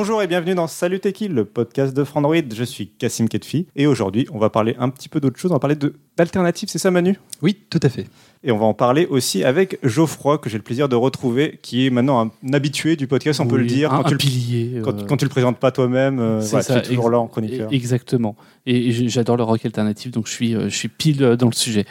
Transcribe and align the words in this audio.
Bonjour 0.00 0.22
et 0.22 0.28
bienvenue 0.28 0.54
dans 0.54 0.68
Salut 0.68 1.00
Techie, 1.00 1.26
le 1.26 1.44
podcast 1.44 1.92
de 1.92 2.04
Frandroid. 2.04 2.36
Je 2.54 2.62
suis 2.62 2.86
Cassim 2.86 3.26
Ketfi 3.26 3.66
et 3.74 3.88
aujourd'hui 3.88 4.28
on 4.32 4.38
va 4.38 4.48
parler 4.48 4.76
un 4.78 4.90
petit 4.90 5.08
peu 5.08 5.18
d'autre 5.18 5.40
chose. 5.40 5.50
On 5.50 5.54
va 5.54 5.58
parler 5.58 5.74
d'alternatives, 6.16 6.68
c'est 6.68 6.78
ça 6.78 6.92
Manu? 6.92 7.18
Oui, 7.42 7.58
tout 7.68 7.80
à 7.82 7.88
fait. 7.88 8.06
Et 8.44 8.52
on 8.52 8.58
va 8.58 8.66
en 8.66 8.74
parler 8.74 9.06
aussi 9.06 9.42
avec 9.42 9.80
Geoffroy 9.82 10.38
que 10.38 10.48
j'ai 10.48 10.56
le 10.56 10.62
plaisir 10.62 10.88
de 10.88 10.94
retrouver, 10.94 11.58
qui 11.62 11.84
est 11.84 11.90
maintenant 11.90 12.30
un 12.44 12.52
habitué 12.52 12.94
du 12.94 13.08
podcast, 13.08 13.40
on 13.40 13.48
peut 13.48 13.56
le 13.56 13.66
dire. 13.66 13.92
Un, 13.92 13.96
quand, 13.96 14.04
un 14.04 14.08
tu 14.10 14.14
le, 14.14 14.18
pilier. 14.18 14.80
quand, 14.84 15.00
euh, 15.00 15.04
quand 15.04 15.16
tu 15.16 15.24
le 15.24 15.30
présentes 15.30 15.58
pas 15.58 15.72
toi-même, 15.72 16.20
euh, 16.20 16.40
c'est 16.42 16.64
voilà, 16.64 16.80
toujours 16.82 17.10
là 17.10 17.18
en 17.18 17.26
chroniqueur. 17.26 17.68
Exactement. 17.72 18.36
Et, 18.66 18.92
j'adore 19.08 19.36
le 19.36 19.42
rock 19.42 19.66
alternatif, 19.66 20.12
donc 20.12 20.28
je 20.28 20.32
suis, 20.32 20.54
euh, 20.54 20.68
je 20.68 20.76
suis 20.76 20.86
pile 20.86 21.24
euh, 21.24 21.36
dans 21.36 21.48
le 21.48 21.54
sujet. 21.54 21.86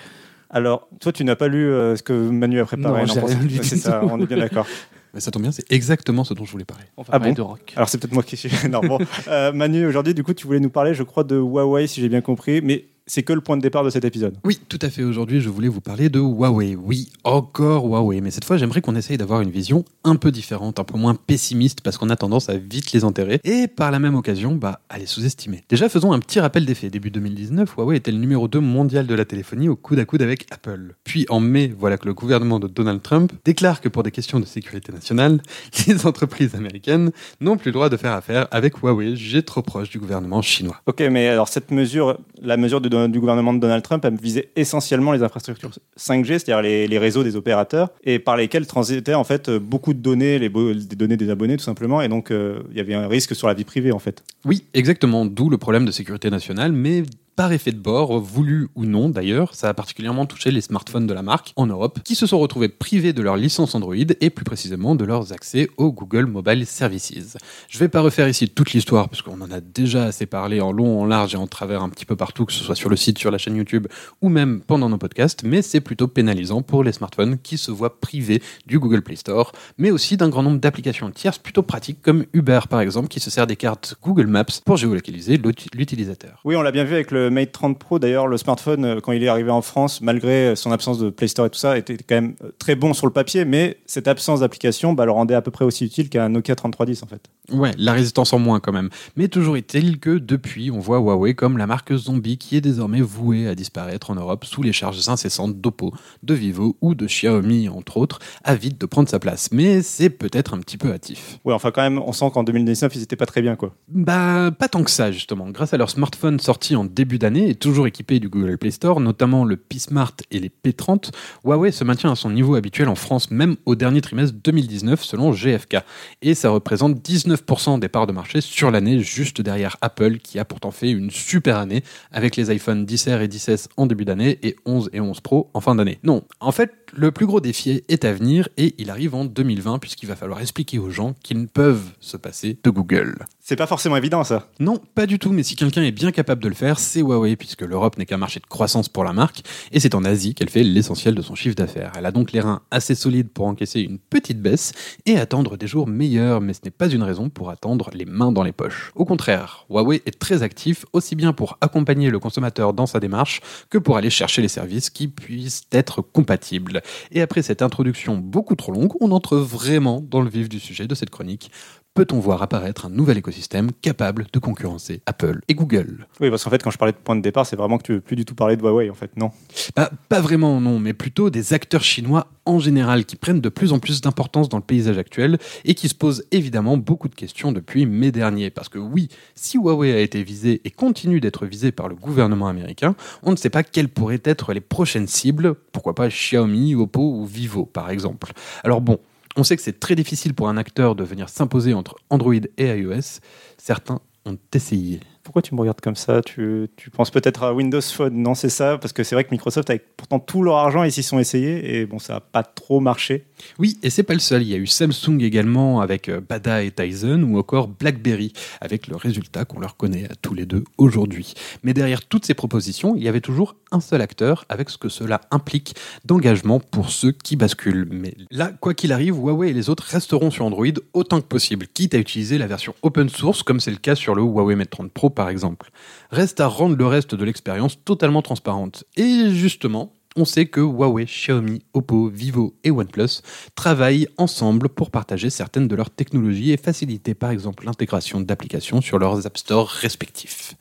Alors, 0.50 0.88
toi 1.02 1.12
tu 1.12 1.26
n'as 1.26 1.36
pas 1.36 1.50
lu 1.50 1.70
euh, 1.70 1.98
ce 1.98 2.04
que 2.04 2.14
Manu 2.14 2.62
a 2.62 2.66
préparé 2.66 3.06
Non, 3.06 3.28
lu 3.42 3.60
C'est 3.62 3.76
ça, 3.76 4.02
on 4.04 4.22
est 4.22 4.26
bien 4.26 4.38
d'accord. 4.38 4.66
Mais 5.18 5.22
ça 5.22 5.32
tombe 5.32 5.42
bien, 5.42 5.52
c'est 5.52 5.66
exactement 5.72 6.24
ce 6.24 6.36
dont 6.36 6.46
je 6.46 6.52
voulais 6.52 6.64
parler. 6.64 6.84
On 6.96 7.02
va 7.02 7.08
Ah 7.12 7.20
parler 7.20 7.34
bon 7.34 7.38
de 7.38 7.42
rock. 7.42 7.74
Alors 7.76 7.90
c'est 7.90 7.98
peut-être 7.98 8.14
moi 8.14 8.22
qui 8.22 8.38
suis... 8.38 8.52
non, 8.70 8.82
bon. 8.82 9.00
Euh, 9.28 9.52
Manu, 9.52 9.84
aujourd'hui 9.88 10.14
du 10.14 10.24
coup 10.24 10.36
tu 10.36 10.46
voulais 10.46 10.60
nous 10.60 10.70
parler, 10.70 10.94
je 10.94 11.02
crois, 11.02 11.24
de 11.24 11.36
Huawei 11.36 11.88
si 11.88 12.02
j'ai 12.02 12.08
bien 12.08 12.22
compris, 12.22 12.62
mais 12.62 12.86
c'est 13.08 13.24
que 13.24 13.34
le 13.34 13.42
point 13.42 13.58
de 13.58 13.62
départ 13.62 13.84
de 13.84 13.90
cet 13.90 14.06
épisode. 14.06 14.36
Oui, 14.44 14.60
tout 14.70 14.80
à 14.82 14.90
fait. 14.90 15.04
Aujourd'hui, 15.04 15.40
je 15.42 15.50
voulais 15.50 15.70
vous 15.70 15.82
parler 15.82 16.10
de 16.10 16.20
Huawei. 16.20 16.76
Oui, 16.76 17.10
encore 17.24 17.86
Huawei. 17.86 18.20
Mais 18.22 18.32
cette 18.32 18.44
fois, 18.44 18.58
j'aimerais 18.58 18.82
qu'on 18.82 18.96
essaye 18.96 19.18
d'avoir 19.18 19.42
une 19.42 19.50
vision 19.50 19.86
un 20.04 20.16
peu 20.18 20.30
différente, 20.32 20.80
un 20.80 20.84
peu 20.84 20.98
moins 20.98 21.16
pessimiste, 21.16 21.82
parce 21.82 21.98
qu'on 21.98 22.10
a 22.10 22.16
tendance 22.18 22.50
à 22.50 22.58
vite 22.58 22.92
les 22.92 23.06
enterrer 23.06 23.40
et 23.46 23.68
par 23.68 23.92
la 23.92 24.00
même 24.00 24.16
occasion, 24.16 24.56
bah, 24.56 24.82
à 24.90 25.00
les 25.00 25.06
sous-estimer. 25.06 25.64
Déjà, 25.70 25.88
faisons 25.90 26.12
un 26.12 26.20
petit 26.20 26.40
rappel 26.40 26.66
des 26.66 26.76
faits. 26.76 26.92
Début 26.92 27.10
2019, 27.12 27.76
Huawei 27.78 27.96
était 27.98 28.12
le 28.12 28.18
numéro 28.18 28.48
2 28.48 28.60
mondial 28.60 29.08
de 29.08 29.16
la 29.16 29.24
téléphonie 29.26 29.70
au 29.70 29.76
coude 29.78 30.00
à 30.00 30.06
coude 30.06 30.22
avec 30.22 30.46
Apple. 30.52 30.96
Puis 31.06 31.26
en 31.30 31.40
mai, 31.40 31.74
voilà 31.80 31.98
que 31.98 32.08
le 32.08 32.14
gouvernement 32.14 32.60
de 32.60 32.68
Donald 32.68 33.02
Trump 33.02 33.32
déclare 33.46 33.80
que 33.80 33.88
pour 33.90 34.04
des 34.04 34.12
questions 34.12 34.40
de 34.42 34.46
sécurité 34.46 34.92
nationale, 34.92 35.42
les 35.88 36.06
entreprises 36.06 36.56
américaines 36.56 37.12
n'ont 37.40 37.56
plus 37.58 37.70
le 37.70 37.74
droit 37.74 37.90
de 37.90 37.96
faire 37.98 38.12
affaire 38.14 38.48
avec 38.52 38.78
Huawei, 38.84 39.16
jugé 39.16 39.44
trop 39.44 39.62
proche 39.62 39.90
du 39.90 40.00
gouvernement 40.00 40.42
chinois. 40.42 40.82
Ok, 40.88 41.02
mais 41.10 41.28
alors 41.30 41.48
cette 41.48 41.72
mesure, 41.72 42.18
la 42.42 42.58
mesure 42.58 42.82
de- 42.82 42.97
du 43.08 43.20
gouvernement 43.20 43.54
de 43.54 43.60
Donald 43.60 43.84
Trump, 43.84 44.06
visait 44.22 44.50
essentiellement 44.56 45.12
les 45.12 45.24
infrastructures 45.24 45.72
5G, 45.98 46.40
c'est-à-dire 46.40 46.62
les, 46.62 46.98
réseaux 46.98 47.24
des 47.24 47.36
opérateurs, 47.36 47.90
et 48.04 48.20
par 48.20 48.38
lesquels 48.38 48.66
transitaient 48.66 49.14
en 49.14 49.24
fait 49.24 49.50
beaucoup 49.50 49.94
de 49.94 50.00
données, 50.00 50.40
les 50.40 50.50
données 50.50 51.18
des 51.18 51.30
abonnés 51.30 51.58
tout 51.58 51.64
simplement, 51.64 52.02
et 52.02 52.08
donc 52.08 52.32
euh, 52.32 52.60
il 52.72 52.78
y 52.78 52.80
avait 52.80 52.96
un 52.96 53.08
risque 53.08 53.36
sur 53.36 53.48
la 53.48 53.54
vie 53.54 53.64
privée 53.64 53.92
en 53.92 54.00
fait. 54.00 54.24
Oui, 54.46 54.64
exactement, 54.74 55.26
d'où 55.26 55.50
le 55.50 55.58
problème 55.58 55.86
de 55.86 55.92
sécurité 55.92 56.30
nationale, 56.30 56.72
mais 56.72 57.04
par 57.38 57.54
effet 57.54 57.72
de 57.72 57.78
bord, 57.78 58.20
voulu 58.20 58.68
ou 58.76 58.86
non 58.86 59.10
d'ailleurs, 59.10 59.54
ça 59.56 59.70
a 59.70 59.74
particulièrement 59.76 60.26
touché 60.26 60.50
les 60.52 60.60
smartphones 60.60 61.06
de 61.08 61.14
la 61.14 61.22
marque 61.22 61.54
en 61.56 61.68
Europe, 61.68 62.00
qui 62.04 62.16
se 62.16 62.26
sont 62.26 62.40
retrouvés 62.40 62.68
privés 62.68 63.14
de 63.14 63.22
leur 63.22 63.38
licence 63.38 63.76
Android 63.76 63.94
et 63.96 64.30
plus 64.32 64.44
précisément 64.44 64.96
de 64.96 65.06
leurs 65.06 65.32
accès 65.32 65.70
au 65.78 65.92
Google 65.94 66.26
Mobile 66.26 66.66
Services. 66.66 67.38
Je 67.70 67.78
vais 67.78 67.90
pas 67.90 68.02
refaire 68.02 68.28
ici 68.28 68.50
toute 68.50 68.74
l'histoire, 68.74 69.08
parce 69.08 69.22
qu'on 69.22 69.40
en 69.40 69.52
a 69.52 69.62
déjà 69.62 70.06
assez 70.06 70.26
parlé 70.26 70.60
en 70.62 70.72
long, 70.72 71.00
en 71.00 71.06
large 71.06 71.36
et 71.36 71.38
en 71.38 71.46
travers 71.48 71.84
un 71.84 71.90
petit 71.90 72.06
peu 72.06 72.16
partout, 72.16 72.46
que 72.46 72.54
ce 72.54 72.64
soit 72.64 72.74
sur 72.76 72.90
le 72.90 72.96
site, 72.96 73.20
sur 73.20 73.30
la 73.30 73.38
chaîne 73.38 73.56
YouTube 73.56 73.86
ou 74.22 74.30
même 74.30 74.62
pendant 74.66 74.90
nos 74.90 74.98
podcasts, 74.98 75.44
mais 75.44 75.62
c'est 75.62 75.80
plutôt 75.80 76.08
pénalisant 76.08 76.64
pour 76.64 76.84
les 76.84 76.92
smartphones 76.92 77.38
qui 77.38 77.60
se 77.60 77.70
voient 77.70 78.00
privés 78.00 78.42
du 78.66 78.80
Google 78.80 79.04
Play 79.04 79.16
Store, 79.16 79.52
mais 79.78 79.92
aussi 79.92 80.18
d'un 80.18 80.30
grand 80.30 80.42
nombre 80.42 80.60
d'applications 80.60 81.12
tierces 81.12 81.38
plutôt 81.38 81.62
pratiques 81.62 82.02
comme 82.02 82.26
Uber 82.34 82.62
par 82.68 82.82
exemple, 82.82 83.10
qui 83.10 83.20
se 83.20 83.30
sert 83.30 83.46
des 83.46 83.56
cartes 83.56 83.96
Google 84.04 84.26
Maps 84.26 84.46
pour 84.66 84.78
géolocaliser 84.78 85.38
l'ut- 85.38 85.68
l'utilisateur. 85.76 86.42
Oui, 86.44 86.56
on 86.56 86.64
l'a 86.64 86.72
bien 86.72 86.84
vu 86.84 86.96
avec 86.96 87.12
le 87.12 87.27
Mate 87.30 87.52
30 87.52 87.80
Pro, 87.80 88.00
d'ailleurs 88.00 88.28
le 88.28 88.38
smartphone, 88.38 88.86
euh, 88.86 89.00
quand 89.00 89.12
il 89.12 89.24
est 89.24 89.28
arrivé 89.28 89.52
en 89.52 89.62
France, 89.62 90.02
malgré 90.02 90.56
son 90.56 90.72
absence 90.72 91.00
de 91.00 91.10
Play 91.10 91.28
Store 91.28 91.46
et 91.46 91.50
tout 91.50 91.60
ça, 91.60 91.78
était 91.78 91.98
quand 91.98 92.16
même 92.16 92.36
euh, 92.44 92.52
très 92.60 92.76
bon 92.76 92.94
sur 92.94 93.08
le 93.08 93.14
papier, 93.14 93.46
mais 93.46 93.78
cette 93.86 94.08
absence 94.08 94.42
d'application 94.42 94.94
bah, 94.94 95.06
le 95.06 95.12
rendait 95.12 95.36
à 95.36 95.42
peu 95.42 95.52
près 95.52 95.66
aussi 95.66 95.86
utile 95.86 96.10
qu'un 96.10 96.30
Nokia 96.30 96.56
3310 96.56 97.04
en 97.04 97.08
fait. 97.08 97.22
Ouais, 97.52 97.72
la 97.78 97.94
résistance 97.94 98.34
en 98.34 98.40
moins 98.40 98.60
quand 98.60 98.74
même. 98.74 98.90
Mais 99.16 99.28
toujours 99.28 99.58
est-il 99.58 100.00
que 100.00 100.18
depuis, 100.18 100.72
on 100.72 100.80
voit 100.80 100.98
Huawei 100.98 101.34
comme 101.34 101.58
la 101.58 101.68
marque 101.68 101.96
zombie 101.96 102.38
qui 102.38 102.58
est 102.58 102.62
désormais 102.62 103.02
vouée 103.02 103.48
à 103.48 103.56
disparaître 103.56 104.12
en 104.12 104.16
Europe 104.16 104.46
sous 104.46 104.64
les 104.64 104.74
charges 104.74 105.08
incessantes 105.08 105.60
d'Oppo, 105.60 105.94
de 106.24 106.34
Vivo 106.34 106.78
ou 106.82 106.96
de 106.96 107.06
Xiaomi 107.06 107.70
entre 107.70 107.98
autres, 107.98 108.20
avide 108.44 108.78
de 108.78 108.86
prendre 108.86 109.10
sa 109.10 109.20
place. 109.20 109.50
Mais 109.52 109.82
c'est 109.82 110.10
peut-être 110.10 110.54
un 110.54 110.60
petit 110.60 110.78
peu 110.78 110.92
hâtif. 110.92 111.40
Ouais, 111.46 111.54
enfin 111.54 111.72
quand 111.72 111.82
même, 111.82 112.00
on 112.00 112.12
sent 112.12 112.30
qu'en 112.34 112.44
2019, 112.44 112.96
ils 112.96 113.04
étaient 113.04 113.16
pas 113.16 113.26
très 113.26 113.42
bien 113.42 113.56
quoi. 113.56 113.74
Bah, 113.88 114.52
pas 114.52 114.68
tant 114.68 114.84
que 114.84 114.92
ça, 114.92 115.12
justement. 115.12 115.50
Grâce 115.50 115.74
à 115.74 115.78
leurs 115.78 115.90
smartphones 115.90 116.40
sortis 116.40 116.76
en 116.76 116.86
début 116.86 117.17
d'année 117.18 117.50
et 117.50 117.56
toujours 117.56 117.88
équipés 117.88 118.20
du 118.20 118.30
Google 118.30 118.58
Play 118.58 118.72
Store, 118.72 119.00
notamment 119.00 119.46
le 119.46 119.58
P-Smart 119.58 120.14
et 120.32 120.40
les 120.40 120.50
P30, 120.50 121.12
Huawei 121.44 121.72
se 121.72 121.84
maintient 121.84 122.12
à 122.12 122.16
son 122.16 122.30
niveau 122.30 122.56
habituel 122.56 122.90
en 122.90 122.96
France, 122.96 123.32
même 123.32 123.56
au 123.66 123.76
dernier 123.76 124.02
trimestre 124.02 124.36
2019, 124.44 125.04
selon 125.04 125.32
GFK. 125.32 125.78
Et 126.22 126.36
ça 126.36 126.50
représente 126.50 126.98
19% 126.98 127.80
des 127.80 127.90
parts 127.90 128.08
de 128.08 128.14
marché 128.14 128.42
sur 128.42 128.72
l'année, 128.72 129.00
juste 129.00 129.42
derrière 129.42 129.78
Apple, 129.82 130.18
qui 130.18 130.40
a 130.40 130.46
pourtant 130.46 130.72
fait 130.72 130.92
une 130.92 131.12
super 131.12 131.58
année 131.58 131.84
avec 132.12 132.36
les 132.36 132.50
iPhone 132.50 132.86
10R 132.86 133.22
et 133.22 133.28
10S 133.28 133.68
en 133.78 133.86
début 133.86 134.06
d'année 134.06 134.40
et 134.44 134.56
11 134.66 134.90
et 134.94 135.02
11 135.02 135.20
Pro 135.22 135.50
en 135.54 135.62
fin 135.62 135.76
d'année. 135.76 136.00
Non, 136.04 136.24
en 136.40 136.52
fait, 136.52 136.72
le 136.94 137.12
plus 137.12 137.26
gros 137.26 137.42
défi 137.42 137.84
est 137.88 138.06
à 138.06 138.14
venir 138.14 138.50
et 138.58 138.76
il 138.78 138.90
arrive 138.90 139.16
en 139.16 139.26
2020, 139.26 139.80
puisqu'il 139.80 140.08
va 140.08 140.16
falloir 140.16 140.42
expliquer 140.42 140.80
aux 140.80 140.90
gens 140.90 141.14
qu'ils 141.24 141.40
ne 141.40 141.46
peuvent 141.46 141.92
se 142.00 142.18
passer 142.18 142.58
de 142.64 142.70
Google. 142.70 143.26
C'est 143.40 143.56
pas 143.56 143.68
forcément 143.68 143.96
évident 143.96 144.24
ça. 144.24 144.50
Non, 144.60 144.82
pas 144.94 145.06
du 145.06 145.20
tout, 145.20 145.32
mais 145.32 145.44
si 145.44 145.56
quelqu'un 145.56 145.84
est 145.84 145.92
bien 145.92 146.12
capable 146.12 146.44
de 146.44 146.50
le 146.50 146.54
faire, 146.54 146.80
c'est 146.80 147.00
Huawei, 147.00 147.36
puisque 147.36 147.62
l'Europe 147.62 147.98
n'est 147.98 148.06
qu'un 148.06 148.18
marché 148.18 148.40
de 148.40 148.46
croissance 148.46 148.90
pour 148.90 149.04
la 149.04 149.14
marque, 149.14 149.42
et 149.72 149.80
c'est 149.80 149.96
en 149.96 150.04
Asie 150.04 150.34
qu'elle 150.34 150.50
fait 150.50 150.64
l'essentiel 150.64 151.16
de 151.16 151.22
son 151.22 151.36
chiffre 151.36 151.56
d'affaires. 151.56 151.94
Elle 151.98 152.06
a 152.06 152.12
donc 152.12 152.32
les 152.34 152.42
reins 152.42 152.62
assez 152.72 152.96
solides 152.96 153.30
pour 153.30 153.46
encaisser 153.46 153.82
une 153.82 154.00
petite 154.00 154.42
baisse 154.42 154.74
et 155.06 155.18
attendre 155.18 155.56
des 155.56 155.68
jours 155.68 155.88
meilleurs, 155.88 156.42
mais 156.42 156.54
ce 156.54 156.60
n'est 156.66 156.72
pas 156.72 156.90
une 156.90 157.04
raison 157.04 157.30
pour 157.30 157.50
attendre 157.50 157.90
les 157.94 158.06
mains 158.06 158.32
dans 158.32 158.44
les 158.44 158.52
poches. 158.52 158.92
Au 158.96 159.06
contraire, 159.06 159.66
Huawei 159.70 160.02
est 160.06 160.20
très 160.20 160.44
actif, 160.44 160.86
aussi 160.94 161.16
bien 161.16 161.32
pour 161.32 161.58
accompagner 161.62 162.10
le 162.10 162.20
consommateur 162.20 162.74
dans 162.74 162.86
sa 162.86 163.00
démarche, 163.00 163.42
que 163.70 163.78
pour 163.78 163.98
aller 163.98 164.10
chercher 164.10 164.42
les 164.42 164.48
services 164.48 164.90
qui 164.90 165.08
puissent 165.08 165.64
être 165.72 166.02
compatibles. 166.02 166.77
Et 167.12 167.22
après 167.22 167.42
cette 167.42 167.62
introduction 167.62 168.18
beaucoup 168.18 168.56
trop 168.56 168.72
longue, 168.72 168.94
on 169.00 169.12
entre 169.12 169.38
vraiment 169.38 170.02
dans 170.02 170.22
le 170.22 170.30
vif 170.30 170.50
du 170.50 170.60
sujet 170.60 170.88
de 170.88 170.96
cette 170.96 171.10
chronique. 171.10 171.52
Peut-on 171.98 172.20
voir 172.20 172.44
apparaître 172.44 172.86
un 172.86 172.92
nouvel 172.92 173.18
écosystème 173.18 173.72
capable 173.82 174.28
de 174.32 174.38
concurrencer 174.38 175.02
Apple 175.08 175.40
et 175.48 175.56
Google 175.56 176.06
Oui, 176.22 176.30
parce 176.30 176.44
qu'en 176.44 176.52
fait, 176.52 176.62
quand 176.62 176.70
je 176.70 176.78
parlais 176.78 176.92
de 176.92 176.98
point 176.98 177.16
de 177.16 177.24
départ, 177.24 177.48
c'est 177.48 177.56
vraiment 177.56 177.80
que 177.80 177.84
tu 177.84 177.94
veux 177.94 178.02
plus 178.02 178.16
du 178.16 178.24
tout 178.24 178.36
parler 178.36 178.56
de 178.56 178.62
Huawei 178.62 178.92
en 178.92 178.94
fait, 178.94 179.18
non 179.18 179.32
Bah, 179.76 179.90
Pas 180.08 180.22
vraiment, 180.22 180.62
non, 180.62 180.78
mais 180.78 180.94
plutôt 180.94 181.32
des 181.32 181.54
acteurs 181.54 181.82
chinois 181.82 182.28
en 182.46 182.60
général 182.60 183.06
qui 183.06 183.16
prennent 183.16 183.42
de 183.42 183.50
plus 183.50 183.74
en 183.74 183.80
plus 183.80 184.00
d'importance 184.02 184.48
dans 184.48 184.58
le 184.58 184.64
paysage 184.64 185.00
actuel 185.00 185.40
et 185.66 185.74
qui 185.74 185.90
se 185.90 185.96
posent 185.96 186.24
évidemment 186.30 186.78
beaucoup 186.78 187.10
de 187.10 187.16
questions 187.16 187.52
depuis 187.52 187.88
mai 187.88 188.12
dernier. 188.12 188.52
Parce 188.52 188.70
que 188.70 188.78
oui, 188.78 189.10
si 189.34 189.58
Huawei 189.58 189.92
a 189.92 190.00
été 190.00 190.22
visé 190.22 190.62
et 190.66 190.70
continue 190.70 191.20
d'être 191.20 191.48
visé 191.48 191.72
par 191.72 191.90
le 191.90 191.96
gouvernement 191.96 192.48
américain, 192.48 192.96
on 193.24 193.32
ne 193.32 193.38
sait 193.38 193.50
pas 193.50 193.64
quelles 193.64 193.90
pourraient 193.90 194.22
être 194.24 194.54
les 194.54 194.62
prochaines 194.62 195.08
cibles, 195.08 195.56
pourquoi 195.72 195.96
pas 195.96 196.10
Xiaomi, 196.10 196.76
Oppo 196.76 197.02
ou 197.02 197.26
Vivo 197.26 197.66
par 197.66 197.90
exemple. 197.90 198.34
Alors 198.64 198.82
bon, 198.82 199.00
on 199.38 199.44
sait 199.44 199.56
que 199.56 199.62
c'est 199.62 199.80
très 199.80 199.96
difficile 199.96 200.34
pour 200.34 200.50
un 200.50 200.58
acteur 200.58 200.96
de 200.96 201.04
venir 201.04 201.30
s'imposer 201.30 201.74
entre 201.74 201.96
Android 202.10 202.34
et 202.34 202.66
iOS. 202.66 203.20
Certains 203.58 204.02
ont 204.26 204.38
essayé. 204.54 205.00
Pourquoi 205.28 205.42
tu 205.42 205.54
me 205.56 205.60
regardes 205.60 205.82
comme 205.82 205.98
ça? 205.98 206.22
Tu, 206.22 206.70
tu 206.78 206.90
penses 206.90 207.12
peut-être 207.12 207.44
à 207.44 207.54
Windows 207.54 207.82
Phone 207.82 208.14
Non, 208.14 208.34
c'est 208.34 208.48
ça, 208.48 208.78
parce 208.78 208.94
que 208.94 209.04
c'est 209.04 209.14
vrai 209.14 209.26
que 209.26 209.32
Microsoft, 209.32 209.70
avec 209.70 209.98
pourtant 209.98 210.20
tout 210.20 210.42
leur 210.42 210.56
argent, 210.56 210.84
ils 210.84 210.92
s'y 210.94 211.04
sont 211.04 211.20
essayés 211.20 211.76
et 211.76 211.86
bon, 211.86 212.00
ça 212.00 212.14
n'a 212.14 212.20
pas 212.22 212.44
trop 212.44 212.80
marché. 212.80 213.26
Oui, 213.60 213.78
et 213.84 213.90
c'est 213.90 214.04
pas 214.04 214.14
le 214.14 214.22
seul. 214.22 214.44
Il 214.44 214.48
y 214.48 214.54
a 214.54 214.58
eu 214.58 214.68
Samsung 214.68 215.20
également 215.20 215.82
avec 215.82 216.08
euh, 216.08 216.22
Bada 216.22 216.64
et 216.64 216.72
Tizen 216.72 217.26
ou 217.26 217.38
encore 217.38 217.68
BlackBerry 217.68 218.32
avec 218.62 218.88
le 218.88 218.96
résultat 218.96 219.44
qu'on 219.44 219.60
leur 219.60 219.76
connaît 219.76 220.06
à 220.06 220.16
tous 220.16 220.34
les 220.34 220.46
deux 220.46 220.64
aujourd'hui. 220.78 221.34
Mais 221.62 221.74
derrière 221.74 222.06
toutes 222.06 222.26
ces 222.26 222.34
propositions, 222.34 222.96
il 222.96 223.04
y 223.04 223.10
avait 223.10 223.20
toujours 223.20 223.58
un 223.74 223.82
seul 223.82 224.02
acteur 224.02 224.46
avec 224.48 224.70
ce 224.70 224.78
que 224.78 224.88
cela 224.88 225.20
implique 225.30 225.76
d'engagement 226.06 226.62
pour 226.62 226.90
ceux 226.90 227.12
qui 227.12 227.36
basculent. 227.36 227.90
Mais 227.92 228.16
là, 228.32 228.54
quoi 228.62 228.74
qu'il 228.74 228.94
arrive, 228.94 229.16
Huawei 229.16 229.50
et 229.50 229.54
les 229.54 229.70
autres 229.70 229.84
resteront 229.84 230.32
sur 230.32 230.46
Android 230.46 230.68
autant 230.94 231.20
que 231.20 231.28
possible, 231.28 231.68
quitte 231.68 231.96
à 231.96 231.98
utiliser 231.98 232.38
la 232.38 232.48
version 232.48 232.74
open 232.82 233.10
source 233.10 233.44
comme 233.44 233.60
c'est 233.60 233.72
le 233.72 233.78
cas 233.78 233.96
sur 233.96 234.16
le 234.16 234.22
Huawei 234.22 234.56
Mate 234.56 234.70
30 234.70 234.92
Pro 234.92 235.10
par 235.18 235.30
exemple. 235.30 235.72
Reste 236.12 236.40
à 236.40 236.48
rendre 236.48 236.78
le 236.78 236.86
reste 236.86 237.16
de 237.16 237.26
l'expérience 237.26 237.84
totalement 237.84 238.22
transparente. 238.22 238.84
Et 238.98 239.32
justement, 239.32 239.92
on 240.16 240.26
sait 240.26 240.46
que 240.46 240.62
Huawei, 240.62 241.06
Xiaomi, 241.06 241.64
Oppo, 241.74 242.08
Vivo 242.08 242.54
et 242.64 242.70
OnePlus 242.70 243.24
travaillent 243.56 244.08
ensemble 244.18 244.70
pour 244.70 244.92
partager 244.92 245.32
certaines 245.32 245.68
de 245.68 245.76
leurs 245.76 245.90
technologies 245.90 246.52
et 246.52 246.58
faciliter 246.58 247.16
par 247.16 247.32
exemple 247.32 247.66
l'intégration 247.66 248.22
d'applications 248.22 248.80
sur 248.80 249.00
leurs 249.00 249.26
App 249.26 249.38
Store 249.38 249.68
respectifs. 249.68 250.54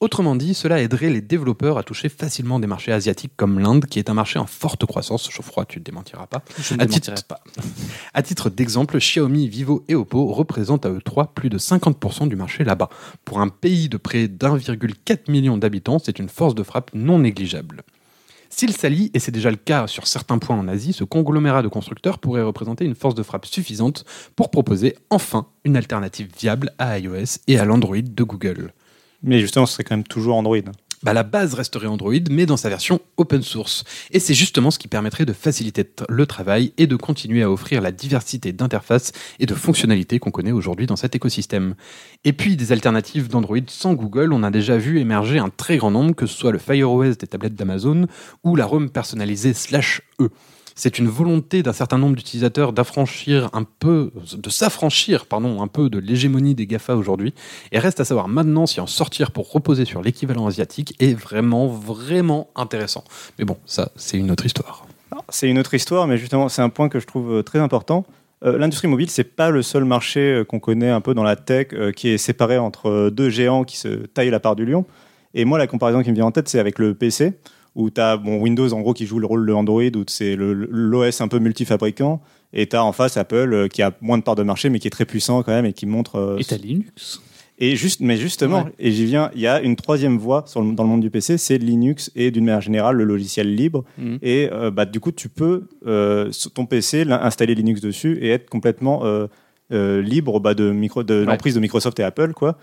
Autrement 0.00 0.34
dit, 0.34 0.54
cela 0.54 0.80
aiderait 0.80 1.10
les 1.10 1.20
développeurs 1.20 1.76
à 1.76 1.82
toucher 1.82 2.08
facilement 2.08 2.58
des 2.58 2.66
marchés 2.66 2.90
asiatiques 2.90 3.32
comme 3.36 3.58
l'Inde, 3.58 3.84
qui 3.84 3.98
est 3.98 4.08
un 4.08 4.14
marché 4.14 4.38
en 4.38 4.46
forte 4.46 4.86
croissance. 4.86 5.30
Geoffroy, 5.30 5.66
tu 5.66 5.78
ne 5.78 5.84
démentiras 5.84 6.26
pas. 6.26 6.42
Je 6.58 6.72
ne 6.74 6.80
À 6.80 6.86
démentirai 6.86 7.16
titre- 7.16 7.26
pas. 7.28 7.40
À 8.14 8.22
titre 8.22 8.48
d'exemple, 8.48 8.96
Xiaomi, 8.98 9.46
Vivo 9.46 9.84
et 9.88 9.94
Oppo 9.94 10.32
représentent 10.32 10.86
à 10.86 10.90
eux 10.90 11.02
trois 11.04 11.34
plus 11.34 11.50
de 11.50 11.58
50% 11.58 12.28
du 12.28 12.34
marché 12.36 12.64
là-bas. 12.64 12.88
Pour 13.26 13.40
un 13.40 13.48
pays 13.48 13.90
de 13.90 13.98
près 13.98 14.26
d'1,4 14.26 15.30
million 15.30 15.58
d'habitants, 15.58 15.98
c'est 15.98 16.18
une 16.18 16.30
force 16.30 16.54
de 16.54 16.62
frappe 16.62 16.90
non 16.94 17.18
négligeable. 17.18 17.82
S'il 18.48 18.72
s'allie, 18.72 19.10
et 19.14 19.18
c'est 19.20 19.30
déjà 19.30 19.50
le 19.50 19.56
cas 19.56 19.86
sur 19.86 20.06
certains 20.06 20.38
points 20.38 20.56
en 20.58 20.66
Asie, 20.66 20.92
ce 20.94 21.04
conglomérat 21.04 21.62
de 21.62 21.68
constructeurs 21.68 22.18
pourrait 22.18 22.42
représenter 22.42 22.84
une 22.86 22.96
force 22.96 23.14
de 23.14 23.22
frappe 23.22 23.46
suffisante 23.46 24.04
pour 24.34 24.50
proposer 24.50 24.96
enfin 25.10 25.46
une 25.64 25.76
alternative 25.76 26.30
viable 26.36 26.72
à 26.78 26.98
iOS 26.98 27.38
et 27.46 27.58
à 27.60 27.64
l'Android 27.66 28.00
de 28.02 28.22
Google. 28.24 28.72
Mais 29.22 29.40
justement, 29.40 29.66
ce 29.66 29.74
serait 29.74 29.84
quand 29.84 29.96
même 29.96 30.06
toujours 30.06 30.36
Android. 30.36 30.56
Bah, 31.02 31.14
la 31.14 31.22
base 31.22 31.54
resterait 31.54 31.86
Android, 31.86 32.12
mais 32.30 32.44
dans 32.44 32.58
sa 32.58 32.68
version 32.68 33.00
open 33.16 33.42
source. 33.42 33.84
Et 34.10 34.20
c'est 34.20 34.34
justement 34.34 34.70
ce 34.70 34.78
qui 34.78 34.86
permettrait 34.86 35.24
de 35.24 35.32
faciliter 35.32 35.88
le 36.10 36.26
travail 36.26 36.74
et 36.76 36.86
de 36.86 36.94
continuer 36.94 37.42
à 37.42 37.50
offrir 37.50 37.80
la 37.80 37.90
diversité 37.90 38.52
d'interfaces 38.52 39.12
et 39.38 39.46
de 39.46 39.54
fonctionnalités 39.54 40.18
qu'on 40.18 40.30
connaît 40.30 40.52
aujourd'hui 40.52 40.86
dans 40.86 40.96
cet 40.96 41.16
écosystème. 41.16 41.74
Et 42.24 42.34
puis 42.34 42.54
des 42.56 42.72
alternatives 42.72 43.28
d'Android 43.28 43.56
sans 43.68 43.94
Google, 43.94 44.34
on 44.34 44.42
a 44.42 44.50
déjà 44.50 44.76
vu 44.76 45.00
émerger 45.00 45.38
un 45.38 45.48
très 45.48 45.78
grand 45.78 45.90
nombre, 45.90 46.14
que 46.14 46.26
ce 46.26 46.36
soit 46.36 46.52
le 46.52 46.58
Fire 46.58 46.92
OS 46.92 47.16
des 47.16 47.26
tablettes 47.26 47.54
d'Amazon 47.54 48.06
ou 48.44 48.54
la 48.54 48.66
ROM 48.66 48.90
personnalisée 48.90 49.54
slash 49.54 50.02
E. 50.20 50.28
C'est 50.82 50.98
une 50.98 51.08
volonté 51.08 51.62
d'un 51.62 51.74
certain 51.74 51.98
nombre 51.98 52.16
d'utilisateurs 52.16 52.72
d'affranchir 52.72 53.50
un 53.52 53.64
peu, 53.64 54.12
de 54.32 54.48
s'affranchir, 54.48 55.26
pardon, 55.26 55.60
un 55.60 55.66
peu 55.66 55.90
de 55.90 55.98
l'hégémonie 55.98 56.54
des 56.54 56.66
GAFA 56.66 56.96
aujourd'hui. 56.96 57.34
Et 57.70 57.78
reste 57.78 58.00
à 58.00 58.06
savoir 58.06 58.28
maintenant 58.28 58.64
si 58.64 58.80
en 58.80 58.86
sortir 58.86 59.30
pour 59.30 59.52
reposer 59.52 59.84
sur 59.84 60.00
l'équivalent 60.00 60.46
asiatique 60.46 60.94
est 60.98 61.12
vraiment, 61.12 61.66
vraiment 61.66 62.48
intéressant. 62.56 63.04
Mais 63.38 63.44
bon, 63.44 63.58
ça, 63.66 63.92
c'est 63.94 64.16
une 64.16 64.30
autre 64.30 64.46
histoire. 64.46 64.86
C'est 65.28 65.50
une 65.50 65.58
autre 65.58 65.74
histoire, 65.74 66.06
mais 66.06 66.16
justement, 66.16 66.48
c'est 66.48 66.62
un 66.62 66.70
point 66.70 66.88
que 66.88 66.98
je 66.98 67.06
trouve 67.06 67.30
euh, 67.30 67.42
très 67.42 67.58
important. 67.58 68.06
Euh, 68.42 68.56
L'industrie 68.56 68.88
mobile, 68.88 69.10
c'est 69.10 69.36
pas 69.36 69.50
le 69.50 69.60
seul 69.60 69.84
marché 69.84 70.32
euh, 70.32 70.44
qu'on 70.44 70.60
connaît 70.60 70.88
un 70.88 71.02
peu 71.02 71.12
dans 71.12 71.24
la 71.24 71.36
tech 71.36 71.74
qui 71.94 72.08
est 72.08 72.16
séparé 72.16 72.56
entre 72.56 73.10
deux 73.10 73.28
géants 73.28 73.64
qui 73.64 73.76
se 73.76 74.06
taillent 74.06 74.30
la 74.30 74.40
part 74.40 74.56
du 74.56 74.64
lion. 74.64 74.86
Et 75.34 75.44
moi, 75.44 75.58
la 75.58 75.66
comparaison 75.66 76.02
qui 76.02 76.08
me 76.08 76.14
vient 76.14 76.24
en 76.24 76.32
tête, 76.32 76.48
c'est 76.48 76.58
avec 76.58 76.78
le 76.78 76.94
PC, 76.94 77.34
où 77.74 77.90
tu 77.90 78.00
as 78.00 78.16
bon, 78.16 78.40
Windows 78.40 78.72
en 78.72 78.80
gros 78.80 78.92
qui 78.94 79.06
joue 79.06 79.18
le 79.18 79.26
rôle 79.26 79.46
de 79.46 79.52
Android, 79.52 79.82
où 79.82 80.04
c'est 80.08 80.36
l'OS 80.36 81.20
un 81.20 81.28
peu 81.28 81.38
multifabricant, 81.38 82.20
et 82.52 82.66
tu 82.68 82.76
as 82.76 82.84
en 82.84 82.92
face 82.92 83.16
Apple 83.16 83.52
euh, 83.52 83.68
qui 83.68 83.82
a 83.82 83.92
moins 84.00 84.18
de 84.18 84.22
part 84.22 84.34
de 84.34 84.42
marché, 84.42 84.70
mais 84.70 84.78
qui 84.80 84.88
est 84.88 84.90
très 84.90 85.04
puissant 85.04 85.42
quand 85.42 85.52
même 85.52 85.66
et 85.66 85.72
qui 85.72 85.86
montre. 85.86 86.16
euh, 86.16 86.36
Et 86.38 86.44
t'as 86.44 86.56
Linux. 86.56 87.20
et 87.58 87.76
juste, 87.76 88.00
mais 88.00 88.16
justement, 88.16 88.64
Ouais. 88.64 88.72
et 88.78 88.90
j'y 88.90 89.04
viens, 89.04 89.30
il 89.34 89.40
y 89.40 89.46
a 89.46 89.60
une 89.60 89.76
troisième 89.76 90.16
voie 90.18 90.44
sur 90.46 90.62
le- 90.62 90.72
dans 90.74 90.82
le 90.82 90.88
monde 90.88 91.00
du 91.02 91.10
PC, 91.10 91.38
c'est 91.38 91.58
Linux 91.58 92.10
et 92.16 92.30
d'une 92.30 92.44
manière 92.46 92.60
générale 92.62 92.96
le 92.96 93.04
logiciel 93.04 93.54
libre. 93.54 93.84
Mhm. 93.98 94.18
Et 94.22 94.48
euh, 94.50 94.70
bah, 94.70 94.84
du 94.86 94.98
coup, 94.98 95.12
tu 95.12 95.28
peux 95.28 95.68
sur 96.32 96.50
ton 96.52 96.66
PC 96.66 97.02
installer 97.08 97.54
Linux 97.54 97.80
dessus 97.80 98.18
et 98.20 98.30
être 98.30 98.48
complètement 98.50 99.02
libre 99.70 100.40
bah, 100.40 100.54
de, 100.54 100.70
micro, 100.72 101.02
de 101.04 101.20
Ouais. 101.20 101.24
l'emprise 101.26 101.54
de 101.54 101.60
Microsoft 101.60 102.00
et 102.00 102.02
Apple, 102.02 102.32
quoi. 102.32 102.58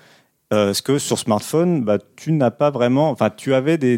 Euh, 0.54 0.74
ce 0.74 0.82
que 0.82 0.98
sur 0.98 1.20
smartphone, 1.20 1.84
bah, 1.84 1.98
tu 2.16 2.32
n'as 2.32 2.52
pas 2.52 2.72
vraiment. 2.72 3.10
Enfin, 3.10 3.30
tu 3.30 3.54
avais 3.54 3.78
des, 3.78 3.98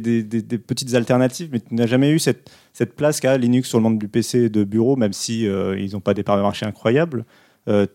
petites 0.58 0.96
alternatives, 0.96 1.50
mais 1.52 1.60
tu 1.60 1.76
n'as 1.76 1.86
jamais 1.86 2.10
eu 2.10 2.18
cette, 2.18 2.50
place 2.96 3.20
qu'a 3.20 3.38
Linux 3.38 3.70
sur 3.70 3.78
le 3.78 3.84
monde 3.84 4.00
du 4.00 4.08
PC 4.08 4.50
de 4.50 4.64
bureau, 4.64 4.96
même 4.96 5.14
si 5.14 5.48
euh, 5.48 5.78
ils 5.78 5.94
n'ont 5.94 6.00
pas 6.00 6.16
des 6.16 6.24
parts 6.24 6.38
de 6.38 6.42
marché 6.42 6.66
incroyables. 6.66 7.26
Euh, 7.68 7.86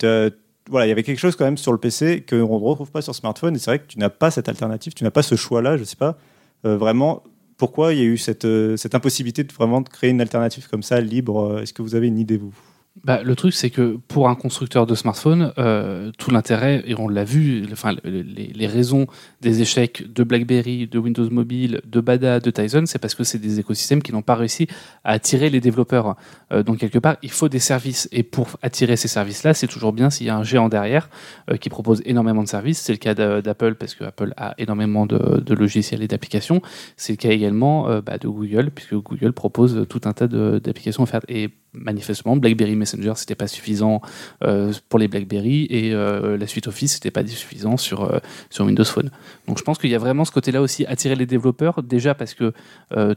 voilà, 0.71 0.87
il 0.87 0.89
y 0.89 0.93
avait 0.93 1.03
quelque 1.03 1.19
chose 1.19 1.35
quand 1.37 1.45
même 1.45 1.59
sur 1.59 1.73
le 1.73 1.79
PC 1.79 2.25
qu'on 2.29 2.37
ne 2.37 2.65
retrouve 2.65 2.91
pas 2.93 3.03
sur 3.03 3.15
smartphone. 3.15 3.57
Et 3.57 3.59
c'est 3.59 3.71
vrai 3.71 3.81
que 3.81 3.87
tu 3.87 3.99
n'as 3.99 4.09
pas 4.11 4.31
cette 4.31 4.49
alternative, 4.49 4.95
tu 4.95 5.03
n'as 5.03 5.11
pas 5.11 5.23
ce 5.23 5.35
choix-là. 5.35 5.77
Je 5.77 5.81
ne 5.81 5.87
sais 5.87 5.97
pas 5.97 6.17
euh, 6.65 6.77
vraiment 6.77 7.25
pourquoi 7.57 7.93
il 7.93 7.99
y 7.99 8.03
a 8.03 8.05
eu 8.05 8.19
cette, 8.19 8.47
cette 8.77 8.95
impossibilité 8.95 9.43
de 9.43 9.53
vraiment 9.53 9.81
de 9.81 9.89
créer 9.89 10.11
une 10.11 10.21
alternative 10.21 10.69
comme 10.69 10.83
ça, 10.85 11.01
libre. 11.01 11.61
Est-ce 11.61 11.73
que 11.73 11.83
vous 11.83 11.97
avez 11.97 12.07
une 12.07 12.19
idée, 12.19 12.37
vous? 12.37 12.55
Bah, 13.03 13.25
le 13.25 13.35
truc, 13.35 13.53
c'est 13.55 13.71
que 13.71 13.97
pour 14.07 14.29
un 14.29 14.37
constructeur 14.37 14.87
de 14.87 14.95
smartphone, 14.95 15.53
euh, 15.59 16.13
tout 16.17 16.31
l'intérêt, 16.31 16.85
et 16.87 16.95
on 16.97 17.09
l'a 17.09 17.25
vu, 17.25 17.67
enfin, 17.73 17.93
le- 18.05 18.23
les, 18.23 18.67
raisons 18.69 19.09
des 19.41 19.63
échecs 19.63 20.13
de 20.13 20.23
BlackBerry, 20.23 20.87
de 20.87 20.99
Windows 21.01 21.29
Mobile, 21.29 21.81
de 21.85 22.01
Bada, 22.01 22.39
de 22.39 22.51
Tizen, 22.53 22.87
c'est 22.87 23.01
parce 23.01 23.17
que 23.17 23.25
c'est 23.25 23.41
des 23.41 23.59
écosystèmes 23.59 24.01
qui 24.01 24.13
n'ont 24.13 24.23
pas 24.23 24.37
réussi 24.37 24.69
à 25.03 25.11
attirer 25.11 25.51
les 25.51 25.61
développeurs. 25.61 26.15
Euh, 26.53 26.63
donc, 26.63 26.79
quelque 26.79 27.01
part, 27.01 27.17
il 27.23 27.33
faut 27.33 27.49
des 27.49 27.59
services. 27.59 28.09
Et 28.13 28.23
pour 28.23 28.47
attirer 28.63 28.97
ces 28.97 29.09
services-là, 29.09 29.55
c'est 29.55 29.67
toujours 29.67 29.93
bien 29.93 30.09
s'il 30.09 30.29
y 30.29 30.31
a 30.31 30.37
un 30.37 30.45
géant 30.45 30.69
derrière 30.69 31.11
euh, 31.51 31.57
qui 31.57 31.71
propose 31.71 32.01
énormément 32.07 32.45
de 32.45 32.49
services. 32.49 32.79
C'est 32.79 32.93
le 32.93 32.99
cas 32.99 33.15
d'a- 33.15 33.43
d'Apple, 33.43 33.75
parce 33.75 33.97
que 33.97 34.05
Apple 34.05 34.33
a 34.37 34.55
énormément 34.59 35.05
de, 35.05 35.53
logiciels 35.53 36.03
et 36.05 36.09
d'applications. 36.09 36.63
C'est 36.97 37.15
le 37.15 37.17
cas 37.17 37.31
également 37.31 37.89
bah, 38.01 38.19
de 38.19 38.29
Google, 38.29 38.71
puisque 38.73 38.95
Google 38.95 39.33
propose 39.33 39.85
tout 39.89 40.01
un 40.05 40.13
tas 40.13 40.29
d'applications 40.29 41.03
offertes. 41.03 41.25
Et 41.29 41.51
manifestement, 41.75 42.37
BlackBerry 42.37 42.77
Messenger, 42.85 43.13
c'était 43.17 43.35
pas 43.35 43.49
suffisant 43.49 44.01
euh, 44.43 44.73
pour 44.89 44.99
les 44.99 45.09
BlackBerry 45.09 45.67
et 45.71 45.93
euh, 45.93 46.37
la 46.37 46.47
suite 46.47 46.69
Office, 46.69 46.95
c'était 46.95 47.11
pas 47.11 47.27
suffisant 47.27 47.77
sur, 47.77 48.05
euh, 48.05 48.19
sur 48.51 48.65
Windows 48.65 48.85
Phone. 48.85 49.11
Donc 49.49 49.59
je 49.59 49.63
pense 49.63 49.79
qu'il 49.79 49.91
y 49.91 49.95
a 49.95 49.99
vraiment 49.99 50.25
ce 50.25 50.33
côté-là 50.33 50.61
aussi, 50.61 50.85
attirer 50.87 51.17
les 51.17 51.27
développeurs, 51.27 51.83
déjà 51.83 52.15
parce 52.15 52.35
que 52.35 52.53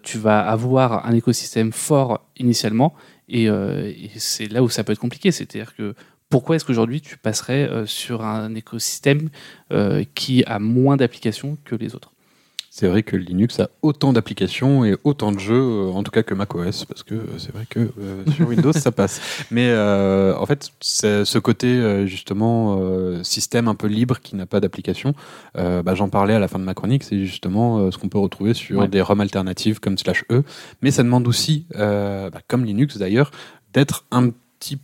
tu 0.03 0.17
vas 0.17 0.39
avoir 0.39 1.05
un 1.05 1.13
écosystème 1.13 1.71
fort 1.71 2.25
initialement 2.37 2.93
et, 3.29 3.49
c'est 4.17 4.51
là 4.51 4.63
où 4.63 4.69
ça 4.69 4.83
peut 4.83 4.93
être 4.93 4.99
compliqué. 4.99 5.31
C'est-à-dire 5.31 5.75
que 5.75 5.93
pourquoi 6.29 6.55
est-ce 6.55 6.65
qu'aujourd'hui 6.65 7.01
tu 7.01 7.17
passerais 7.17 7.69
sur 7.85 8.23
un 8.23 8.55
écosystème 8.55 9.29
qui 10.15 10.43
a 10.45 10.59
moins 10.59 10.97
d'applications 10.97 11.57
que 11.63 11.75
les 11.75 11.95
autres? 11.95 12.11
C'est 12.79 12.87
vrai 12.87 13.01
que 13.01 13.15
Linux 13.17 13.59
a 13.59 13.71
autant 13.81 14.13
d'applications 14.13 14.85
et 14.85 14.95
autant 15.03 15.31
de 15.31 15.39
jeux, 15.39 15.55
euh, 15.55 15.91
en 15.91 16.03
tout 16.03 16.11
cas 16.11 16.21
que 16.21 16.35
macOS, 16.35 16.85
parce 16.85 17.01
que 17.01 17.15
euh, 17.15 17.25
c'est 17.39 17.51
vrai 17.51 17.65
que 17.67 17.79
euh, 17.79 18.23
sur 18.35 18.47
Windows 18.47 18.71
ça 18.71 18.91
passe. 18.91 19.19
Mais 19.49 19.67
euh, 19.71 20.37
en 20.37 20.45
fait, 20.45 20.69
ce 20.79 21.39
côté 21.39 22.05
justement 22.05 22.77
euh, 22.79 23.23
système 23.23 23.67
un 23.67 23.73
peu 23.73 23.87
libre 23.87 24.19
qui 24.21 24.35
n'a 24.35 24.45
pas 24.45 24.59
d'application, 24.59 25.15
bah, 25.55 25.95
j'en 25.95 26.09
parlais 26.09 26.35
à 26.35 26.39
la 26.39 26.47
fin 26.47 26.59
de 26.59 26.65
ma 26.65 26.75
chronique, 26.75 27.03
c'est 27.03 27.25
justement 27.25 27.89
ce 27.89 27.97
qu'on 27.97 28.09
peut 28.09 28.19
retrouver 28.19 28.53
sur 28.53 28.77
Ouais. 28.81 28.87
des 28.87 29.01
ROM 29.01 29.21
alternatives 29.21 29.79
comme 29.79 29.97
slash 29.97 30.23
E, 30.31 30.43
mais 30.83 30.91
ça 30.91 31.01
demande 31.01 31.27
aussi, 31.27 31.65
bah, 31.73 32.29
comme 32.47 32.63
Linux 32.63 32.97
d'ailleurs, 32.99 33.31
d'être 33.73 34.05
un 34.11 34.29
petit 34.29 34.37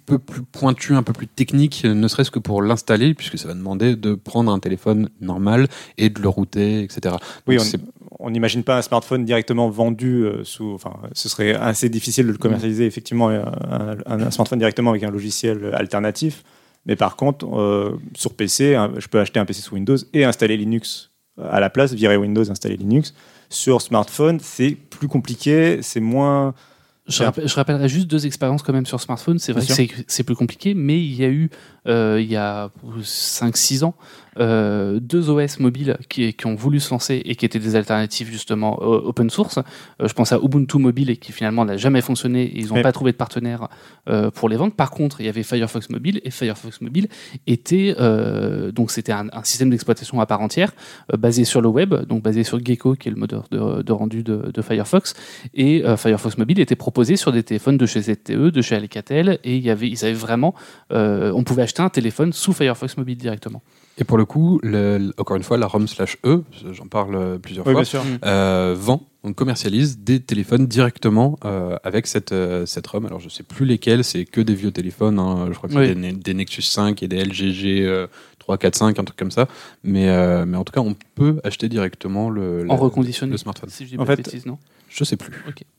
peu 0.06 0.20
plus 0.20 0.42
pointu, 0.44 0.94
un 0.96 1.04
peu 1.04 1.14
plus 1.14 1.28
technique, 1.28 1.82
euh, 1.86 1.94
ne 1.94 2.08
serait-ce 2.08 2.32
que 2.32 2.40
pour 2.40 2.62
l'installer, 2.62 3.14
puisque 3.14 3.38
ça 3.38 3.48
va 3.48 3.54
demander 3.54 3.96
de 3.96 4.14
prendre 4.14 4.52
un 4.52 4.60
téléphone 4.60 5.10
normal 5.22 5.68
et 5.98 6.10
de 6.10 6.22
le 6.22 6.30
router, 6.30 6.82
etc. 6.84 7.16
Oui, 7.48 7.58
Donc, 7.58 7.66
on- 8.20 8.30
n'imagine 8.30 8.64
pas 8.64 8.78
un 8.78 8.82
smartphone 8.82 9.26
directement 9.26 9.70
vendu 9.70 10.24
euh, 10.26 10.44
sous. 10.44 10.72
Enfin, 10.74 10.94
ce 11.14 11.28
serait 11.28 11.54
assez 11.56 11.90
difficile 11.90 12.28
de 12.28 12.32
le 12.32 12.38
commercialiser 12.38 12.86
effectivement 12.86 13.30
un, 13.30 13.98
un- 14.06 14.22
un 14.22 14.32
smartphone 14.32 14.60
directement 14.60 14.92
avec 14.92 15.04
un 15.04 15.12
logiciel 15.12 15.72
alternatif. 15.74 16.44
Mais 16.86 16.96
par 16.96 17.16
contre, 17.16 17.48
euh, 17.58 17.98
sur 18.16 18.34
PC, 18.34 18.78
je 18.98 19.08
peux 19.08 19.20
acheter 19.20 19.40
un 19.40 19.46
PC 19.46 19.62
sous 19.62 19.74
Windows 19.76 19.98
et 20.14 20.24
installer 20.26 20.58
Linux 20.58 21.10
à 21.42 21.60
la 21.60 21.70
place, 21.70 21.94
virer 21.94 22.18
Windows, 22.18 22.50
installer 22.52 22.78
Linux. 22.78 23.14
Sur 23.50 23.82
smartphone, 23.82 24.40
c'est 24.42 24.72
plus 24.90 25.08
compliqué, 25.08 25.80
c'est 25.82 26.00
moins. 26.00 26.54
Je, 27.08 27.18
Bien. 27.18 27.26
rappel- 27.28 27.48
je 27.48 27.56
rappellerai 27.56 27.90
juste 27.90 28.08
deux 28.08 28.26
expériences 28.26 28.64
quand 28.64 28.72
même 28.74 28.86
sur 28.86 29.02
smartphone. 29.02 29.38
C'est 29.40 29.52
vrai 29.52 29.66
Bien 29.66 29.88
que 29.88 29.94
c'est 30.08 30.24
plus 30.24 30.36
compliqué, 30.36 30.74
mais 30.74 31.00
il 31.04 31.14
y 31.16 31.26
a 31.26 31.30
eu, 31.30 31.50
euh, 31.88 32.20
il 32.22 32.30
y 32.30 32.36
a 32.36 32.70
5-6 33.02 33.84
ans, 33.84 33.94
euh, 34.40 35.00
deux 35.00 35.30
OS 35.30 35.60
mobiles 35.60 35.98
qui, 36.10 36.34
qui 36.34 36.48
ont 36.48 36.56
voulu 36.56 36.80
se 36.80 36.90
lancer 36.90 37.22
et 37.24 37.36
qui 37.36 37.46
étaient 37.46 37.60
des 37.60 37.76
alternatives 37.76 38.32
justement 38.32 38.82
open 38.82 39.30
source. 39.30 39.60
Euh, 39.60 40.08
je 40.08 40.14
pense 40.14 40.32
à 40.32 40.40
Ubuntu 40.42 40.80
Mobile 40.80 41.10
et 41.12 41.18
qui 41.18 41.32
finalement 41.32 41.66
n'a 41.66 41.78
jamais 41.78 42.02
fonctionné 42.02 42.44
et 42.44 42.58
ils 42.60 42.68
n'ont 42.70 42.76
Ouais. 42.76 42.82
pas 42.82 42.92
trouvé 42.92 43.12
de 43.12 43.18
partenaire 43.18 43.68
euh, 44.10 44.32
pour 44.32 44.50
les 44.50 44.56
vendre. 44.56 44.74
Par 44.74 44.90
contre, 44.90 45.22
il 45.22 45.28
y 45.28 45.30
avait 45.30 45.44
Firefox 45.44 45.90
Mobile 45.92 46.20
et 46.24 46.32
Firefox 46.32 46.82
Mobile 46.82 47.08
était 47.48 47.94
donc 48.74 48.90
c'était 48.92 49.12
un, 49.12 49.28
un 49.32 49.44
système 49.44 49.70
d'exploitation 49.70 50.20
à 50.20 50.26
part 50.26 50.42
entière 50.42 50.72
basé 51.18 51.44
sur 51.46 51.62
le 51.62 51.68
web, 51.68 51.94
donc 52.08 52.24
basé 52.24 52.44
sur 52.44 52.64
Gecko 52.64 52.96
qui 52.96 53.10
est 53.10 53.12
le 53.12 53.18
moteur 53.18 53.46
de, 53.52 53.82
de 53.82 53.92
rendu 53.92 54.24
de, 54.24 54.52
de 54.52 54.62
Firefox 54.62 55.14
et 55.54 55.84
Firefox 55.98 56.38
Mobile 56.38 56.60
était 56.60 56.76
proposé 56.76 57.16
sur 57.18 57.32
des 57.32 57.44
téléphones 57.44 57.78
de 57.78 57.86
chez 57.86 58.02
ZTE, 58.02 58.32
de 58.32 58.62
chez 58.62 58.76
Alcatel 58.76 59.40
et 59.44 59.56
il 59.58 59.64
y 59.64 59.70
avait 59.70 59.90
ils 59.90 60.04
avaient 60.06 60.14
vraiment 60.14 60.56
on 60.90 61.44
pouvait 61.44 61.62
acheter 61.64 61.73
un 61.82 61.90
téléphone 61.90 62.34
sous 62.34 62.54
Firefox 62.54 62.98
Mobile 62.98 63.18
directement. 63.18 63.62
Et 64.00 64.04
pour 64.04 64.18
le 64.18 64.26
coup, 64.26 64.60
le- 64.64 65.12
encore 65.18 65.36
une 65.38 65.44
fois, 65.44 65.58
la 65.58 65.68
ROM 65.68 65.88
slash 65.88 66.18
E, 66.26 66.42
j'en 66.72 66.88
parle 66.88 67.16
euh, 67.16 67.38
plusieurs 67.38 67.66
Oui, 67.68 67.74
fois, 67.74 67.86
sûr. 67.86 68.02
euh, 68.26 68.76
vend, 68.78 69.04
on 69.24 69.34
commercialise 69.34 70.00
des 70.00 70.20
téléphones 70.20 70.66
directement 70.66 71.38
euh, 71.46 71.78
avec 71.84 72.08
cette, 72.08 72.32
euh, 72.32 72.66
cette 72.66 72.88
ROM. 72.88 73.06
Alors 73.06 73.20
je 73.20 73.30
sais 73.30 73.44
plus 73.44 73.66
lesquels, 73.68 74.04
c'est 74.04 74.26
que 74.26 74.42
des 74.42 74.56
vieux 74.56 74.72
téléphones. 74.72 75.20
hein. 75.20 75.46
Je 75.52 75.56
crois 75.56 75.70
que 75.70 75.76
c'est 75.76 75.82
Oui. 75.82 75.96
des, 75.96 75.96
Ne- 76.14 76.18
des 76.18 76.34
Nexus 76.34 76.64
5 76.64 77.04
et 77.04 77.08
des 77.08 77.18
LGG 77.24 77.84
euh, 77.86 78.08
3, 78.40 78.58
4, 78.58 78.76
5, 78.76 78.98
un 79.00 79.04
truc 79.04 79.18
comme 79.18 79.30
ça. 79.32 79.48
Mais, 79.84 80.10
euh, 80.10 80.46
mais 80.48 80.58
en 80.58 80.64
tout 80.64 80.74
cas, 80.74 80.82
on 80.82 80.96
peut 81.14 81.40
acheter 81.44 81.70
directement 81.70 82.32
le, 82.32 82.66
En 82.70 82.76
reconditionné. 82.78 83.32
le 83.32 83.38
smartphone. 83.38 83.70
Si 83.70 83.86
je 83.86 83.92
dis 83.92 83.98
En 84.00 84.06
pas 84.06 84.16
de 84.16 84.24
fait, 84.24 84.24
bêtises, 84.24 84.46
non 84.48 84.58
Je 84.96 85.04
sais 85.04 85.18
plus. 85.18 85.32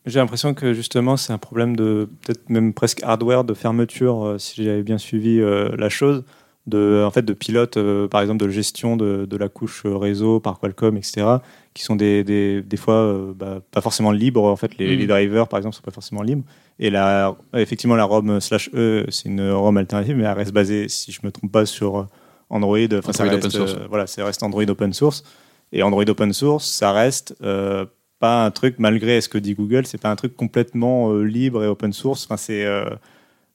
J'ai 0.06 0.18
l'impression 0.18 0.54
que 0.54 0.72
justement 0.72 1.16
c'est 1.16 1.32
un 1.32 1.38
problème 1.38 1.76
de 1.76 2.08
peut-être 2.22 2.50
même 2.50 2.74
presque 2.74 3.02
hardware 3.04 3.44
de 3.44 3.54
fermeture 3.54 4.24
euh, 4.24 4.38
si 4.38 4.64
j'avais 4.64 4.82
bien 4.82 4.98
suivi 4.98 5.40
euh, 5.40 5.74
la 5.78 5.88
chose 5.88 6.24
de 6.66 7.04
en 7.06 7.10
fait 7.10 7.22
de 7.22 7.32
pilote 7.34 7.76
euh, 7.76 8.08
par 8.08 8.22
exemple 8.22 8.42
de 8.44 8.48
gestion 8.50 8.96
de, 8.96 9.26
de 9.26 9.36
la 9.36 9.48
couche 9.48 9.82
réseau 9.84 10.40
par 10.40 10.58
Qualcomm 10.58 10.96
etc 10.96 11.36
qui 11.74 11.82
sont 11.84 11.94
des, 11.94 12.24
des, 12.24 12.62
des 12.62 12.76
fois 12.76 12.94
euh, 12.94 13.32
bah, 13.36 13.60
pas 13.70 13.80
forcément 13.82 14.10
libres 14.10 14.44
en 14.44 14.56
fait. 14.56 14.76
Les, 14.78 14.96
les 14.96 15.06
drivers 15.06 15.46
par 15.46 15.58
exemple 15.58 15.76
sont 15.76 15.82
pas 15.82 15.90
forcément 15.90 16.22
libres. 16.22 16.44
Et 16.78 16.90
la 16.90 17.36
effectivement 17.54 17.94
la 17.96 18.04
ROM 18.04 18.40
slash 18.40 18.68
E 18.74 19.04
c'est 19.10 19.28
une 19.28 19.48
ROM 19.50 19.76
alternative 19.76 20.16
mais 20.16 20.24
elle 20.24 20.32
reste 20.32 20.52
basée 20.52 20.88
si 20.88 21.12
je 21.12 21.20
me 21.22 21.30
trompe 21.30 21.52
pas 21.52 21.66
sur 21.66 22.06
Android. 22.50 22.78
Enfin 22.98 23.12
ça 23.12 23.22
Android 23.24 23.36
reste, 23.40 23.46
open 23.46 23.50
source. 23.60 23.74
euh, 23.74 23.86
voilà 23.88 24.06
ça 24.08 24.24
reste 24.24 24.42
Android 24.42 24.64
open 24.68 24.92
source. 24.92 25.22
Et 25.70 25.82
Android 25.82 26.04
open 26.08 26.32
source 26.32 26.64
ça 26.66 26.92
reste 26.92 27.36
euh, 27.42 27.84
un 28.28 28.50
truc 28.50 28.76
malgré 28.78 29.20
ce 29.20 29.28
que 29.28 29.38
dit 29.38 29.54
Google 29.54 29.86
c'est 29.86 30.00
pas 30.00 30.10
un 30.10 30.16
truc 30.16 30.36
complètement 30.36 31.12
euh, 31.12 31.22
libre 31.22 31.62
et 31.64 31.66
open 31.66 31.92
source. 31.92 32.24
Enfin 32.24 32.36
c'est 32.36 32.64
euh, 32.64 32.84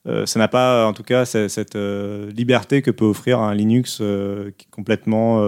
euh, 0.08 0.26
ça 0.26 0.40
n'a 0.40 0.48
pas 0.48 0.88
en 0.88 0.94
tout 0.94 1.04
cas 1.04 1.26
cette, 1.26 1.76
liberté 1.76 2.82
que 2.82 2.92
peut 2.92 3.06
offrir 3.06 3.40
un 3.40 3.54
Linux 3.54 4.02
complètement 4.72 5.42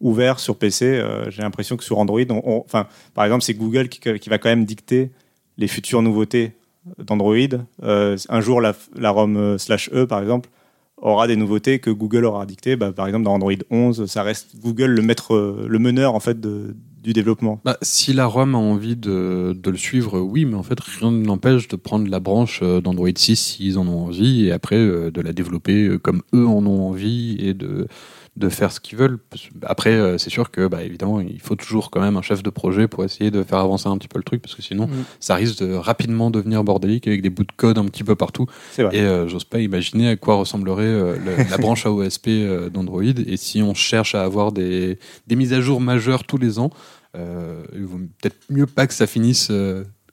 ouvert 0.00 0.38
sur 0.38 0.56
PC 0.56 1.02
j'ai 1.28 1.42
l'impression 1.42 1.76
que 1.76 1.84
sur 1.84 1.98
Android 1.98 2.20
on- 2.30 2.64
on- 2.72 2.84
par 3.14 3.24
exemple 3.24 3.42
c'est 3.42 3.54
Google 3.54 3.88
qui, 3.88 4.00
qui 4.18 4.28
va 4.28 4.38
quand 4.38 4.48
même 4.48 4.64
dicter 4.64 5.10
les 5.58 5.68
futures 5.68 6.02
nouveautés 6.02 6.52
d'Android. 6.98 7.36
Un 7.82 8.40
jour 8.40 8.60
la, 8.60 8.74
la 8.96 9.10
ROM 9.10 9.58
slash 9.58 9.90
E 9.92 10.06
par 10.06 10.20
exemple 10.20 10.48
aura 10.96 11.26
des 11.26 11.34
nouveautés 11.36 11.80
que 11.80 11.90
Google 11.90 12.24
aura 12.24 12.46
dictées. 12.46 12.76
Bah, 12.76 12.92
par 12.92 13.06
exemple 13.08 13.24
dans 13.24 13.34
Android 13.34 13.52
11 13.70 14.06
ça 14.06 14.22
reste 14.22 14.56
Google 14.60 14.86
le 14.92 15.02
maître 15.02 15.36
le 15.68 15.78
meneur 15.80 16.14
en 16.14 16.20
fait 16.20 16.40
de, 16.40 16.76
développement. 17.02 17.60
Bah, 17.64 17.76
si 17.82 18.12
la 18.12 18.26
ROM 18.26 18.54
a 18.54 18.58
envie 18.58 18.96
de, 18.96 19.56
de 19.60 19.70
le 19.70 19.76
suivre, 19.76 20.20
oui, 20.20 20.44
mais 20.44 20.54
en 20.54 20.62
fait, 20.62 20.78
rien 20.78 21.10
ne 21.10 21.26
l'empêche 21.26 21.66
de 21.66 21.76
prendre 21.76 22.08
la 22.08 22.20
branche 22.20 22.60
euh, 22.62 22.80
d'Android 22.80 23.08
6 23.14 23.36
s'ils 23.36 23.78
en 23.78 23.88
ont 23.88 24.04
envie, 24.04 24.46
et 24.46 24.52
après 24.52 24.76
euh, 24.76 25.10
de 25.10 25.20
la 25.20 25.32
développer 25.32 25.86
euh, 25.86 25.98
comme 25.98 26.22
eux 26.34 26.46
en 26.46 26.64
ont 26.64 26.88
envie, 26.88 27.36
et 27.40 27.54
de, 27.54 27.88
de 28.36 28.48
faire 28.48 28.72
ce 28.72 28.80
qu'ils 28.80 28.96
veulent. 28.96 29.18
Après, 29.64 29.90
euh, 29.90 30.16
c'est 30.16 30.30
sûr 30.30 30.50
que, 30.50 30.66
bah, 30.66 30.82
évidemment, 30.82 31.20
il 31.20 31.38
faut 31.40 31.54
toujours 31.54 31.90
quand 31.90 32.00
même 32.00 32.16
un 32.16 32.22
chef 32.22 32.42
de 32.42 32.48
projet 32.48 32.88
pour 32.88 33.04
essayer 33.04 33.30
de 33.30 33.42
faire 33.42 33.58
avancer 33.58 33.88
un 33.88 33.98
petit 33.98 34.08
peu 34.08 34.18
le 34.18 34.22
truc, 34.24 34.40
parce 34.40 34.54
que 34.54 34.62
sinon, 34.62 34.86
Mhm. 34.86 35.04
ça 35.20 35.34
risque 35.34 35.58
de 35.62 35.74
rapidement 35.74 36.30
devenir 36.30 36.64
bordélique 36.64 37.06
avec 37.06 37.20
des 37.20 37.28
bouts 37.28 37.44
de 37.44 37.52
code 37.54 37.76
un 37.76 37.84
petit 37.84 38.04
peu 38.04 38.14
partout. 38.16 38.46
Et 38.94 39.00
euh, 39.02 39.28
j'ose 39.28 39.44
pas 39.44 39.58
imaginer 39.60 40.08
à 40.08 40.16
quoi 40.16 40.36
ressemblerait 40.36 40.82
euh, 40.84 41.16
le- 41.18 41.50
la 41.50 41.58
branche 41.58 41.84
AOSP 41.84 42.28
euh, 42.28 42.70
d'Android. 42.70 43.02
Et 43.04 43.36
si 43.36 43.60
on 43.62 43.74
cherche 43.74 44.14
à 44.14 44.22
avoir 44.24 44.50
des, 44.52 44.98
des 45.26 45.36
mises 45.36 45.52
à 45.52 45.60
jour 45.60 45.78
majeures 45.80 46.24
tous 46.24 46.38
les 46.38 46.58
ans, 46.58 46.70
il 47.14 47.84
vaut 47.84 47.98
peut-être 48.22 48.36
mieux 48.48 48.66
pas 48.66 48.86
que 48.86 48.94
ça 48.94 49.06
finisse 49.06 49.48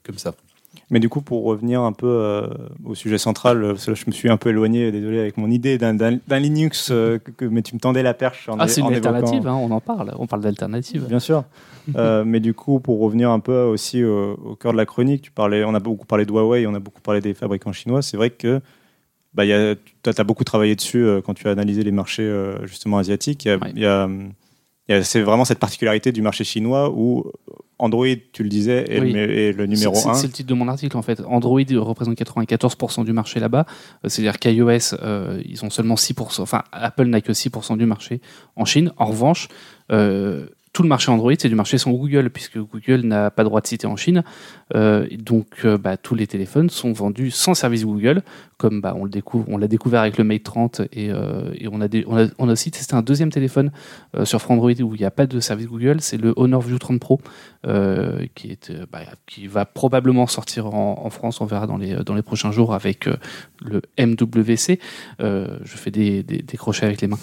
comme 0.04 0.18
ça. 0.18 0.34
Mais 0.92 0.98
du 0.98 1.08
coup, 1.08 1.20
pour 1.20 1.44
revenir 1.44 1.82
un 1.82 1.92
peu 1.92 2.08
euh, 2.08 2.48
au 2.84 2.94
sujet 2.96 3.16
central, 3.18 3.62
euh, 3.62 3.68
parce 3.72 3.84
que 3.86 3.90
là, 3.92 3.94
je 3.96 4.04
me 4.08 4.12
suis 4.12 4.28
un 4.28 4.36
peu 4.36 4.50
éloigné, 4.50 4.90
désolé, 4.90 5.20
avec 5.20 5.36
mon 5.36 5.48
idée 5.50 5.78
d'un- 5.78 6.18
Linux, 6.38 6.88
euh, 6.90 7.18
que, 7.18 7.44
mais 7.44 7.62
tu 7.62 7.74
me 7.76 7.80
tendais 7.80 8.02
la 8.02 8.12
perche 8.12 8.48
en, 8.48 8.56
Ah, 8.58 8.66
c'est 8.66 8.80
une 8.80 8.88
évoquant- 8.88 8.96
alternative, 9.14 9.46
hein, 9.46 9.54
on 9.54 9.70
en 9.70 9.80
parle, 9.80 10.12
on 10.18 10.26
parle 10.26 10.42
d'alternative. 10.42 11.06
Bien 11.08 11.20
sûr. 11.20 11.44
Mais 12.24 12.40
du 12.40 12.54
coup, 12.54 12.80
pour 12.80 13.00
revenir 13.00 13.30
un 13.30 13.40
peu 13.40 13.62
aussi 13.62 14.04
au, 14.04 14.34
au 14.34 14.54
cœur 14.56 14.72
de 14.72 14.76
la 14.76 14.84
chronique, 14.86 15.22
tu 15.22 15.30
parlais, 15.30 15.64
on 15.64 15.74
a 15.74 15.80
beaucoup 15.80 16.06
parlé 16.06 16.24
de 16.26 16.30
Huawei, 16.32 16.66
on 16.66 16.74
a 16.74 16.78
beaucoup 16.80 17.00
parlé 17.00 17.20
des 17.20 17.34
fabricants 17.34 17.72
chinois. 17.72 18.02
C'est 18.02 18.16
vrai 18.16 18.30
que 18.30 18.60
bah, 19.32 19.44
tu 19.46 20.10
as 20.16 20.24
beaucoup 20.24 20.44
travaillé 20.44 20.74
dessus 20.76 21.06
quand 21.24 21.34
tu 21.34 21.46
as 21.48 21.52
analysé 21.52 21.82
les 21.84 21.92
marchés 21.92 22.28
justement 22.64 22.98
asiatiques. 22.98 23.44
Il 23.44 23.48
y 23.48 23.52
a- 23.52 23.56
Ouais. 23.56 23.64
hum, 23.64 23.72
il 23.76 23.82
y 23.82 23.86
a- 23.86 24.08
c'est 25.02 25.20
vraiment 25.20 25.44
cette 25.44 25.58
particularité 25.58 26.12
du 26.12 26.22
marché 26.22 26.44
chinois 26.44 26.90
où 26.94 27.24
Android, 27.78 28.06
tu 28.32 28.42
le 28.42 28.48
disais, 28.48 28.84
est, 28.88 29.00
Oui. 29.00 29.12
le, 29.12 29.30
est 29.38 29.52
le 29.52 29.66
numéro 29.66 29.94
C'est- 29.94 30.02
c'est- 30.02 30.08
1. 30.08 30.14
C'est 30.14 30.26
le 30.26 30.32
titre 30.32 30.48
de 30.48 30.54
mon 30.54 30.68
article 30.68 30.96
en 30.96 31.02
fait. 31.02 31.20
Android 31.26 31.60
représente 31.76 32.14
94% 32.16 33.04
du 33.04 33.12
marché 33.12 33.40
là-bas. 33.40 33.64
Euh, 34.04 34.08
C'est-à-dire 34.08 34.38
qu'iOS, 34.38 34.94
euh, 35.02 35.40
ils 35.46 35.64
ont 35.64 35.70
seulement 35.70 35.96
6%. 35.96 36.42
Enfin, 36.42 36.62
Apple 36.72 37.06
n'a 37.06 37.20
que 37.22 37.32
6% 37.32 37.76
du 37.76 37.86
marché 37.86 38.20
en 38.56 38.64
Chine. 38.66 38.92
En 38.98 39.06
revanche, 39.06 39.48
euh, 39.92 40.46
tout 40.72 40.82
le 40.82 40.88
marché 40.88 41.10
Android, 41.10 41.32
c'est 41.38 41.48
du 41.48 41.54
marché 41.56 41.78
sans 41.78 41.90
Google, 41.90 42.30
puisque 42.30 42.58
Google 42.58 43.00
n'a 43.06 43.30
pas 43.30 43.42
droit 43.44 43.60
de 43.60 43.66
citer 43.66 43.86
en 43.88 43.96
Chine. 43.96 44.22
Euh, 44.76 45.06
donc, 45.18 45.46
euh, 45.64 45.78
bah, 45.78 45.96
tous 45.96 46.14
les 46.14 46.26
téléphones 46.28 46.70
sont 46.70 46.92
vendus 46.92 47.30
sans 47.32 47.54
service 47.54 47.84
Google, 47.84 48.22
comme 48.60 48.82
bah, 48.82 48.94
on 48.94 49.04
le 49.04 49.10
découvre, 49.10 49.46
on 49.48 49.56
l'a 49.56 49.68
découvert 49.68 50.02
avec 50.02 50.18
le 50.18 50.24
Mate 50.24 50.42
30, 50.42 50.82
et, 50.92 51.10
euh, 51.10 51.50
et 51.54 51.66
on, 51.72 51.80
a 51.80 51.88
on, 52.38 52.48
a, 52.48 52.52
aussi 52.52 52.70
testé 52.70 52.94
un 52.94 53.00
deuxième 53.00 53.30
téléphone 53.30 53.72
euh, 54.14 54.26
sur 54.26 54.50
Android 54.50 54.70
où 54.82 54.94
il 54.94 54.98
n'y 54.98 55.06
a 55.06 55.10
pas 55.10 55.26
de 55.26 55.40
service 55.40 55.66
Google, 55.66 56.02
c'est 56.02 56.18
le 56.18 56.34
Honor 56.36 56.60
View 56.60 56.78
30 56.78 57.00
Pro, 57.00 57.22
euh, 57.66 58.26
qui, 58.34 58.50
est, 58.50 58.70
bah, 58.92 59.00
qui 59.26 59.46
va 59.46 59.64
probablement 59.64 60.26
sortir 60.26 60.66
en, 60.66 61.08
France, 61.08 61.40
on 61.40 61.46
verra 61.46 61.66
dans 61.66 61.78
les, 61.78 61.94
dans 62.04 62.14
les 62.14 62.22
prochains 62.22 62.52
jours 62.52 62.74
avec 62.74 63.08
le 63.62 63.80
MWC. 63.98 64.78
Je 65.18 65.56
fais 65.64 65.90
des, 65.90 66.22
des, 66.22 66.42
des 66.42 66.56
crochets 66.58 66.84
avec 66.84 67.00
les 67.00 67.08
mains. 67.08 67.18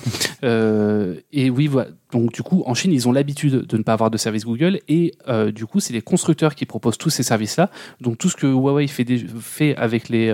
Et 1.32 1.50
oui, 1.51 1.67
voilà. 1.67 1.89
Donc 2.12 2.32
du 2.32 2.41
coup, 2.41 2.63
en 2.65 2.74
Chine, 2.74 2.94
ils 2.94 3.08
ont 3.08 3.12
l'habitude 3.12 3.65
de 3.65 3.77
ne 3.77 3.84
pas 3.84 3.94
avoir 3.94 4.10
de 4.10 4.17
service 4.17 4.46
Google 4.46 4.79
et 4.88 5.13
du 5.53 5.65
coup, 5.65 5.79
c'est 5.79 5.94
les 5.94 6.01
constructeurs 6.01 6.56
qui 6.56 6.65
proposent 6.65 6.98
tous 6.98 7.10
ces 7.10 7.24
services-là. 7.24 7.70
Donc 8.01 8.17
tout 8.17 8.29
ce 8.29 8.36
que 8.36 8.48
Huawei 8.48 8.88
fait, 8.88 9.06
fait 9.39 9.75
avec 9.75 10.10
les 10.10 10.32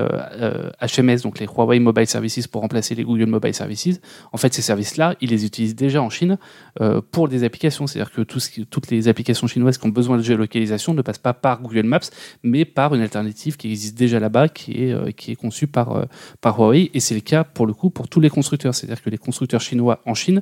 HMS, 0.95 1.21
donc 1.23 1.39
les 1.39 1.45
Huawei 1.47 1.79
Mobile 1.79 2.07
Services 2.07 2.47
pour 2.47 2.61
remplacer 2.61 2.95
les 2.95 3.03
Google 3.03 3.25
Mobile 3.27 3.53
Services, 3.53 3.99
en 4.31 4.37
fait, 4.37 4.53
ces 4.53 4.61
services-là, 4.61 5.15
ils 5.21 5.29
les 5.29 5.45
utilisent 5.45 5.75
déjà 5.75 6.01
en 6.01 6.09
Chine 6.09 6.37
euh, 6.81 7.01
pour 7.11 7.27
des 7.27 7.43
applications. 7.43 7.87
C'est-à-dire 7.87 8.11
que 8.11 8.21
tout 8.21 8.39
ce 8.39 8.49
qui- 8.49 8.65
toutes 8.65 8.89
les 8.91 9.07
applications 9.07 9.47
chinoises 9.47 9.77
qui 9.77 9.85
ont 9.85 9.89
besoin 9.89 10.17
de 10.17 10.21
géolocalisation 10.23 10.93
ne 10.93 11.01
passent 11.01 11.17
pas 11.17 11.33
par 11.33 11.61
Google 11.61 11.83
Maps, 11.85 11.99
mais 12.43 12.65
par 12.65 12.93
une 12.95 13.01
alternative 13.01 13.57
qui 13.57 13.69
existe 13.71 13.97
déjà 13.97 14.19
là-bas, 14.19 14.49
qui 14.49 14.83
est, 14.83 14.91
euh, 14.93 15.11
qui 15.11 15.31
est 15.31 15.35
conçue 15.35 15.67
par, 15.67 15.95
euh, 15.95 16.05
par 16.41 16.57
Huawei. 16.59 16.91
Et 16.93 16.99
c'est 16.99 17.15
le 17.15 17.21
cas 17.21 17.43
pour 17.43 17.65
le 17.67 17.73
coup 17.73 17.89
pour 17.89 18.07
tous 18.07 18.19
les 18.19 18.29
constructeurs. 18.29 18.75
C'est-à-dire 18.75 19.01
que 19.01 19.09
les 19.09 19.17
constructeurs 19.17 19.61
chinois 19.61 20.01
en 20.05 20.13
Chine 20.13 20.41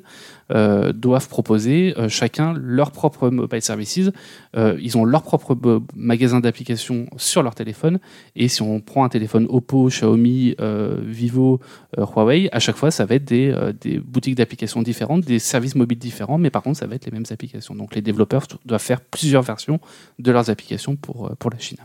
doivent 0.93 1.29
proposer 1.29 1.93
chacun 2.09 2.53
leur 2.57 2.91
propre 2.91 3.29
mobile 3.29 3.61
services. 3.61 4.11
Ils 4.55 4.97
ont 4.97 5.05
leur 5.05 5.23
propre 5.23 5.81
magasin 5.95 6.39
d'applications 6.39 7.07
sur 7.17 7.41
leur 7.43 7.55
téléphone. 7.55 7.99
Et 8.35 8.47
si 8.47 8.61
on 8.61 8.79
prend 8.81 9.03
un 9.05 9.09
téléphone 9.09 9.45
Oppo, 9.49 9.87
Xiaomi, 9.87 10.40
euh, 10.59 10.99
Vivo, 11.03 11.59
euh, 11.97 12.05
Huawei, 12.05 12.49
à 12.51 12.59
chaque 12.59 12.75
fois, 12.75 12.91
ça 12.91 13.05
va 13.05 13.15
être 13.15 13.25
des, 13.25 13.51
euh, 13.51 13.73
des 13.73 13.99
boutiques 13.99 14.35
d'applications 14.35 14.81
différentes, 14.81 15.25
des 15.25 15.39
services 15.39 15.75
mobiles 15.75 15.99
différents, 15.99 16.37
mais 16.37 16.49
par 16.49 16.63
contre, 16.63 16.77
ça 16.79 16.87
va 16.87 16.95
être 16.95 17.05
les 17.05 17.11
mêmes 17.11 17.25
applications. 17.29 17.75
Donc 17.75 17.95
les 17.95 18.01
développeurs 18.01 18.47
doivent 18.65 18.81
faire 18.81 19.01
plusieurs 19.01 19.43
versions 19.43 19.79
de 20.19 20.31
leurs 20.31 20.49
applications 20.49 20.95
pour, 20.95 21.35
pour 21.37 21.51
la 21.51 21.59
Chine. 21.59 21.77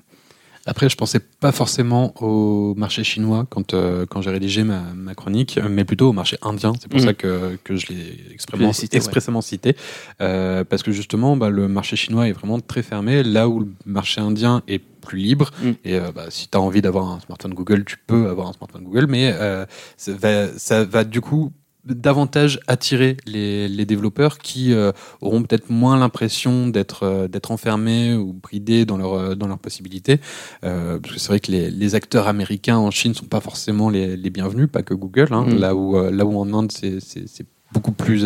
Après, 0.66 0.88
je 0.88 0.96
pensais 0.96 1.20
pas 1.20 1.52
forcément 1.52 2.12
au 2.20 2.74
marché 2.74 3.04
chinois 3.04 3.46
quand, 3.48 3.72
euh, 3.72 4.04
quand 4.04 4.20
j'ai 4.20 4.30
rédigé 4.30 4.64
ma, 4.64 4.80
ma 4.94 5.14
chronique, 5.14 5.58
mais 5.70 5.84
plutôt 5.84 6.08
au 6.08 6.12
marché 6.12 6.36
indien. 6.42 6.72
C'est 6.80 6.88
pour 6.90 6.98
Mhm. 7.00 7.06
ça 7.06 7.14
que, 7.14 7.56
que 7.62 7.76
je 7.76 7.86
l'ai 7.88 7.94
l'ai 7.94 8.72
cité, 8.72 8.96
ouais. 8.96 8.98
expressément 8.98 9.40
cité. 9.42 9.76
Euh, 10.20 10.64
parce 10.64 10.82
que 10.82 10.90
justement, 10.92 11.36
bah, 11.36 11.50
le 11.50 11.68
marché 11.68 11.94
chinois 11.96 12.28
est 12.28 12.32
vraiment 12.32 12.58
très 12.60 12.82
fermé, 12.82 13.22
là 13.22 13.48
où 13.48 13.60
le 13.60 13.68
marché 13.86 14.20
indien 14.20 14.62
est 14.66 14.80
plus 14.80 15.18
libre. 15.18 15.50
Mhm. 15.62 15.74
Et 15.84 15.94
euh, 16.00 16.10
bah, 16.12 16.24
si 16.30 16.48
tu 16.48 16.58
as 16.58 16.60
envie 16.60 16.82
d'avoir 16.82 17.08
un 17.12 17.20
smartphone 17.20 17.54
Google, 17.54 17.84
tu 17.84 17.96
peux 18.06 18.28
avoir 18.28 18.48
un 18.48 18.52
smartphone 18.52 18.82
Google, 18.82 19.06
mais 19.08 19.30
euh, 19.32 19.64
ça, 19.96 20.12
va, 20.14 20.48
ça 20.58 20.84
va 20.84 21.04
du 21.04 21.20
coup 21.20 21.52
davantage 21.94 22.60
attirer 22.66 23.16
les, 23.26 23.68
les 23.68 23.84
développeurs 23.84 24.38
qui 24.38 24.72
euh, 24.72 24.92
auront 25.20 25.42
peut-être 25.42 25.70
moins 25.70 25.98
l'impression 25.98 26.66
d'être 26.68 27.04
euh, 27.04 27.28
d'être 27.28 27.50
enfermés 27.50 28.14
ou 28.14 28.32
bridés 28.32 28.84
dans 28.84 28.96
leur 28.96 29.14
euh, 29.14 29.34
dans 29.34 29.46
leurs 29.46 29.58
possibilités 29.58 30.20
euh, 30.64 30.98
parce 30.98 31.14
que 31.14 31.20
c'est 31.20 31.28
vrai 31.28 31.40
que 31.40 31.52
les, 31.52 31.70
les 31.70 31.94
acteurs 31.94 32.26
américains 32.28 32.76
en 32.76 32.90
Chine 32.90 33.14
sont 33.14 33.26
pas 33.26 33.40
forcément 33.40 33.88
les, 33.90 34.16
les 34.16 34.30
bienvenus 34.30 34.68
pas 34.70 34.82
que 34.82 34.94
Google 34.94 35.28
hein, 35.30 35.44
Mm. 35.46 35.58
là 35.58 35.74
où 35.74 36.10
là 36.10 36.24
où 36.24 36.38
en 36.38 36.52
Inde 36.52 36.72
c'est 36.72 37.46
beaucoup 37.72 37.92
plus 37.92 38.24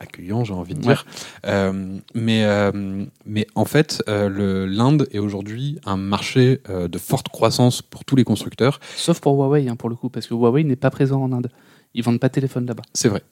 accueillant, 0.00 0.44
j'ai 0.44 0.54
envie 0.54 0.74
de 0.74 0.80
dire. 0.80 1.04
Euh, 1.46 1.98
mais, 2.14 2.44
euh, 2.44 3.04
mais 3.26 3.46
en 3.54 3.64
fait, 3.64 4.02
euh, 4.08 4.66
l'Inde 4.68 5.08
est 5.10 5.18
aujourd'hui 5.18 5.78
un 5.84 5.96
marché 5.96 6.60
de 6.68 6.98
forte 6.98 7.28
croissance 7.28 7.82
pour 7.82 8.04
tous 8.04 8.16
les 8.16 8.24
constructeurs. 8.24 8.78
Sauf 8.96 9.20
pour 9.20 9.34
Huawei, 9.34 9.68
hein, 9.68 9.76
pour 9.76 9.88
le 9.88 9.96
coup, 9.96 10.08
parce 10.08 10.26
que 10.26 10.34
Huawei 10.34 10.64
n'est 10.64 10.76
pas 10.76 10.90
présent 10.90 11.20
en 11.22 11.32
Inde. 11.32 11.50
Ils 11.94 12.02
vendent 12.02 12.18
pas 12.20 12.28
de 12.28 12.32
téléphone 12.34 12.66
là-bas. 12.66 12.82
C'est 12.92 13.08
vrai. 13.08 13.22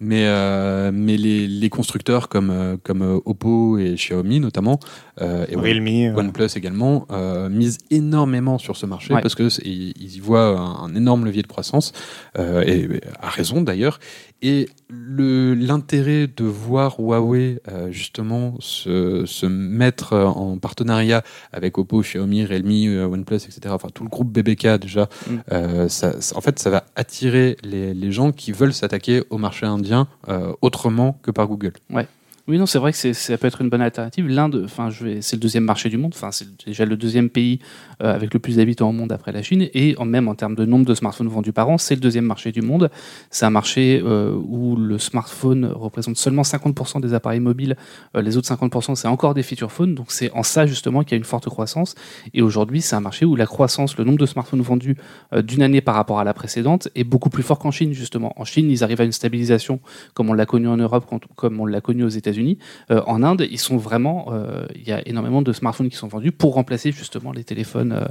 Mais, 0.00 0.26
euh, 0.26 0.90
mais 0.94 1.16
les, 1.16 1.46
les 1.48 1.68
constructeurs 1.70 2.28
comme, 2.28 2.50
euh, 2.50 2.76
comme 2.82 3.02
euh, 3.02 3.18
Oppo 3.24 3.78
et 3.78 3.94
Xiaomi 3.94 4.38
notamment, 4.40 4.78
euh, 5.20 5.44
et 5.48 5.56
Realme. 5.56 6.16
OnePlus 6.16 6.48
également, 6.56 7.06
euh, 7.10 7.48
misent 7.48 7.78
énormément 7.90 8.58
sur 8.58 8.76
ce 8.76 8.86
marché 8.86 9.12
Ouais. 9.14 9.20
parce 9.22 9.34
que 9.34 9.48
c'est- 9.48 9.62
ils 9.66 9.92
ils 10.00 10.16
y 10.16 10.20
voient 10.20 10.58
un, 10.58 10.84
un 10.84 10.94
énorme 10.94 11.24
levier 11.24 11.42
de 11.42 11.46
croissance, 11.48 11.92
euh, 12.38 12.62
et 12.62 13.00
à 13.20 13.28
raison 13.28 13.60
d'ailleurs. 13.62 13.98
Et 14.44 14.68
le- 14.88 15.54
l'intérêt 15.54 16.26
de 16.26 16.44
voir 16.44 16.98
Huawei 16.98 17.60
euh, 17.70 17.90
justement 17.92 18.56
se, 18.58 19.24
se 19.24 19.46
mettre 19.46 20.14
en 20.14 20.58
partenariat 20.58 21.22
avec 21.52 21.78
Oppo, 21.78 22.00
Xiaomi, 22.02 22.44
Realme, 22.44 23.12
OnePlus, 23.12 23.36
etc. 23.36 23.60
Enfin 23.70 23.88
tout 23.94 24.02
le 24.02 24.08
groupe 24.10 24.32
BBK 24.32 24.78
déjà. 24.80 25.08
Mm. 25.30 25.34
euh, 25.52 25.88
ça, 25.88 26.20
ça- 26.20 26.36
en 26.36 26.40
fait, 26.40 26.58
ça 26.58 26.70
va 26.70 26.84
attirer 26.96 27.56
les, 27.62 27.94
les 27.94 28.10
gens 28.12 28.32
qui 28.32 28.52
veulent 28.52 28.74
s'attaquer 28.74 29.22
au 29.30 29.38
marché 29.38 29.66
indien 29.66 30.08
euh, 30.28 30.52
autrement 30.62 31.18
que 31.22 31.30
par 31.30 31.46
Google. 31.46 31.72
Oui, 32.48 32.58
non, 32.58 32.66
c'est 32.66 32.78
vrai 32.80 32.92
que 32.92 33.12
ça 33.12 33.38
peut 33.38 33.46
être 33.46 33.60
une 33.60 33.68
bonne 33.68 33.80
alternative. 33.82 34.26
L'Inde, 34.26 34.62
enfin, 34.64 34.90
je 34.90 35.04
vais- 35.04 35.22
c'est 35.22 35.36
le 35.36 35.40
deuxième 35.40 35.62
marché 35.62 35.88
du 35.88 35.96
monde. 35.96 36.12
Enfin, 36.12 36.32
c'est 36.32 36.48
déjà 36.66 36.84
le 36.84 36.96
deuxième 36.96 37.30
pays 37.30 37.60
euh, 38.02 38.12
avec 38.12 38.34
le 38.34 38.40
plus 38.40 38.56
d'habitants 38.56 38.88
au 38.88 38.92
monde 38.92 39.12
après 39.12 39.30
la 39.30 39.42
Chine. 39.44 39.68
Et 39.74 39.94
en 39.96 40.04
même 40.04 40.26
en 40.26 40.34
termes 40.34 40.56
de 40.56 40.64
nombre 40.64 40.84
de 40.84 40.92
smartphones 40.96 41.28
vendus 41.28 41.52
par 41.52 41.68
an, 41.68 41.78
c'est 41.78 41.94
le 41.94 42.00
deuxième 42.00 42.24
marché 42.24 42.50
du 42.50 42.60
monde. 42.60 42.90
C'est 43.30 43.46
un 43.46 43.50
marché 43.50 44.02
euh, 44.04 44.34
où 44.34 44.74
le 44.74 44.98
smartphone 44.98 45.66
représente 45.66 46.16
seulement 46.16 46.42
50% 46.42 47.00
des 47.00 47.14
appareils 47.14 47.38
mobiles. 47.38 47.76
Euh, 48.16 48.22
les 48.22 48.36
autres 48.36 48.48
50%, 48.48 48.96
c'est 48.96 49.06
encore 49.06 49.34
des 49.34 49.44
feature 49.44 49.70
phones. 49.70 49.94
Donc, 49.94 50.06
c'est 50.10 50.32
en 50.32 50.42
ça 50.42 50.66
justement 50.66 51.04
qu'il 51.04 51.12
y 51.12 51.14
a 51.14 51.18
une 51.18 51.24
forte 51.24 51.48
croissance. 51.48 51.94
Et 52.34 52.42
aujourd'hui, 52.42 52.80
c'est 52.80 52.96
un 52.96 53.00
marché 53.00 53.24
où 53.24 53.36
la 53.36 53.46
croissance, 53.46 53.96
le 53.96 54.02
nombre 54.02 54.18
de 54.18 54.26
smartphones 54.26 54.62
vendus 54.62 54.96
d'une 55.44 55.62
année 55.62 55.80
par 55.80 55.94
rapport 55.94 56.18
à 56.18 56.24
la 56.24 56.34
précédente 56.34 56.88
est 56.96 57.04
beaucoup 57.04 57.30
plus 57.30 57.44
fort 57.44 57.60
qu'en 57.60 57.70
Chine 57.70 57.92
justement. 57.92 58.32
En 58.36 58.44
Chine, 58.44 58.68
ils 58.68 58.82
arrivent 58.82 59.00
à 59.00 59.04
une 59.04 59.12
stabilisation 59.12 59.78
comme 60.14 60.28
on 60.28 60.32
l'a 60.34 60.44
connu 60.46 60.66
en 60.66 60.76
Europe, 60.76 61.08
comme 61.36 61.60
on 61.60 61.66
l'a 61.66 61.80
connu 61.80 62.02
aux 62.02 62.08
États-Unis. 62.32 62.58
Euh, 62.90 63.02
en 63.06 63.22
Inde, 63.22 63.46
ils 63.50 63.58
sont 63.58 63.76
vraiment, 63.76 64.26
euh, 64.32 64.66
il 64.74 64.82
y 64.88 64.92
a 64.92 65.06
énormément 65.06 65.42
de 65.42 65.52
smartphones 65.52 65.88
qui 65.90 65.96
sont 65.96 66.08
vendus 66.08 66.32
pour 66.32 66.54
remplacer 66.54 66.90
justement 66.92 67.32
les 67.32 67.44
téléphones, 67.44 67.92
euh, 67.92 68.04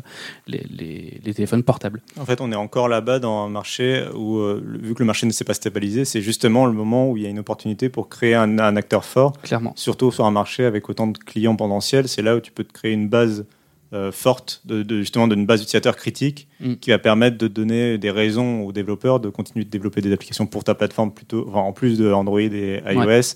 les, 0.48 0.64
les- 0.70 1.20
les 1.24 1.34
téléphones 1.34 1.64
portables. 1.64 2.02
En 2.20 2.26
fait, 2.26 2.42
on 2.42 2.52
est 2.52 2.56
encore 2.56 2.88
là-bas 2.88 3.20
dans 3.20 3.46
un 3.46 3.50
marché 3.50 4.06
où, 4.16 4.40
vu 4.82 4.94
que 4.94 5.00
le 5.00 5.06
marché 5.06 5.26
ne 5.26 5.32
s'est 5.32 5.44
pas 5.46 5.54
stabilisé, 5.54 6.06
c'est 6.06 6.22
justement 6.22 6.66
le 6.66 6.74
moment 6.74 7.10
où 7.10 7.18
il 7.18 7.24
y 7.24 7.26
a 7.26 7.30
une 7.30 7.40
opportunité 7.40 7.90
pour 7.90 8.10
créer 8.10 8.36
un, 8.36 8.60
un 8.60 8.76
acteur 8.76 9.06
fort, 9.06 9.34
Clairement. 9.42 9.74
surtout 9.76 10.12
sur 10.12 10.26
un 10.26 10.32
marché 10.32 10.66
avec 10.66 10.90
autant 10.90 11.08
de 11.08 11.18
clients 11.18 11.56
potentiels. 11.56 12.08
C'est 12.08 12.22
là 12.22 12.36
où 12.36 12.40
tu 12.40 12.52
peux 12.52 12.64
te 12.64 12.74
créer 12.74 12.92
une 12.94 13.10
base 13.10 13.46
euh, 13.94 14.10
forte, 14.14 14.62
de, 14.64 14.84
de- 14.84 15.00
justement 15.00 15.28
d'une 15.28 15.46
base 15.46 15.60
d'utilisateurs 15.60 15.98
critique, 15.98 16.48
Mm. 16.62 16.76
qui 16.76 16.92
va 16.92 16.98
permettre 17.00 17.38
de 17.38 17.48
donner 17.48 17.98
des 17.98 18.12
raisons 18.12 18.62
aux 18.62 18.72
développeurs 18.72 19.20
de 19.20 19.30
continuer 19.30 19.66
de 19.66 19.70
développer 19.70 20.00
des 20.00 20.14
applications 20.14 20.46
pour 20.46 20.64
ta 20.64 20.76
plateforme, 20.76 21.12
plutôt, 21.12 21.46
enfin, 21.50 21.60
en 21.60 21.74
plus 21.74 21.98
de 21.98 22.10
Android 22.12 22.40
et 22.40 22.82
iOS, 22.88 23.36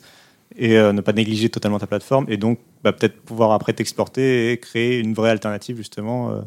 et 0.57 0.77
euh, 0.77 0.93
ne 0.93 1.01
pas 1.01 1.13
négliger 1.13 1.49
totalement 1.49 1.79
ta 1.79 1.87
plateforme, 1.87 2.25
et 2.29 2.37
donc 2.37 2.59
bah, 2.83 2.93
peut-être 2.93 3.21
pouvoir 3.21 3.51
après 3.51 3.73
t'exporter 3.73 4.51
et 4.51 4.57
créer 4.57 4.99
une 4.99 5.13
vraie 5.13 5.29
alternative 5.31 5.77
justement 5.77 6.31
euh, 6.31 6.41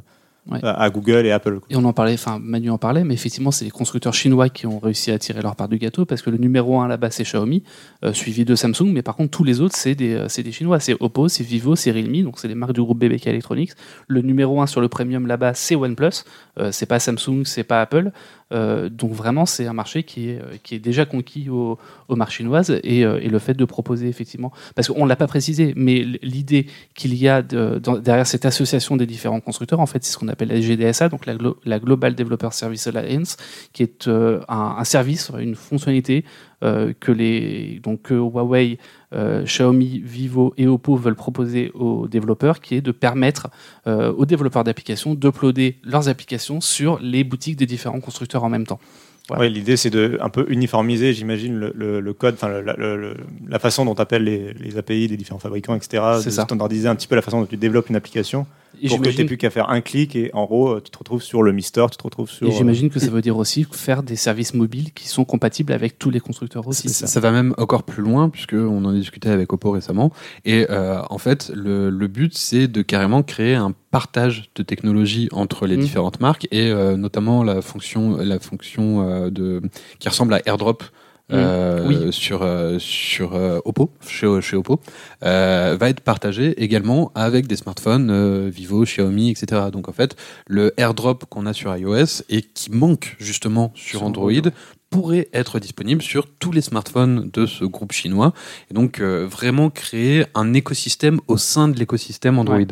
Ouais. 0.50 0.60
à, 0.62 0.88
Google 0.88 1.26
et 1.26 1.30
Apple. 1.30 1.60
Et 1.68 1.76
on 1.76 1.84
en 1.84 1.92
parlait, 1.92 2.14
enfin 2.14 2.38
Manu 2.40 2.70
en 2.70 2.78
parlait, 2.78 3.04
mais 3.04 3.12
effectivement, 3.12 3.50
c'est 3.50 3.66
les 3.66 3.70
constructeurs 3.70 4.14
chinois 4.14 4.48
qui 4.48 4.66
ont 4.66 4.78
réussi 4.78 5.10
à 5.10 5.18
tirer 5.18 5.42
leur 5.42 5.54
part 5.56 5.68
du 5.68 5.76
gâteau 5.76 6.06
parce 6.06 6.22
que 6.22 6.30
le 6.30 6.38
numéro 6.38 6.80
un 6.80 6.88
là-bas, 6.88 7.10
c'est 7.10 7.24
Xiaomi, 7.24 7.62
euh, 8.02 8.14
suivi 8.14 8.46
de 8.46 8.54
Samsung, 8.54 8.90
mais 8.90 9.02
par 9.02 9.14
contre, 9.14 9.30
tous 9.30 9.44
les 9.44 9.60
autres, 9.60 9.76
c'est 9.76 9.94
des, 9.94 10.24
des 10.38 10.52
Chinois. 10.52 10.80
C'est 10.80 10.96
Oppo, 11.00 11.28
c'est 11.28 11.44
Vivo, 11.44 11.76
c'est 11.76 11.90
Realme, 11.90 12.22
donc 12.22 12.38
c'est 12.38 12.48
les 12.48 12.54
marques 12.54 12.72
du 12.72 12.80
groupe 12.80 12.98
BBK 12.98 13.26
Electronics. 13.26 13.72
Le 14.06 14.22
numéro 14.22 14.62
un 14.62 14.66
sur 14.66 14.80
le 14.80 14.88
premium 14.88 15.26
là-bas, 15.26 15.52
c'est 15.52 15.74
OnePlus, 15.74 16.24
c'est 16.70 16.86
pas 16.86 16.98
Samsung, 16.98 17.44
c'est 17.44 17.64
pas 17.64 17.82
Apple. 17.82 18.10
Euh, 18.52 18.88
donc 18.88 19.12
vraiment, 19.12 19.44
c'est 19.46 19.66
un 19.66 19.72
marché 19.72 20.02
qui 20.04 20.30
est, 20.30 20.40
euh, 20.40 20.78
déjà 20.78 21.04
conquis 21.04 21.50
aux, 21.50 21.78
aux 22.08 22.16
marques 22.16 22.32
chinoises 22.32 22.80
et, 22.82 23.04
euh, 23.04 23.20
et 23.20 23.28
le 23.28 23.38
fait 23.38 23.54
de 23.54 23.64
proposer 23.64 24.08
effectivement, 24.08 24.52
parce 24.74 24.88
qu'on 24.88 25.04
l'a 25.04 25.16
pas 25.16 25.26
précisé, 25.26 25.74
mais 25.76 26.02
l'idée 26.22 26.66
qu'il 26.94 27.14
y 27.14 27.28
a 27.28 27.42
derrière 27.42 28.26
cette 28.26 28.46
association 28.46 28.96
des 28.96 29.06
différents 29.06 29.40
constructeurs, 29.40 29.80
en 29.80 29.86
fait, 29.86 30.02
c'est 30.02 30.12
ce 30.12 30.18
qu'on 30.18 30.28
appelle 30.28 30.48
la 30.48 30.60
GDSA, 30.60 31.08
donc 31.08 31.26
la, 31.26 31.34
Glo- 31.36 31.56
la 31.64 31.78
Global 31.78 32.14
Developer 32.14 32.48
Service 32.52 32.86
Alliance, 32.86 33.36
qui 33.72 33.82
est 33.82 34.08
un 34.08 34.84
service, 34.84 35.30
une 35.38 35.54
fonctionnalité 35.54 36.24
euh, 36.62 36.92
que 37.00 38.14
Huawei, 38.14 38.78
euh, 39.14 39.44
Xiaomi, 39.44 40.00
Vivo 40.04 40.54
et 40.56 40.66
Oppo 40.66 40.96
veulent 40.96 41.14
proposer 41.14 41.70
aux 41.74 42.08
développeurs, 42.08 42.60
qui 42.60 42.74
est 42.74 42.80
de 42.80 42.90
permettre 42.92 43.48
euh, 43.86 44.12
aux 44.12 44.26
développeurs 44.26 44.64
d'applications 44.64 45.14
d'uploader 45.14 45.78
leurs 45.84 46.08
applications 46.08 46.60
sur 46.60 46.98
les 47.00 47.24
boutiques 47.24 47.56
des 47.56 47.66
différents 47.66 48.00
constructeurs 48.00 48.44
en 48.44 48.48
même 48.48 48.66
temps. 48.66 48.80
Voilà. 49.28 49.42
Ouais, 49.42 49.50
L'idée, 49.50 49.76
c'est 49.76 49.90
de 49.90 50.18
un 50.20 50.30
peu 50.30 50.46
uniformiser, 50.48 51.12
j'imagine, 51.12 51.54
le, 51.54 51.72
le- 51.76 52.00
le 52.00 52.12
code, 52.14 52.34
enfin, 52.34 52.48
la- 52.48 53.58
façon 53.58 53.84
dont 53.84 53.94
tu 53.94 54.00
appelles 54.02 54.24
les, 54.24 54.52
les 54.54 54.78
API 54.78 55.08
des 55.08 55.16
différents 55.16 55.38
fabricants, 55.38 55.74
etc. 55.74 56.02
C'est 56.20 56.26
de 56.26 56.30
ça. 56.30 56.44
standardiser 56.44 56.88
un 56.88 56.94
petit 56.94 57.06
peu 57.08 57.14
la 57.16 57.22
façon 57.22 57.40
dont 57.40 57.46
tu 57.46 57.56
développes 57.56 57.90
une 57.90 57.96
application 57.96 58.46
Et 58.80 58.88
pour 58.88 59.00
que 59.00 59.08
tu 59.08 59.18
n'aies 59.18 59.24
plus 59.24 59.36
qu'à 59.36 59.50
faire 59.50 59.68
un 59.70 59.80
clic 59.80 60.14
et 60.14 60.30
en 60.34 60.44
gros, 60.44 60.80
tu 60.80 60.90
te 60.90 60.98
retrouves 60.98 61.22
sur 61.22 61.42
le 61.42 61.52
Mi 61.52 61.62
Store, 61.62 61.90
tu 61.90 61.96
te 61.96 62.02
retrouves 62.04 62.30
sur. 62.30 62.46
Et 62.46 62.52
j'imagine 62.52 62.88
que 62.90 63.00
ça 63.00 63.10
veut 63.10 63.20
dire 63.20 63.36
aussi 63.36 63.66
faire 63.70 64.02
des 64.02 64.16
services 64.16 64.54
mobiles 64.54 64.92
qui 64.92 65.08
sont 65.08 65.24
compatibles 65.24 65.72
avec 65.72 65.98
tous 65.98 66.10
les 66.10 66.20
constructeurs 66.20 66.66
aussi. 66.68 66.88
Ça, 66.88 67.06
ça 67.06 67.20
va 67.20 67.30
même 67.32 67.54
encore 67.58 67.82
plus 67.82 68.02
loin, 68.02 68.28
puisque 68.28 68.52
on 68.54 68.84
en 68.84 68.90
a 68.90 68.94
discuté 68.94 69.28
avec 69.30 69.52
Oppo 69.52 69.72
récemment. 69.72 70.12
Et 70.44 70.66
euh, 70.70 71.00
en 71.10 71.18
fait, 71.18 71.50
le, 71.54 71.90
le 71.90 72.06
but, 72.06 72.36
c'est 72.36 72.68
de 72.68 72.82
carrément 72.82 73.22
créer 73.22 73.54
un 73.56 73.74
partage 73.90 74.50
de 74.54 74.62
technologie 74.62 75.28
entre 75.32 75.66
les 75.66 75.76
Mm. 75.76 75.80
différentes 75.80 76.20
marques, 76.20 76.46
et 76.52 76.70
euh, 76.70 76.96
notamment 76.96 77.42
la 77.42 77.62
fonction, 77.62 78.16
la 78.18 78.38
fonction 78.38 79.02
euh, 79.08 79.17
de, 79.30 79.60
qui 79.98 80.08
ressemble 80.08 80.34
à 80.34 80.40
AirDrop. 80.46 80.82
euh, 81.30 81.86
Oui. 81.86 82.10
sur 82.10 82.40
euh, 82.42 82.78
sur 82.78 83.34
euh, 83.34 83.58
Oppo 83.66 83.90
chez, 84.06 84.26
chez 84.40 84.56
Oppo 84.56 84.80
euh, 85.24 85.76
va 85.78 85.90
être 85.90 86.00
partagée 86.00 86.54
également 86.62 87.12
avec 87.14 87.46
des 87.46 87.56
smartphones 87.56 88.08
euh, 88.10 88.48
Vivo, 88.50 88.84
Xiaomi, 88.84 89.28
etc. 89.30 89.64
Donc 89.70 89.90
en 89.90 89.92
fait 89.92 90.16
le 90.46 90.72
AirDrop 90.78 91.26
qu'on 91.28 91.44
a 91.44 91.52
sur 91.52 91.76
iOS 91.76 92.22
et 92.30 92.40
qui 92.40 92.70
manque 92.70 93.14
justement 93.18 93.72
sur 93.74 93.98
Sur 93.98 94.04
Android 94.04 94.30
Android. 94.32 94.52
pourrait 94.88 95.28
être 95.34 95.58
disponible 95.58 96.00
sur 96.00 96.26
tous 96.38 96.50
les 96.50 96.62
smartphones 96.62 97.28
de 97.30 97.44
ce 97.44 97.66
groupe 97.66 97.92
chinois 97.92 98.32
et 98.70 98.74
donc 98.74 98.98
euh, 99.00 99.26
vraiment 99.30 99.68
créer 99.68 100.24
un 100.34 100.54
écosystème 100.54 101.20
au 101.28 101.36
sein 101.36 101.68
de 101.68 101.78
l'écosystème 101.78 102.38
Android. 102.38 102.56
Ouais. 102.56 102.66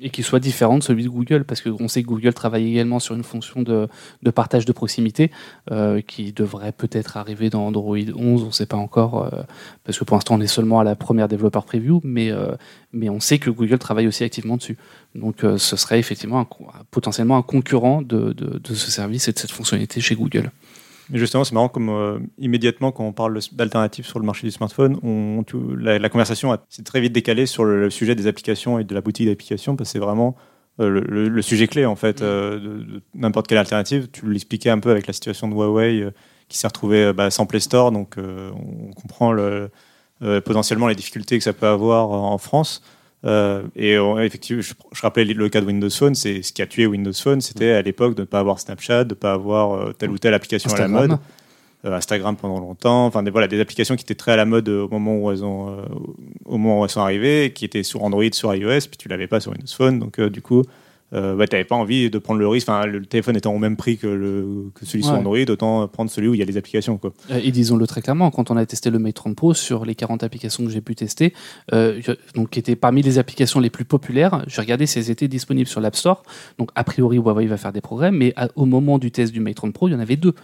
Et 0.00 0.10
qui 0.10 0.24
soit 0.24 0.40
différent 0.40 0.78
de 0.78 0.82
celui 0.82 1.04
de 1.04 1.08
Google, 1.08 1.44
parce 1.44 1.60
qu'on 1.60 1.86
sait 1.86 2.02
que 2.02 2.08
Google 2.08 2.34
travaille 2.34 2.68
également 2.68 2.98
sur 2.98 3.14
une 3.14 3.22
fonction 3.22 3.62
de, 3.62 3.86
de 4.22 4.30
partage 4.30 4.64
de 4.64 4.72
proximité 4.72 5.30
euh, 5.70 6.00
qui 6.00 6.32
devrait 6.32 6.72
peut-être 6.72 7.16
arriver 7.16 7.48
dans 7.48 7.64
Android 7.64 7.96
11, 7.96 8.42
on 8.42 8.46
ne 8.46 8.50
sait 8.50 8.66
pas 8.66 8.76
encore, 8.76 9.32
euh, 9.32 9.42
parce 9.84 9.96
que 9.98 10.04
pour 10.04 10.16
l'instant 10.16 10.34
on 10.34 10.40
est 10.40 10.48
seulement 10.48 10.80
à 10.80 10.84
la 10.84 10.96
première 10.96 11.28
développeur 11.28 11.64
preview, 11.64 12.00
mais, 12.02 12.32
euh, 12.32 12.56
mais 12.92 13.08
on 13.08 13.20
sait 13.20 13.38
que 13.38 13.50
Google 13.50 13.78
travaille 13.78 14.08
aussi 14.08 14.24
activement 14.24 14.56
dessus. 14.56 14.76
Donc 15.14 15.42
ce 15.42 15.76
serait 15.76 16.00
effectivement 16.00 16.48
potentiellement 16.90 17.36
un 17.36 17.42
concurrent 17.42 18.02
de, 18.02 18.32
de 18.32 18.74
ce 18.74 18.90
service 18.90 19.28
et 19.28 19.32
de 19.32 19.38
cette 19.38 19.52
fonctionnalité 19.52 20.00
chez 20.00 20.16
Google. 20.16 20.50
Mais 21.10 21.18
justement, 21.18 21.44
c'est 21.44 21.52
marrant 21.54 21.68
comme 21.68 21.90
euh, 21.90 22.18
immédiatement 22.38 22.90
quand 22.92 23.04
on 23.04 23.12
parle 23.12 23.38
d'alternatives 23.52 24.06
sur 24.06 24.18
le 24.18 24.24
marché 24.24 24.46
du 24.46 24.50
smartphone, 24.50 24.98
on, 25.02 25.42
tout- 25.44 25.76
la, 25.76 25.98
la 25.98 26.08
conversation 26.08 26.56
s'est 26.70 26.82
très 26.82 27.00
vite 27.00 27.12
décalée 27.12 27.46
sur 27.46 27.64
le, 27.64 27.78
le 27.80 27.90
sujet 27.90 28.14
des 28.14 28.26
applications 28.26 28.78
et 28.78 28.84
de 28.84 28.94
la 28.94 29.00
boutique 29.02 29.26
d'applications 29.26 29.76
parce 29.76 29.90
que 29.90 29.92
c'est 29.92 29.98
vraiment 29.98 30.34
euh, 30.80 30.88
le, 31.06 31.42
sujet 31.42 31.66
clé 31.68 31.84
en 31.84 31.94
fait 31.94 32.22
euh, 32.22 32.58
de, 32.58 32.68
de 32.84 33.02
n'importe 33.14 33.46
quelle 33.48 33.58
alternative. 33.58 34.08
Tu 34.12 34.26
l'expliquais 34.30 34.70
un 34.70 34.78
peu 34.78 34.90
avec 34.90 35.06
la 35.06 35.12
situation 35.12 35.46
de 35.48 35.54
Huawei 35.54 36.08
qui 36.48 36.56
s'est 36.58 36.66
retrouvé 36.66 37.04
euh, 37.04 37.12
bah, 37.12 37.30
sans 37.30 37.44
Play 37.46 37.60
Store, 37.60 37.92
donc 37.92 38.16
on 38.18 38.92
comprend 38.94 39.32
le, 39.32 39.70
potentiellement 40.44 40.88
les 40.88 40.94
difficultés 40.94 41.36
que 41.36 41.44
ça 41.44 41.52
peut 41.52 41.66
avoir 41.66 42.10
en 42.10 42.38
France. 42.38 42.82
Euh, 43.24 43.62
et 43.74 43.98
on- 43.98 44.18
effectivement, 44.18 44.62
je, 44.62 44.74
je 44.92 45.00
rappelais 45.02 45.24
le 45.24 45.48
cas 45.48 45.60
de 45.60 45.66
Windows 45.66 45.88
Phone, 45.90 46.14
c'est 46.14 46.42
ce 46.42 46.52
qui 46.52 46.60
a 46.62 46.66
tué 46.66 46.86
Windows 46.86 47.12
Phone, 47.12 47.40
c'était 47.40 47.70
à 47.70 47.82
l'époque 47.82 48.14
de 48.14 48.20
ne 48.22 48.26
pas 48.26 48.40
avoir 48.40 48.58
Snapchat, 48.60 49.04
de 49.04 49.10
ne 49.10 49.14
pas 49.14 49.32
avoir 49.32 49.72
euh, 49.72 49.92
telle 49.92 50.10
ou 50.10 50.18
telle 50.18 50.34
application 50.34 50.68
à 50.70 50.78
la 50.78 50.88
mode. 50.88 51.10
Euh, 51.86 51.94
Instagram 51.96 52.34
pendant 52.36 52.60
longtemps, 52.60 53.04
enfin 53.04 53.22
des, 53.22 53.30
voilà, 53.30 53.46
des 53.46 53.60
applications 53.60 53.94
qui 53.94 54.04
étaient 54.04 54.14
très 54.14 54.32
à 54.32 54.36
la 54.36 54.46
mode 54.46 54.66
euh, 54.70 54.84
au 54.84 54.88
moment 54.88 55.16
où 55.18 55.30
elles 55.30 55.44
ont, 55.44 55.68
euh, 55.68 55.82
au 56.46 56.56
moment 56.56 56.80
où 56.80 56.84
elles 56.84 56.90
sont 56.90 57.02
arrivées, 57.02 57.52
qui 57.54 57.66
étaient 57.66 57.82
sur 57.82 58.02
Android, 58.02 58.24
sur 58.32 58.54
iOS, 58.54 58.88
puis 58.88 58.96
tu 58.98 59.08
l'avais 59.08 59.26
pas 59.26 59.38
sur 59.40 59.52
Windows 59.52 59.66
Phone, 59.70 59.98
donc 59.98 60.18
euh, 60.18 60.30
du 60.30 60.40
coup, 60.40 60.62
euh, 61.14 61.34
ouais, 61.36 61.46
t'avais 61.46 61.64
pas 61.64 61.76
envie 61.76 62.10
de 62.10 62.18
prendre 62.18 62.40
le 62.40 62.48
risque, 62.48 62.68
enfin 62.68 62.86
le 62.86 63.04
téléphone 63.06 63.36
étant 63.36 63.54
au 63.54 63.58
même 63.58 63.76
prix 63.76 63.96
que, 63.98 64.06
le, 64.06 64.70
que 64.74 64.84
celui 64.84 65.04
sur. 65.04 65.12
Android, 65.14 65.38
autant 65.48 65.86
prendre 65.88 66.10
celui 66.10 66.28
où 66.28 66.34
il 66.34 66.38
y 66.40 66.42
a 66.42 66.46
les 66.46 66.56
applications 66.56 66.98
quoi. 66.98 67.12
Euh, 67.30 67.40
Et 67.42 67.50
disons-le 67.52 67.86
très 67.86 68.02
clairement, 68.02 68.30
quand 68.30 68.50
on 68.50 68.56
a 68.56 68.66
testé 68.66 68.90
le 68.90 68.98
Mate 68.98 69.14
30 69.14 69.36
Pro, 69.36 69.54
sur 69.54 69.84
les 69.84 69.94
40 69.94 70.22
applications 70.24 70.64
que 70.64 70.70
j'ai 70.70 70.80
pu 70.80 70.94
tester, 70.94 71.32
euh, 71.72 72.00
donc 72.34 72.50
qui 72.50 72.58
étaient 72.58 72.76
parmi 72.76 73.02
les 73.02 73.18
applications 73.18 73.60
les 73.60 73.70
plus 73.70 73.84
populaires, 73.84 74.44
j'ai 74.48 74.60
regardé 74.60 74.86
si 74.86 74.98
elles 74.98 75.10
étaient 75.10 75.28
disponibles 75.28 75.68
sur 75.68 75.80
l'App 75.80 75.96
Store. 75.96 76.22
Donc 76.58 76.70
a 76.74 76.84
priori, 76.84 77.16
Huawei 77.18 77.46
va 77.46 77.56
faire 77.56 77.72
des 77.72 77.80
progrès, 77.80 78.10
mais 78.10 78.32
à- 78.36 78.48
au 78.56 78.66
moment 78.66 78.98
du 78.98 79.10
test 79.10 79.32
du 79.32 79.40
Mate 79.40 79.54
30 79.56 79.72
Pro, 79.72 79.88
il 79.88 79.92
y 79.92 79.94
en 79.94 80.00
avait 80.00 80.16
deux. 80.16 80.34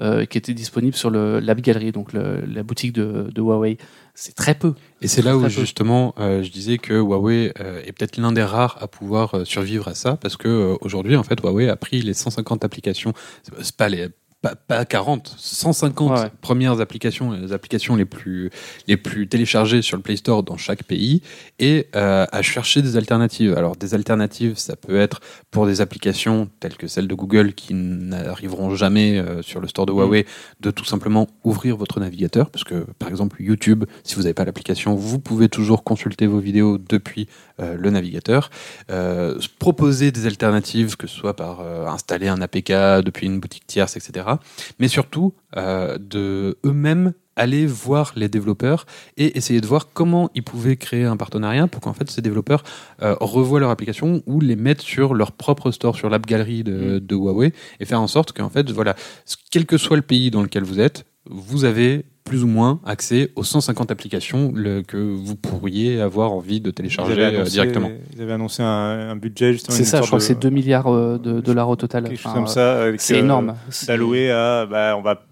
Euh, 0.00 0.24
qui 0.26 0.38
étaient 0.38 0.54
disponibles 0.54 0.96
sur 0.96 1.10
le 1.10 1.40
l'App 1.40 1.60
Gallery, 1.60 1.92
donc 1.92 2.12
le- 2.12 2.44
la 2.46 2.62
boutique 2.62 2.92
de, 2.92 3.28
de 3.34 3.40
Huawei. 3.40 3.78
C'est 4.14 4.34
très 4.34 4.54
peu. 4.54 4.74
Et 5.02 5.08
c'est 5.08 5.22
là 5.22 5.36
où 5.36 5.42
peu. 5.42 5.48
justement 5.48 6.14
euh, 6.18 6.42
je 6.42 6.50
disais 6.50 6.78
que 6.78 6.94
Huawei 6.94 7.52
euh, 7.60 7.82
est 7.84 7.92
peut-être 7.92 8.16
l'un 8.16 8.32
des 8.32 8.42
rares 8.42 8.78
à 8.80 8.88
pouvoir 8.88 9.46
survivre 9.46 9.88
à 9.88 9.94
ça 9.94 10.16
parce 10.16 10.36
que 10.36 10.76
aujourd'hui 10.80 11.16
en 11.16 11.22
fait 11.22 11.38
Huawei 11.40 11.68
a 11.68 11.76
pris 11.76 12.00
les 12.02 12.14
150 12.14 12.64
applications, 12.64 13.12
c'est 13.42 13.54
pas- 13.54 13.62
c'est 13.62 13.76
pas 13.76 13.88
les 13.88 14.08
pas, 14.46 14.54
pas 14.78 14.84
40, 14.84 15.34
150 15.36 16.10
Ouais, 16.10 16.20
ouais. 16.20 16.30
premières 16.40 16.80
applications, 16.80 17.32
les 17.32 17.52
applications 17.52 17.96
les 17.96 18.04
plus 18.04 18.50
les 18.86 18.96
plus 18.96 19.28
téléchargées 19.28 19.82
sur 19.82 19.96
le 19.96 20.02
Play 20.02 20.16
Store 20.16 20.42
dans 20.42 20.56
chaque 20.56 20.84
pays 20.84 21.22
et 21.58 21.88
euh, 21.96 22.26
à 22.30 22.42
chercher 22.42 22.82
des 22.82 22.96
alternatives. 22.96 23.54
Alors 23.56 23.76
des 23.76 23.94
alternatives, 23.94 24.56
ça 24.58 24.76
peut 24.76 24.98
être 24.98 25.20
pour 25.50 25.66
des 25.66 25.80
applications 25.80 26.48
telles 26.60 26.76
que 26.76 26.86
celles 26.86 27.08
de 27.08 27.14
Google 27.14 27.54
qui 27.54 27.74
n'arriveront 27.74 28.74
jamais 28.74 29.18
euh, 29.18 29.42
sur 29.42 29.60
le 29.60 29.68
store 29.68 29.86
de 29.86 29.92
Huawei, 29.92 30.26
de 30.60 30.70
tout 30.70 30.84
simplement 30.84 31.26
ouvrir 31.44 31.76
votre 31.76 32.00
navigateur, 32.00 32.50
parce 32.50 32.64
que 32.64 32.86
par 32.98 33.08
exemple 33.08 33.42
YouTube, 33.42 33.84
si 34.04 34.14
vous 34.14 34.22
n'avez 34.22 34.34
pas 34.34 34.44
l'application, 34.44 34.94
vous 34.94 35.18
pouvez 35.18 35.48
toujours 35.48 35.84
consulter 35.84 36.26
vos 36.26 36.38
vidéos 36.38 36.78
depuis 36.78 37.28
euh, 37.60 37.76
le 37.78 37.90
navigateur, 37.90 38.50
proposer 39.58 40.10
des 40.12 40.26
alternatives, 40.26 40.96
que 40.96 41.06
ce 41.06 41.16
soit 41.16 41.34
par 41.34 41.60
installer 41.88 42.28
un 42.28 42.40
APK 42.40 42.70
depuis 43.04 43.26
une 43.26 43.40
boutique 43.40 43.66
tierce, 43.66 43.96
etc. 43.96 44.26
Mais 44.78 44.88
surtout 44.88 45.34
euh, 45.56 45.98
de 45.98 46.58
eux-mêmes 46.64 47.12
aller 47.36 47.66
voir 47.66 48.12
les 48.16 48.28
développeurs 48.28 48.86
et 49.18 49.36
essayer 49.36 49.60
de 49.60 49.66
voir 49.66 49.92
comment 49.92 50.30
ils 50.34 50.42
pouvaient 50.42 50.76
créer 50.76 51.04
un 51.04 51.18
partenariat 51.18 51.66
pour 51.66 51.82
qu'en 51.82 51.92
fait 51.92 52.10
ces 52.10 52.22
développeurs 52.22 52.64
euh, 53.02 53.14
revoient 53.20 53.60
leur 53.60 53.70
application 53.70 54.22
ou 54.26 54.40
les 54.40 54.56
mettent 54.56 54.80
sur 54.80 55.14
leur 55.14 55.32
propre 55.32 55.70
store, 55.70 55.96
sur 55.96 56.08
l'app 56.08 56.26
galerie 56.26 56.64
de, 56.64 56.98
de 56.98 57.14
Huawei 57.14 57.52
et 57.78 57.84
faire 57.84 58.00
en 58.00 58.06
sorte 58.06 58.32
qu'en 58.32 58.48
fait, 58.48 58.70
voilà, 58.70 58.96
quel 59.50 59.66
que 59.66 59.76
soit 59.76 59.96
le 59.96 60.02
pays 60.02 60.30
dans 60.30 60.42
lequel 60.42 60.64
vous 60.64 60.80
êtes, 60.80 61.04
vous 61.28 61.64
avez 61.64 62.06
plus 62.26 62.44
ou 62.44 62.46
moins 62.48 62.80
accès 62.84 63.30
aux 63.36 63.42
150 63.44 63.90
applications 63.90 64.52
le- 64.54 64.82
que 64.82 64.98
vous 64.98 65.36
pourriez 65.36 66.00
avoir 66.02 66.32
envie 66.32 66.60
de 66.60 66.70
télécharger 66.70 67.18
euh, 67.18 67.30
annoncé- 67.44 67.50
directement. 67.52 67.90
Ils 68.14 68.20
avaient 68.22 68.32
annoncé 68.34 68.62
un, 68.62 68.66
un 69.10 69.16
budget 69.16 69.52
justement. 69.54 69.74
C'est 69.76 69.84
ça, 69.84 70.02
je 70.02 70.06
crois 70.08 70.18
que 70.18 70.24
c'est 70.24 70.38
2 70.38 70.50
milliards 70.50 70.88
euh, 70.92 71.16
de 71.18 71.40
dollars 71.40 71.68
au 71.70 71.76
total. 71.76 72.04
quelque 72.04 72.16
chose 72.18 72.26
Enfin, 72.32 72.34
comme 72.40 72.46
ça. 72.48 72.80
C'est 72.98 73.14
euh, 73.14 73.20
énorme. 73.20 73.54
C'est- 73.70 73.86
D'allouer 73.86 74.30
à, 74.30 74.66
bah, 74.66 74.94
on 74.98 75.02
va 75.02 75.22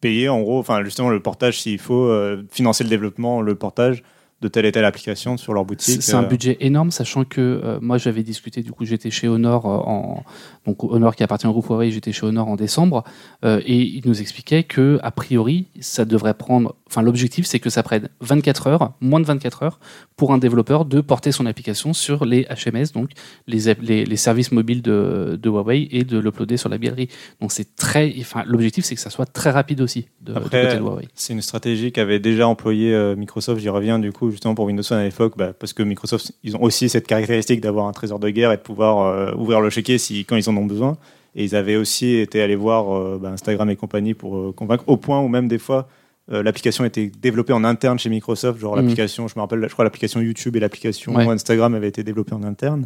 payer 0.00 0.28
en 0.28 0.40
gros, 0.40 0.58
enfin 0.60 0.82
justement 0.84 1.10
le 1.10 1.20
portage 1.20 1.60
s'il 1.60 1.78
faut 1.78 2.04
euh, 2.06 2.44
financer 2.50 2.84
le 2.84 2.90
développement, 2.90 3.42
le 3.42 3.54
portage 3.56 4.02
de 4.40 4.46
telle 4.46 4.66
et 4.66 4.72
telle 4.72 4.84
application 4.84 5.36
sur 5.36 5.52
leur 5.52 5.64
boutique. 5.64 6.00
C'est 6.00 6.14
un 6.14 6.22
euh, 6.22 6.26
budget 6.26 6.56
énorme, 6.60 6.92
sachant 6.92 7.24
que 7.24 7.40
euh, 7.40 7.78
moi 7.80 7.98
j'avais 7.98 8.22
discuté, 8.22 8.62
du 8.62 8.70
coup 8.70 8.84
j'étais 8.84 9.10
chez 9.10 9.26
Honor 9.26 9.66
euh, 9.66 9.78
en 9.78 10.22
donc 10.64 10.84
Honor 10.84 11.16
qui 11.16 11.24
appartient 11.24 11.46
au 11.46 11.50
groupe 11.50 11.66
Huawei, 11.66 11.90
j'étais 11.90 12.12
chez 12.12 12.24
Honor 12.24 12.46
en 12.46 12.54
décembre 12.54 13.02
euh, 13.44 13.60
et 13.66 13.78
il 13.78 14.02
nous 14.04 14.20
expliquait 14.20 14.62
que 14.62 15.00
a 15.02 15.10
priori 15.10 15.66
ça 15.80 16.04
devrait 16.04 16.34
prendre, 16.34 16.76
enfin 16.86 17.02
l'objectif 17.02 17.46
c'est 17.46 17.58
que 17.58 17.70
ça 17.70 17.82
prenne 17.82 18.10
24 18.20 18.66
heures, 18.68 18.92
moins 19.00 19.18
de 19.18 19.24
24 19.24 19.62
heures 19.64 19.80
pour 20.16 20.32
un 20.32 20.38
développeur 20.38 20.84
de 20.84 21.00
porter 21.00 21.32
son 21.32 21.46
application 21.46 21.92
sur 21.92 22.24
les 22.24 22.44
HMS, 22.44 22.92
donc 22.94 23.10
les, 23.48 23.74
les, 23.80 24.04
les 24.04 24.16
services 24.16 24.52
mobiles 24.52 24.82
de, 24.82 25.38
de 25.40 25.48
Huawei 25.48 25.88
et 25.90 26.04
de 26.04 26.18
l'uploader 26.18 26.56
sur 26.56 26.68
la 26.68 26.78
galerie. 26.78 27.08
Donc 27.40 27.50
c'est 27.50 27.74
très, 27.74 28.14
enfin 28.20 28.44
l'objectif 28.46 28.84
c'est 28.84 28.94
que 28.94 29.00
ça 29.00 29.10
soit 29.10 29.26
très 29.26 29.50
rapide 29.50 29.80
aussi 29.80 30.06
de, 30.20 30.34
Après, 30.34 30.62
côté 30.64 30.76
de 30.76 30.80
Huawei. 30.80 31.08
C'est 31.14 31.32
une 31.32 31.42
stratégie 31.42 31.90
qu'avait 31.90 32.20
déjà 32.20 32.46
employée 32.46 33.14
Microsoft. 33.16 33.60
J'y 33.60 33.68
reviens 33.68 33.98
du 33.98 34.12
coup 34.12 34.27
justement 34.30 34.54
pour 34.54 34.64
Windows 34.66 34.82
Phone 34.82 34.98
à 34.98 35.04
l'époque, 35.04 35.34
bah, 35.36 35.52
parce 35.58 35.72
que 35.72 35.82
Microsoft, 35.82 36.32
ils 36.44 36.56
ont 36.56 36.62
aussi 36.62 36.88
cette 36.88 37.06
caractéristique 37.06 37.60
d'avoir 37.60 37.86
un 37.86 37.92
trésor 37.92 38.18
de 38.18 38.30
guerre 38.30 38.52
et 38.52 38.56
de 38.56 38.62
pouvoir 38.62 39.00
euh, 39.06 39.32
ouvrir 39.36 39.60
le 39.60 39.70
chéquier 39.70 39.98
si 39.98 40.24
quand 40.24 40.36
ils 40.36 40.48
en 40.48 40.56
ont 40.56 40.66
besoin. 40.66 40.96
Et 41.34 41.44
ils 41.44 41.54
avaient 41.54 41.76
aussi 41.76 42.14
été 42.16 42.40
allés 42.42 42.56
voir 42.56 42.94
euh, 42.96 43.18
bah, 43.20 43.30
Instagram 43.30 43.68
et 43.70 43.76
compagnie 43.76 44.14
pour 44.14 44.36
euh, 44.36 44.52
convaincre, 44.52 44.84
au 44.86 44.96
point 44.96 45.20
où 45.20 45.28
même 45.28 45.48
des 45.48 45.58
fois 45.58 45.88
l'application 46.30 46.84
était 46.84 47.10
développée 47.22 47.54
en 47.54 47.64
interne 47.64 47.98
chez 47.98 48.10
Microsoft. 48.10 48.60
Genre 48.60 48.76
Mhm. 48.76 48.82
l'application, 48.82 49.28
je 49.28 49.32
me 49.36 49.40
rappelle, 49.40 49.64
je 49.66 49.72
crois 49.72 49.84
l'application 49.86 50.20
YouTube 50.20 50.56
et 50.56 50.60
l'application 50.60 51.14
Ouais. 51.14 51.26
Instagram 51.26 51.74
avaient 51.74 51.88
été 51.88 52.02
développées 52.04 52.34
en 52.34 52.42
interne. 52.42 52.84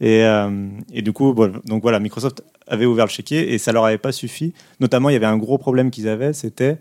Et, 0.00 0.22
euh, 0.24 0.68
et 0.92 1.02
du 1.02 1.12
coup, 1.12 1.34
bon, 1.34 1.52
donc 1.66 1.82
voilà, 1.82 2.00
Microsoft 2.00 2.42
avait 2.66 2.86
ouvert 2.86 3.04
le 3.04 3.10
chéquier 3.10 3.52
et 3.52 3.58
ça 3.58 3.72
leur 3.72 3.84
avait 3.84 3.98
pas 3.98 4.12
suffi. 4.12 4.54
Notamment, 4.80 5.10
il 5.10 5.12
y 5.12 5.16
avait 5.16 5.26
un 5.26 5.36
gros 5.36 5.58
problème 5.58 5.90
qu'ils 5.90 6.08
avaient, 6.08 6.32
c'était 6.32 6.78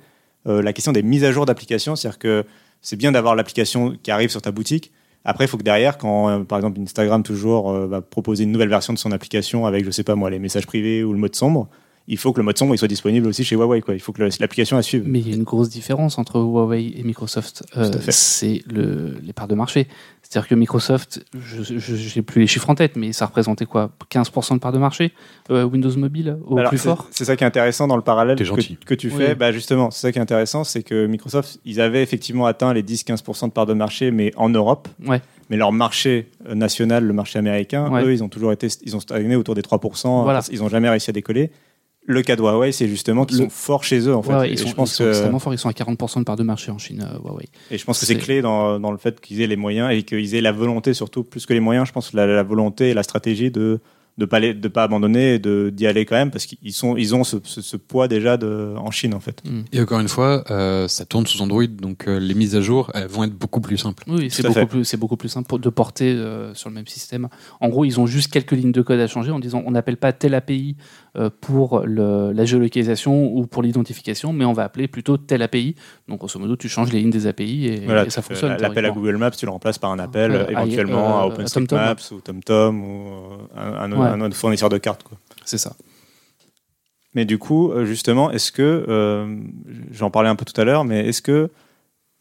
euh, 0.47 0.61
la 0.61 0.71
question 0.71 0.93
des 0.93 1.03
mises 1.03 1.25
à 1.25 1.33
jour 1.33 1.45
d'applications. 1.45 1.97
C'est-à-dire 1.97 2.19
que 2.19 2.45
c'est 2.81 2.95
bien 2.95 3.11
d'avoir 3.11 3.35
l'application 3.35 3.95
qui 4.01 4.11
arrive 4.11 4.29
sur 4.29 4.41
ta 4.41 4.51
boutique. 4.51 4.91
Après, 5.25 5.45
il 5.45 5.47
faut 5.47 5.57
que 5.57 5.63
derrière, 5.63 5.97
quand 5.97 6.29
euh, 6.29 6.39
par 6.43 6.57
exemple 6.57 6.79
Instagram 6.79 7.21
toujours 7.21 7.71
euh, 7.71 7.87
va 7.87 8.01
proposer 8.01 8.45
une 8.45 8.51
nouvelle 8.51 8.69
version 8.69 8.93
de 8.93 8.97
son 8.97 9.11
application 9.11 9.65
avec, 9.65 9.83
je 9.83 9.91
sais 9.91 10.03
pas 10.03 10.15
moi, 10.15 10.29
les 10.29 10.39
messages 10.39 10.65
privés 10.65 11.03
ou 11.03 11.11
le 11.11 11.19
mode 11.19 11.35
sombre, 11.35 11.67
il 12.07 12.17
faut 12.17 12.31
que 12.31 12.39
le 12.39 12.43
mode 12.45 12.57
sombre 12.57 12.73
il 12.73 12.77
soit 12.77 12.87
disponible 12.87 13.27
aussi 13.27 13.43
chez 13.43 13.55
Huawei. 13.55 13.81
Quoi. 13.81 13.93
Il 13.93 13.99
faut 13.99 14.13
que 14.13 14.21
l'application 14.21 14.77
la 14.77 14.81
suive. 14.81 15.03
Mais 15.05 15.19
il 15.19 15.29
y 15.29 15.33
a 15.33 15.35
une 15.35 15.43
grosse 15.43 15.69
différence 15.69 16.17
entre 16.17 16.39
Huawei 16.39 16.93
et 16.95 17.03
Microsoft. 17.03 17.63
Euh, 17.75 17.91
c'est 18.09 18.61
le, 18.65 19.17
les 19.21 19.33
parts 19.33 19.47
de 19.47 19.55
marché. 19.55 19.87
C'est-à-dire 20.21 20.47
que 20.49 20.55
Microsoft, 20.55 21.23
je 21.39 22.15
n'ai 22.15 22.21
plus 22.21 22.41
les 22.41 22.47
chiffres 22.47 22.69
en 22.69 22.75
tête, 22.75 22.95
mais 22.97 23.13
ça 23.13 23.25
représentait 23.25 23.65
quoi? 23.65 23.91
15% 24.11 24.55
de 24.55 24.59
parts 24.59 24.73
de 24.73 24.77
marché 24.77 25.13
euh, 25.51 25.63
Windows 25.63 25.95
Mobile 25.97 26.37
au 26.45 26.57
Alors, 26.57 26.69
plus 26.69 26.77
fort? 26.77 27.07
C'est 27.11 27.25
ça 27.25 27.35
qui 27.35 27.43
est 27.43 27.47
intéressant 27.47 27.87
dans 27.87 27.95
le 27.95 28.01
parallèle 28.01 28.37
que, 28.37 28.93
tu 28.93 29.09
fais. 29.09 29.29
Oui. 29.29 29.35
Bah 29.35 29.51
justement, 29.51 29.89
c'est 29.91 30.01
ça 30.01 30.11
qui 30.11 30.19
est 30.19 30.21
intéressant, 30.21 30.63
c'est 30.63 30.83
que 30.83 31.05
Microsoft, 31.07 31.59
ils 31.65 31.79
avaient 31.79 32.03
effectivement 32.03 32.45
atteint 32.45 32.73
les 32.73 32.83
10-15% 32.83 33.47
de 33.47 33.51
parts 33.51 33.65
de 33.65 33.73
marché, 33.73 34.11
mais 34.11 34.31
en 34.35 34.49
Europe. 34.49 34.87
Ouais. 35.05 35.21
Mais 35.49 35.55
leur 35.55 35.71
marché 35.71 36.29
euh, 36.47 36.55
national, 36.55 37.05
le 37.05 37.13
marché 37.13 37.39
américain, 37.39 37.89
Ouais. 37.89 38.03
eux, 38.03 38.11
ils 38.13 38.23
ont 38.23 38.27
toujours 38.29 38.51
été, 38.51 38.67
ils 38.83 38.95
ont 38.97 38.99
stagné 38.99 39.35
autour 39.37 39.55
des 39.55 39.61
3%. 39.61 40.23
Voilà. 40.23 40.41
Ils 40.51 40.59
n'ont 40.59 40.69
jamais 40.69 40.89
réussi 40.89 41.09
à 41.09 41.13
décoller. 41.13 41.51
Le 42.09 42.21
cas 42.21 42.35
de 42.37 42.41
Huawei, 42.41 42.71
c'est 42.71 42.87
justement 42.87 43.25
qu'ils 43.25 43.37
Le- 43.37 43.43
sont 43.43 43.49
forts 43.49 43.83
chez 43.83 43.99
eux, 44.07 44.15
en 44.15 44.21
fait. 44.23 44.33
Ouais, 44.33 44.51
ils, 44.51 44.57
sont, 44.57 44.67
je 44.69 44.73
pense 44.73 44.91
ils 44.93 44.95
sont 44.95 45.03
que, 45.03 45.09
extrêmement 45.09 45.39
forts. 45.39 45.53
Ils 45.53 45.57
sont 45.57 45.67
à 45.67 45.73
40% 45.73 46.19
de 46.19 46.23
parts 46.23 46.37
de 46.37 46.43
marché 46.43 46.71
en 46.71 46.77
Chine, 46.77 47.05
euh, 47.05 47.17
Huawei. 47.19 47.45
et 47.69 47.77
je 47.77 47.83
pense 47.85 47.99
que 47.99 48.05
c'est 48.05 48.13
c'est- 48.13 48.19
clé 48.19 48.41
dans, 48.41 48.79
dans 48.79 48.91
le 48.91 48.97
fait 48.97 49.19
qu'ils 49.19 49.41
aient 49.41 49.47
les 49.47 49.57
moyens 49.57 49.91
et 49.91 50.03
qu'ils 50.03 50.33
aient 50.33 50.41
la 50.41 50.53
volonté, 50.53 50.93
surtout 50.93 51.23
plus 51.25 51.45
que 51.45 51.53
les 51.53 51.59
moyens, 51.59 51.85
je 51.87 51.91
pense, 51.91 52.13
la, 52.13 52.25
la 52.25 52.43
volonté 52.43 52.89
et 52.89 52.93
la 52.93 53.03
stratégie 53.03 53.51
de 53.51 53.79
de 54.17 54.25
pas 54.25 54.39
les- 54.39 54.53
de 54.53 54.67
pas 54.67 54.83
abandonner 54.83 55.35
et 55.35 55.39
de 55.39 55.69
d'y 55.69 55.85
aller 55.85 56.05
quand 56.05 56.15
même 56.15 56.31
parce 56.31 56.45
qu'ils 56.47 56.73
sont 56.73 56.97
ils 56.97 57.13
ont 57.13 57.23
ce, 57.23 57.37
ce- 57.43 57.61
ce 57.61 57.77
poids 57.77 58.07
déjà 58.07 58.37
de 58.37 58.73
en 58.77 58.89
Chine 58.91 59.13
en 59.13 59.19
fait. 59.19 59.43
Et 59.71 59.79
encore 59.81 59.99
une 59.99 60.07
fois, 60.07 60.43
euh, 60.49 60.87
ça 60.87 61.05
tourne 61.05 61.27
sous 61.27 61.41
Android, 61.41 61.65
donc 61.67 62.07
euh, 62.07 62.19
les 62.19 62.33
mises 62.33 62.55
à 62.55 62.61
jour 62.61 62.89
elles 62.95 63.07
vont 63.07 63.23
être 63.25 63.33
beaucoup 63.37 63.61
plus 63.61 63.77
simples. 63.77 64.03
Oui, 64.07 64.29
c'est 64.31 64.41
beaucoup, 64.43 64.53
fait. 64.59 64.65
plus, 64.65 64.85
c'est 64.85 64.97
beaucoup 64.97 65.17
plus 65.17 65.29
simple 65.29 65.59
de 65.59 65.69
porter 65.69 66.11
euh, 66.13 66.53
sur 66.55 66.69
le 66.69 66.75
même 66.75 66.87
système. 66.87 67.27
En 67.61 67.69
gros, 67.69 67.85
ils 67.85 67.99
ont 67.99 68.05
juste 68.07 68.31
quelques 68.31 68.53
lignes 68.53 68.71
de 68.71 68.81
code 68.81 68.99
à 68.99 69.07
changer 69.07 69.31
en 69.31 69.39
disant 69.39 69.61
on 69.65 69.71
n'appelle 69.71 69.97
pas 69.97 70.13
telle 70.13 70.33
API 70.33 70.75
euh, 71.15 71.29
pour 71.41 71.81
le- 71.85 72.31
la 72.31 72.45
géolocalisation 72.45 73.31
ou 73.35 73.45
pour 73.47 73.63
l'identification, 73.63 74.33
mais 74.33 74.45
on 74.45 74.53
va 74.53 74.63
appeler 74.63 74.87
plutôt 74.87 75.17
telle 75.17 75.41
API. 75.41 75.75
Donc, 76.07 76.19
grosso 76.19 76.39
modo, 76.39 76.55
tu 76.55 76.69
changes 76.69 76.91
les 76.91 76.99
lignes 76.99 77.09
des 77.09 77.25
API 77.27 77.67
et, 77.67 77.79
Voilà, 77.85 78.05
et 78.05 78.09
ça 78.09 78.21
fonctionne. 78.21 78.55
L'appel 78.59 78.85
à. 78.85 78.91
Google 78.91 79.17
Maps, 79.17 79.31
tu 79.31 79.45
le 79.45 79.51
remplaces 79.51 79.77
par 79.79 79.91
un 79.91 79.99
appel 79.99 80.31
Euh, 80.31 80.45
éventuellement 80.49 81.19
à- 81.19 81.21
à 81.23 81.25
OpenStreetMaps 81.27 82.11
ou 82.11 82.21
TomTom 82.21 82.83
ou 82.83 83.07
un, 83.55 83.91
Ouais. 83.91 84.06
Un 84.13 84.21
autre 84.21 84.35
fournisseur 84.35 84.69
de 84.69 84.77
cartes. 84.77 85.03
Quoi. 85.03 85.17
C'est 85.45 85.57
ça. 85.57 85.75
Mais 87.13 87.25
du 87.25 87.37
coup, 87.37 87.71
euh, 87.71 87.85
justement, 87.85 88.31
est-ce 88.31 88.51
que, 88.51 88.85
euh, 88.87 89.37
j'en 89.91 90.11
parlais 90.11 90.29
un 90.29 90.35
peu 90.35 90.45
tout 90.45 90.59
à 90.59 90.63
l'heure, 90.63 90.85
mais 90.85 91.07
est-ce 91.07 91.21
que 91.21 91.49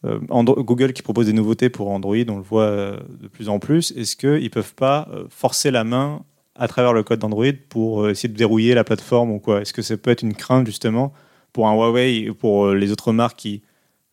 euh, 0.05 0.19
Google 0.19 0.93
qui 0.93 1.01
propose 1.01 1.25
des 1.25 1.33
nouveautés 1.33 1.69
pour 1.69 1.89
Android, 1.89 2.15
on 2.27 2.37
le 2.37 2.43
voit 2.43 2.69
de 2.69 3.27
plus 3.27 3.49
en 3.49 3.59
plus, 3.59 3.91
est-ce 3.91 4.15
qu'ils 4.15 4.43
ne 4.43 4.49
peuvent 4.49 4.75
pas 4.75 5.09
forcer 5.29 5.71
la 5.71 5.83
main 5.83 6.21
à 6.55 6.67
travers 6.67 6.93
le 6.93 7.03
code 7.03 7.19
d'Android 7.19 7.51
pour 7.69 8.07
essayer 8.07 8.29
de 8.29 8.37
verrouiller 8.37 8.75
la 8.75 8.83
plateforme 8.83 9.31
ou 9.31 9.39
quoi? 9.39 9.61
Est-ce 9.61 9.73
que 9.73 9.81
ça 9.81 9.97
peut 9.97 10.11
être 10.11 10.21
une 10.21 10.35
crainte 10.35 10.67
justement 10.67 11.13
pour 11.51 11.67
un 11.67 11.73
Huawei 11.73 12.17
et 12.17 12.31
pour 12.31 12.73
les 12.73 12.91
autres 12.91 13.11
marques 13.11 13.37
qui 13.37 13.63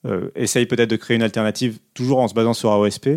euh, 0.07 0.31
essayent 0.35 0.67
peut-être 0.67 0.91
de 0.91 0.97
créer 0.97 1.17
une 1.17 1.23
alternative 1.23 1.79
toujours 1.95 2.19
en 2.19 2.29
se 2.29 2.35
basant 2.35 2.53
sur 2.53 2.71
AOSP 2.71 3.09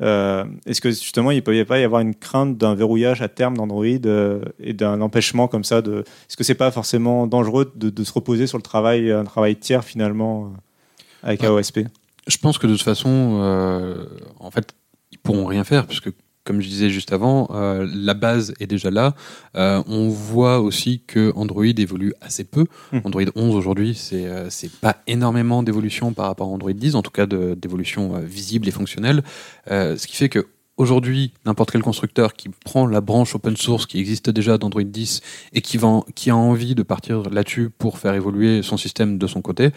euh, 0.00 0.44
Est-ce 0.66 0.80
que 0.80 0.90
justement 0.90 1.30
il 1.30 1.36
ne 1.36 1.40
peut 1.40 1.64
pas 1.64 1.78
y 1.78 1.84
avoir 1.84 2.00
une 2.00 2.14
crainte 2.14 2.56
d'un 2.56 2.74
verrouillage 2.74 3.22
à 3.22 3.28
terme 3.28 3.56
d'Android 3.56 3.84
euh, 3.86 4.42
et 4.58 4.72
d'un 4.72 5.00
empêchement 5.00 5.48
comme 5.48 5.64
ça 5.64 5.82
de... 5.82 6.00
Est-ce 6.00 6.36
que 6.36 6.44
c'est 6.44 6.54
pas 6.54 6.70
forcément 6.70 7.26
dangereux 7.26 7.72
de, 7.76 7.90
de 7.90 8.04
se 8.04 8.12
reposer 8.12 8.46
sur 8.46 8.58
le 8.58 8.62
travail, 8.62 9.10
un 9.10 9.24
travail 9.24 9.56
tiers 9.56 9.84
finalement 9.84 10.46
euh, 10.46 10.48
avec 11.22 11.42
Ouais. 11.42 11.48
AOSP 11.48 11.80
Je 12.26 12.36
pense 12.38 12.58
que 12.58 12.66
de 12.66 12.72
toute 12.72 12.82
façon, 12.82 13.40
euh, 13.42 14.06
en 14.40 14.50
fait, 14.50 14.74
ils 15.12 15.18
pourront 15.18 15.46
rien 15.46 15.64
faire 15.64 15.86
puisque, 15.86 16.10
comme 16.44 16.60
je 16.60 16.68
disais 16.68 16.90
juste 16.90 17.12
avant, 17.12 17.48
euh, 17.52 17.86
la 17.92 18.14
base 18.14 18.54
est 18.60 18.66
déjà 18.66 18.90
là. 18.90 19.14
Euh, 19.56 19.82
on 19.86 20.08
voit 20.08 20.60
aussi 20.60 21.02
que 21.06 21.32
Android 21.36 21.64
évolue 21.64 22.14
assez 22.20 22.44
peu. 22.44 22.66
Hmm. 22.92 22.98
Android 23.04 23.22
11 23.36 23.54
aujourd'hui, 23.54 23.94
c'est 23.94 24.26
euh, 24.26 24.48
pas 24.80 24.96
énormément 25.06 25.62
d'évolution 25.62 26.12
par 26.12 26.26
rapport 26.26 26.48
à 26.48 26.50
Android 26.50 26.72
10, 26.72 26.96
en 26.96 27.02
tout 27.02 27.10
cas 27.10 27.26
d'évolution 27.26 28.16
euh, 28.16 28.20
visible 28.20 28.68
et 28.68 28.72
fonctionnelle. 28.72 29.22
Ce 29.68 30.06
qui 30.06 30.16
fait 30.16 30.28
que 30.28 30.46
Aujourd'hui, 30.78 31.34
n'importe 31.44 31.70
quel 31.70 31.82
constructeur 31.82 32.32
qui 32.32 32.48
prend 32.48 32.86
la 32.86 33.02
branche 33.02 33.34
open 33.34 33.56
source 33.56 33.84
qui 33.84 34.00
existe 34.00 34.30
déjà 34.30 34.56
d'Android 34.56 34.82
10 34.82 35.20
et 35.52 35.60
qui, 35.60 35.76
va, 35.76 36.00
qui 36.14 36.30
a 36.30 36.36
envie 36.36 36.74
de 36.74 36.82
partir 36.82 37.28
là-dessus 37.28 37.68
pour 37.68 37.98
faire 37.98 38.14
évoluer 38.14 38.62
son 38.62 38.78
système 38.78 39.18
de 39.18 39.26
son 39.26 39.42
côté, 39.42 39.70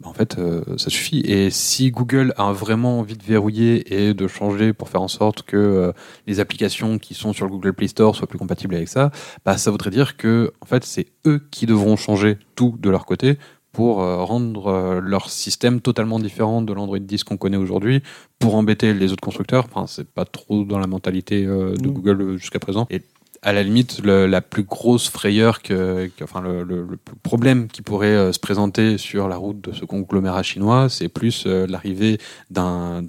bah, 0.00 0.10
en 0.10 0.12
fait, 0.12 0.38
euh, 0.38 0.62
ça 0.76 0.90
suffit. 0.90 1.20
Et 1.20 1.50
si 1.50 1.90
Google 1.90 2.34
a 2.36 2.52
vraiment 2.52 2.98
envie 2.98 3.16
de 3.16 3.22
verrouiller 3.22 4.08
et 4.08 4.14
de 4.14 4.26
changer 4.26 4.72
pour 4.72 4.90
faire 4.90 5.00
en 5.00 5.08
sorte 5.08 5.42
que 5.42 5.56
euh, 5.56 5.92
les 6.26 6.38
applications 6.38 6.98
qui 6.98 7.14
sont 7.14 7.32
sur 7.32 7.46
le 7.46 7.52
Google 7.52 7.72
Play 7.72 7.88
Store 7.88 8.14
soient 8.14 8.26
plus 8.26 8.38
compatibles 8.38 8.74
avec 8.74 8.88
ça, 8.88 9.10
bah, 9.44 9.56
ça 9.56 9.70
voudrait 9.70 9.90
dire 9.90 10.16
que 10.18 10.52
en 10.60 10.66
fait, 10.66 10.84
c'est 10.84 11.06
eux 11.26 11.40
qui 11.50 11.64
devront 11.64 11.96
changer 11.96 12.38
tout 12.56 12.76
de 12.78 12.90
leur 12.90 13.06
côté 13.06 13.38
pour 13.72 14.02
euh, 14.02 14.22
rendre 14.22 15.00
leur 15.00 15.30
système 15.30 15.80
totalement 15.80 16.18
différent 16.18 16.62
de 16.62 16.72
l'Android 16.72 16.98
10 16.98 17.24
qu'on 17.24 17.36
connaît 17.36 17.58
aujourd'hui, 17.58 18.02
pour 18.38 18.54
embêter 18.54 18.92
les 18.92 19.12
autres 19.12 19.22
constructeurs. 19.22 19.66
Enfin, 19.70 19.86
c'est 19.86 20.08
pas 20.08 20.24
trop 20.24 20.64
dans 20.64 20.78
la 20.78 20.86
mentalité 20.86 21.44
de. 21.44 21.88
Google 21.88 22.38
jusqu'à 22.38 22.58
présent. 22.58 22.86
Et 22.90 23.02
à 23.46 23.52
la 23.52 23.62
limite, 23.62 24.00
le- 24.02 24.26
la 24.26 24.40
plus 24.40 24.64
grosse 24.64 25.08
frayeur, 25.08 25.62
que, 25.62 26.10
enfin 26.20 26.40
le, 26.40 26.98
problème 27.22 27.68
qui 27.68 27.80
pourrait 27.80 28.08
euh, 28.08 28.32
se 28.32 28.40
présenter 28.40 28.98
sur 28.98 29.28
la 29.28 29.36
route 29.36 29.60
de 29.60 29.72
ce 29.72 29.84
conglomérat 29.84 30.42
chinois, 30.42 30.88
c'est 30.88 31.08
plus 31.08 31.44
euh, 31.46 31.64
l'arrivée 31.68 32.18
d'un 32.50 33.02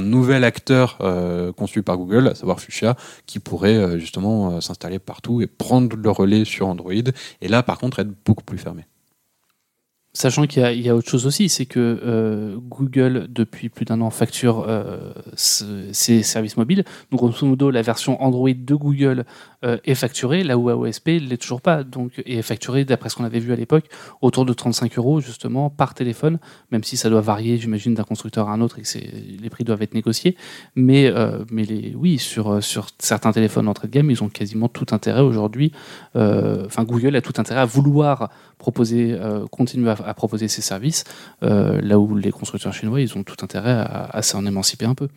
nouvel 0.00 0.44
acteur 0.44 0.98
euh, 1.00 1.52
conçu 1.52 1.82
par 1.82 1.96
Google, 1.98 2.28
à 2.28 2.36
savoir 2.36 2.60
Fuchsia, 2.60 2.94
qui 3.26 3.40
pourrait 3.40 3.98
justement 3.98 4.60
s'installer 4.60 5.00
partout 5.00 5.42
et 5.42 5.48
prendre 5.48 5.96
le 5.96 6.10
relais 6.10 6.44
sur 6.44 6.68
Android. 6.68 6.92
Et 7.40 7.48
là, 7.48 7.64
par 7.64 7.78
contre, 7.78 7.98
être 7.98 8.12
beaucoup 8.24 8.44
plus 8.44 8.58
fermé. 8.58 8.84
Sachant 10.16 10.46
qu'il 10.46 10.62
y, 10.80 10.88
a- 10.88 10.96
autre 10.96 11.10
chose 11.10 11.26
aussi, 11.26 11.50
c'est 11.50 11.66
que 11.66 11.78
euh, 12.02 12.56
Google, 12.70 13.26
depuis 13.28 13.68
plus 13.68 13.84
d'un 13.84 14.00
an, 14.00 14.08
facture 14.08 14.64
euh, 14.66 15.12
ses 15.34 16.22
services 16.22 16.56
mobiles. 16.56 16.84
Donc, 17.10 17.20
grosso 17.20 17.46
modo, 17.46 17.70
la 17.70 17.82
version 17.82 18.22
Android 18.22 18.48
de 18.56 18.74
Google 18.74 19.26
euh, 19.62 19.76
est 19.84 19.94
facturée, 19.94 20.42
là 20.42 20.56
où 20.56 20.70
AOSP 20.70 21.08
ne 21.08 21.18
l'est 21.28 21.36
toujours 21.36 21.60
pas. 21.60 21.84
Donc, 21.84 22.12
et 22.24 22.38
est 22.38 22.42
facturée, 22.42 22.86
d'après 22.86 23.10
ce 23.10 23.16
qu'on 23.16 23.24
avait 23.24 23.40
vu 23.40 23.52
à 23.52 23.56
l'époque, 23.56 23.84
autour 24.22 24.46
de 24.46 24.54
35 24.54 24.96
euros, 24.96 25.20
justement, 25.20 25.68
par 25.68 25.92
téléphone, 25.92 26.38
même 26.72 26.82
si 26.82 26.96
ça 26.96 27.10
doit 27.10 27.20
varier, 27.20 27.58
j'imagine, 27.58 27.92
d'un 27.92 28.04
constructeur 28.04 28.48
à 28.48 28.52
un 28.54 28.62
autre 28.62 28.78
et 28.78 28.82
que 28.82 29.42
les 29.42 29.50
prix 29.50 29.64
doivent 29.64 29.82
être 29.82 29.92
négociés. 29.92 30.34
Mais, 30.76 31.08
euh, 31.08 31.44
oui, 31.94 32.16
sur, 32.16 32.52
euh, 32.52 32.60
certains 32.98 33.32
téléphones 33.32 33.68
entrée 33.68 33.88
de 33.88 33.92
gamme, 33.92 34.10
ils 34.10 34.22
ont 34.24 34.30
quasiment 34.30 34.68
tout 34.68 34.86
intérêt 34.92 35.20
aujourd'hui. 35.20 35.72
euh, 36.16 36.64
Enfin, 36.64 36.84
Google 36.84 37.14
a 37.16 37.20
tout 37.20 37.34
intérêt 37.36 37.60
à 37.60 37.66
vouloir 37.66 38.30
proposer, 38.58 39.12
euh, 39.12 39.46
continuer 39.48 39.90
à, 39.90 40.05
à 40.06 40.14
proposer 40.14 40.48
ces 40.48 40.62
services, 40.62 41.04
euh, 41.42 41.80
là 41.82 41.98
où 41.98 42.16
les 42.16 42.30
constructeurs 42.30 42.72
chinois, 42.72 43.00
ils 43.00 43.16
ont 43.16 43.24
tout 43.24 43.36
intérêt 43.42 43.72
à, 43.72 44.08
à 44.12 44.22
s'en 44.22 44.46
émanciper 44.46 44.86
un 44.86 44.94
peu. 44.94 45.08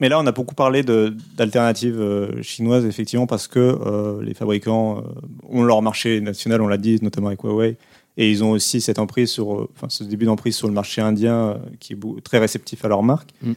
Mais 0.00 0.08
là, 0.08 0.20
on 0.20 0.26
a 0.26 0.32
beaucoup 0.32 0.54
parlé 0.54 0.84
d'alternatives 0.84 2.00
euh, 2.00 2.40
chinoises, 2.42 2.84
effectivement, 2.84 3.26
parce 3.26 3.48
que 3.48 3.58
euh, 3.58 4.22
les 4.22 4.32
fabricants 4.32 4.98
euh, 4.98 5.02
ont 5.48 5.64
leur 5.64 5.82
marché 5.82 6.20
national, 6.20 6.62
on 6.62 6.68
l'a 6.68 6.76
dit, 6.76 7.00
notamment 7.02 7.28
avec 7.28 7.42
Huawei, 7.42 7.76
et 8.16 8.30
ils 8.30 8.44
ont 8.44 8.52
aussi 8.52 8.80
cette 8.80 9.00
emprise 9.00 9.30
sur, 9.30 9.68
enfin, 9.74 9.88
ce 9.88 10.04
début 10.04 10.26
d'emprise 10.26 10.54
sur 10.54 10.68
le 10.68 10.74
marché 10.74 11.00
indien 11.00 11.58
qui 11.80 11.94
est 11.94 12.22
très 12.22 12.38
réceptif 12.38 12.84
à 12.84 12.88
leur 12.88 13.02
marque. 13.02 13.30
Mm. 13.42 13.52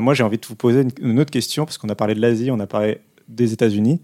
Moi, 0.00 0.14
j'ai 0.14 0.24
envie 0.24 0.38
de 0.38 0.46
vous 0.46 0.56
poser 0.56 0.82
une, 0.82 0.90
une 1.00 1.20
autre 1.20 1.30
question, 1.30 1.64
parce 1.64 1.78
qu'on 1.78 1.88
a 1.88 1.94
parlé 1.94 2.14
de 2.14 2.20
l'Asie, 2.20 2.50
on 2.50 2.58
a 2.58 2.66
parlé 2.66 3.00
des 3.28 3.52
États-Unis. 3.52 4.00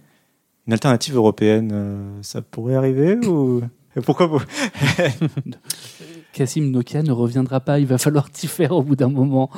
Une 0.66 0.72
alternative 0.72 1.16
européenne, 1.16 2.18
ça 2.22 2.40
pourrait 2.42 2.76
arriver 2.76 3.16
ou? 3.26 3.62
Pourquoi 4.02 4.26
vous... 4.26 4.40
Cassim 6.32 6.70
Nokia 6.70 7.02
ne 7.02 7.12
reviendra 7.12 7.60
pas, 7.60 7.78
il 7.78 7.86
va 7.86 7.98
falloir 7.98 8.30
t'y 8.30 8.46
faire 8.48 8.72
au 8.72 8.82
bout 8.82 8.96
d'un 8.96 9.08
moment. 9.08 9.50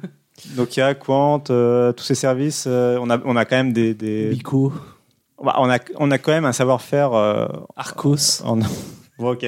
Nokia, 0.56 0.94
Quant, 0.94 1.42
euh, 1.50 1.92
tous 1.92 2.04
ces 2.04 2.14
services, 2.14 2.64
euh, 2.68 2.98
on, 3.00 3.10
a, 3.10 3.18
on 3.24 3.34
a 3.36 3.44
quand 3.44 3.56
même 3.56 3.72
des, 3.72 3.94
des- 3.94 4.28
Bico, 4.30 4.72
Bah, 5.42 5.56
on 5.58 5.68
a, 5.70 5.78
on 5.96 6.10
a 6.10 6.18
quand 6.18 6.32
même 6.32 6.44
un 6.44 6.52
savoir-faire 6.52 7.12
euh, 7.14 7.46
Arcos. 7.76 8.42
en. 8.44 8.58
Bon, 9.18 9.32
ok. 9.32 9.44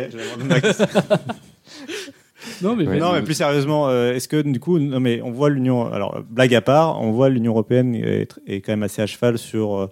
Non, 2.62 2.74
mais 2.74 2.84
non, 2.98 3.12
mais 3.12 3.22
plus 3.22 3.34
sérieusement, 3.34 3.88
euh, 3.88 4.12
est-ce 4.14 4.26
que 4.26 4.40
du 4.42 4.58
coup, 4.58 4.80
non, 4.80 4.98
mais 4.98 5.22
on 5.22 5.30
voit 5.30 5.48
l'Union. 5.48 5.86
Alors, 5.92 6.20
blague 6.28 6.54
à 6.56 6.60
part, 6.60 7.00
on 7.00 7.12
voit 7.12 7.28
l'Union 7.28 7.52
européenne 7.52 7.94
est, 7.94 8.40
est 8.48 8.62
quand 8.62 8.72
même 8.72 8.82
assez 8.82 9.00
à 9.00 9.06
cheval 9.06 9.38
sur 9.38 9.88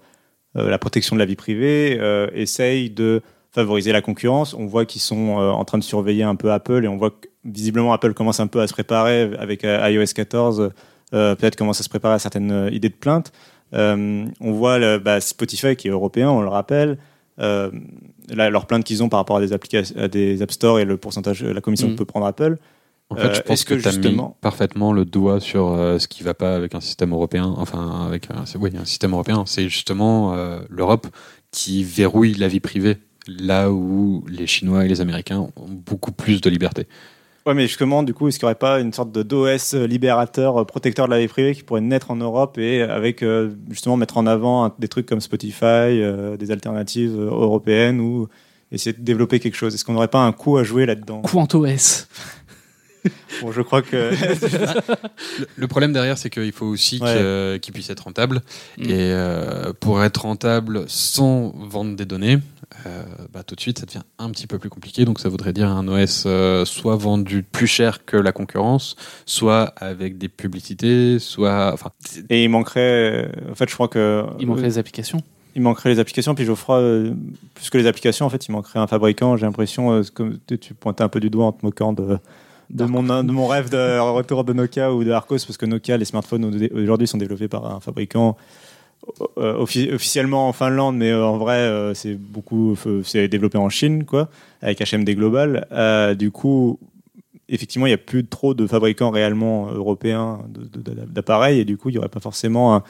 la 0.54 0.78
protection 0.78 1.14
de 1.14 1.20
la 1.20 1.26
vie 1.26 1.36
privée, 1.36 1.96
euh, 2.00 2.26
essaye 2.34 2.90
de 2.90 3.22
favoriser 3.52 3.92
la 3.92 4.02
concurrence. 4.02 4.54
On 4.54 4.66
voit 4.66 4.84
qu'ils 4.84 5.00
sont 5.00 5.38
euh, 5.40 5.50
en 5.50 5.64
train 5.64 5.78
de 5.78 5.84
surveiller 5.84 6.22
un 6.22 6.34
peu 6.36 6.52
Apple 6.52 6.84
et 6.84 6.88
on 6.88 6.96
voit 6.96 7.10
que 7.10 7.28
visiblement 7.44 7.92
Apple 7.92 8.14
commence 8.14 8.40
un 8.40 8.46
peu 8.46 8.60
à 8.60 8.66
se 8.66 8.72
préparer 8.72 9.30
avec 9.38 9.64
euh, 9.64 9.88
iOS 9.90 10.12
14. 10.14 10.70
euh, 11.14 11.34
Peut-être 11.34 11.56
commence 11.56 11.80
à 11.80 11.82
se 11.82 11.88
préparer 11.88 12.14
à 12.14 12.18
certaines 12.18 12.68
idées 12.72 12.90
de 12.90 12.94
plainte. 12.94 13.32
Euh, 13.74 14.24
on 14.40 14.52
voit 14.52 14.78
le, 14.78 14.98
bah, 14.98 15.20
Spotify 15.20 15.76
qui 15.76 15.88
est 15.88 15.90
européen, 15.90 16.30
on 16.30 16.40
le 16.40 16.48
rappelle. 16.48 16.98
Euh, 17.38 17.70
là, 18.30 18.50
leur 18.50 18.66
plainte 18.66 18.84
qu'ils 18.84 19.02
ont 19.02 19.08
par 19.08 19.20
rapport 19.20 19.36
à 19.36 19.40
des 19.40 19.52
applications, 19.52 19.96
à 19.98 20.08
des 20.08 20.42
App 20.42 20.50
Store 20.50 20.78
et 20.78 20.84
le 20.84 20.96
pourcentage, 20.96 21.42
la 21.42 21.60
commission 21.60 21.88
Mm. 21.88 21.92
que 21.92 21.96
peut 21.98 22.04
prendre 22.04 22.26
Apple. 22.26 22.58
En 23.10 23.16
fait, 23.16 23.34
je 23.34 23.40
pense 23.40 23.64
que, 23.64 23.74
que 23.74 23.80
tu 23.80 23.88
as 23.88 24.10
mis 24.10 24.18
parfaitement 24.42 24.92
le 24.92 25.06
doigt 25.06 25.40
sur 25.40 25.74
ce 25.98 26.06
qui 26.08 26.22
va 26.22 26.34
pas 26.34 26.54
avec 26.54 26.74
un 26.74 26.80
système 26.80 27.12
européen, 27.12 27.54
enfin 27.56 28.04
avec 28.06 28.28
un, 28.30 28.44
oui, 28.60 28.70
un 28.78 28.84
système 28.84 29.12
européen. 29.12 29.44
C'est 29.46 29.70
justement 29.70 30.36
l'Europe 30.68 31.06
qui 31.50 31.84
verrouille 31.84 32.34
la 32.34 32.48
vie 32.48 32.60
privée, 32.60 32.98
là 33.28 33.70
où 33.70 34.24
les 34.28 34.46
Chinois 34.46 34.84
et 34.84 34.88
les 34.88 35.00
Américains 35.00 35.38
ont 35.38 35.68
beaucoup 35.68 36.12
plus 36.12 36.40
de 36.40 36.50
liberté. 36.50 36.86
Ouais, 37.46 37.54
mais 37.54 37.66
justement, 37.66 38.02
du 38.02 38.12
coup, 38.12 38.28
est-ce 38.28 38.38
qu'il 38.38 38.44
n'y 38.44 38.48
aurait 38.48 38.58
pas 38.58 38.78
une 38.78 38.92
sorte 38.92 39.10
de 39.10 39.22
d'OS 39.22 39.72
libérateur, 39.72 40.58
euh, 40.60 40.64
protecteur 40.64 41.06
de 41.06 41.12
la 41.12 41.18
vie 41.18 41.28
privée 41.28 41.54
qui 41.54 41.62
pourrait 41.62 41.80
naître 41.80 42.10
en 42.10 42.16
Europe 42.16 42.58
et 42.58 42.82
avec 42.82 43.22
euh, 43.22 43.54
justement 43.70 43.96
mettre 43.96 44.18
en 44.18 44.26
avant 44.26 44.74
des 44.78 44.88
trucs 44.88 45.06
comme 45.06 45.20
Spotify, 45.20 45.64
euh, 45.64 46.36
des 46.36 46.50
alternatives 46.50 47.18
euh, 47.18 47.30
européennes 47.30 48.00
ou 48.00 48.28
essayer 48.70 48.92
de 48.92 49.00
développer 49.02 49.40
quelque 49.40 49.56
chose? 49.56 49.74
Est-ce 49.74 49.84
qu'on 49.84 49.94
n'aurait 49.94 50.08
pas 50.08 50.22
un 50.22 50.32
coup 50.32 50.58
à 50.58 50.62
jouer 50.62 50.84
là-dedans? 50.84 51.22
QuantOS. 51.22 52.06
Bon, 53.42 53.52
je 53.52 53.62
crois 53.62 53.82
que. 53.82 54.10
Le, 55.56 55.68
problème 55.68 55.92
derrière, 55.92 56.18
c'est 56.18 56.30
qu'il 56.30 56.52
faut 56.52 56.66
aussi 56.66 56.98
Ouais. 57.00 57.14
que- 57.14 57.56
qu'il 57.58 57.72
puisse 57.72 57.90
être 57.90 58.00
rentable. 58.04 58.42
Mm. 58.78 58.82
Et 58.84 58.88
euh, 59.12 59.72
pour 59.78 60.02
être 60.02 60.22
rentable 60.22 60.84
sans 60.88 61.52
vendre 61.56 61.94
des 61.96 62.04
données, 62.04 62.38
euh, 62.86 63.02
bah, 63.32 63.42
tout 63.42 63.54
de 63.54 63.60
suite, 63.60 63.78
ça 63.78 63.86
devient 63.86 64.02
un 64.18 64.30
petit 64.30 64.46
peu 64.46 64.58
plus 64.58 64.70
compliqué. 64.70 65.04
Donc, 65.04 65.20
ça 65.20 65.28
voudrait 65.28 65.52
dire 65.52 65.68
un 65.68 65.86
OS 65.88 66.24
euh, 66.26 66.64
soit 66.64 66.96
vendu 66.96 67.42
plus 67.42 67.66
cher 67.66 68.04
que 68.04 68.16
la 68.16 68.32
concurrence, 68.32 68.96
soit 69.26 69.72
avec 69.76 70.18
des 70.18 70.28
publicités, 70.28 71.18
soit. 71.18 71.72
Enfin, 71.72 71.90
et 72.30 72.44
il 72.44 72.48
manquerait. 72.48 73.30
En 73.50 73.54
fait, 73.54 73.68
je 73.68 73.74
crois 73.74 73.88
que. 73.88 74.24
Il 74.40 74.46
manquerait 74.46 74.64
les 74.66 74.78
applications. 74.78 75.22
il 75.54 75.62
manquerait 75.62 75.90
les 75.90 75.98
applications. 75.98 76.34
Puis 76.34 76.44
Geoffroy, 76.44 76.76
euh, 76.78 77.14
plus 77.54 77.70
que 77.70 77.78
les 77.78 77.86
applications, 77.86 78.26
en 78.26 78.30
fait, 78.30 78.46
il 78.46 78.52
manquerait 78.52 78.78
un 78.78 78.86
fabricant. 78.86 79.36
J'ai 79.36 79.46
l'impression, 79.46 79.92
euh, 79.92 80.02
comme 80.12 80.38
tu 80.46 80.74
pointais 80.74 81.02
un 81.04 81.08
peu 81.08 81.20
du 81.20 81.30
doigt 81.30 81.46
en 81.46 81.52
te 81.52 81.64
moquant 81.64 81.92
de, 81.92 82.18
de, 82.70 82.84
mon, 82.84 83.02
de 83.02 83.32
mon 83.32 83.46
rêve 83.46 83.70
de 83.70 83.98
retour 83.98 84.44
de 84.44 84.52
Nokia 84.52 84.92
ou 84.92 85.04
de 85.04 85.10
Arcos, 85.10 85.38
parce 85.46 85.56
que 85.56 85.66
Nokia, 85.66 85.96
les 85.96 86.04
smartphones 86.04 86.44
au- 86.44 86.76
aujourd'hui 86.82 87.06
sont 87.06 87.18
développés 87.18 87.48
par 87.48 87.64
un 87.66 87.80
fabricant 87.80 88.36
euh, 89.38 89.54
offi- 89.64 89.92
officiellement 89.94 90.48
en 90.48 90.52
Finlande, 90.52 90.96
mais 90.96 91.10
euh, 91.10 91.24
en 91.24 91.38
vrai, 91.38 91.56
euh, 91.58 91.94
c'est 91.94 92.14
beaucoup, 92.14 92.76
c'est 93.04 93.28
développé 93.28 93.56
en 93.58 93.68
Chine, 93.70 94.04
quoi, 94.04 94.28
avec 94.60 94.80
HMD 94.80 95.10
Global. 95.14 95.66
Euh, 95.72 96.14
du 96.14 96.30
coup, 96.30 96.78
effectivement, 97.48 97.86
il 97.86 97.90
n'y 97.90 97.94
a 97.94 97.98
plus 97.98 98.26
trop 98.26 98.54
de 98.54 98.66
fabricants 98.66 99.10
réellement 99.10 99.68
européens 99.72 100.40
d'appareils, 101.08 101.60
et 101.60 101.64
du 101.64 101.76
coup, 101.78 101.88
il 101.88 101.92
n'y 101.92 101.98
aurait 101.98 102.08
pas 102.08 102.20
forcément 102.20 102.74
un, 102.76 102.82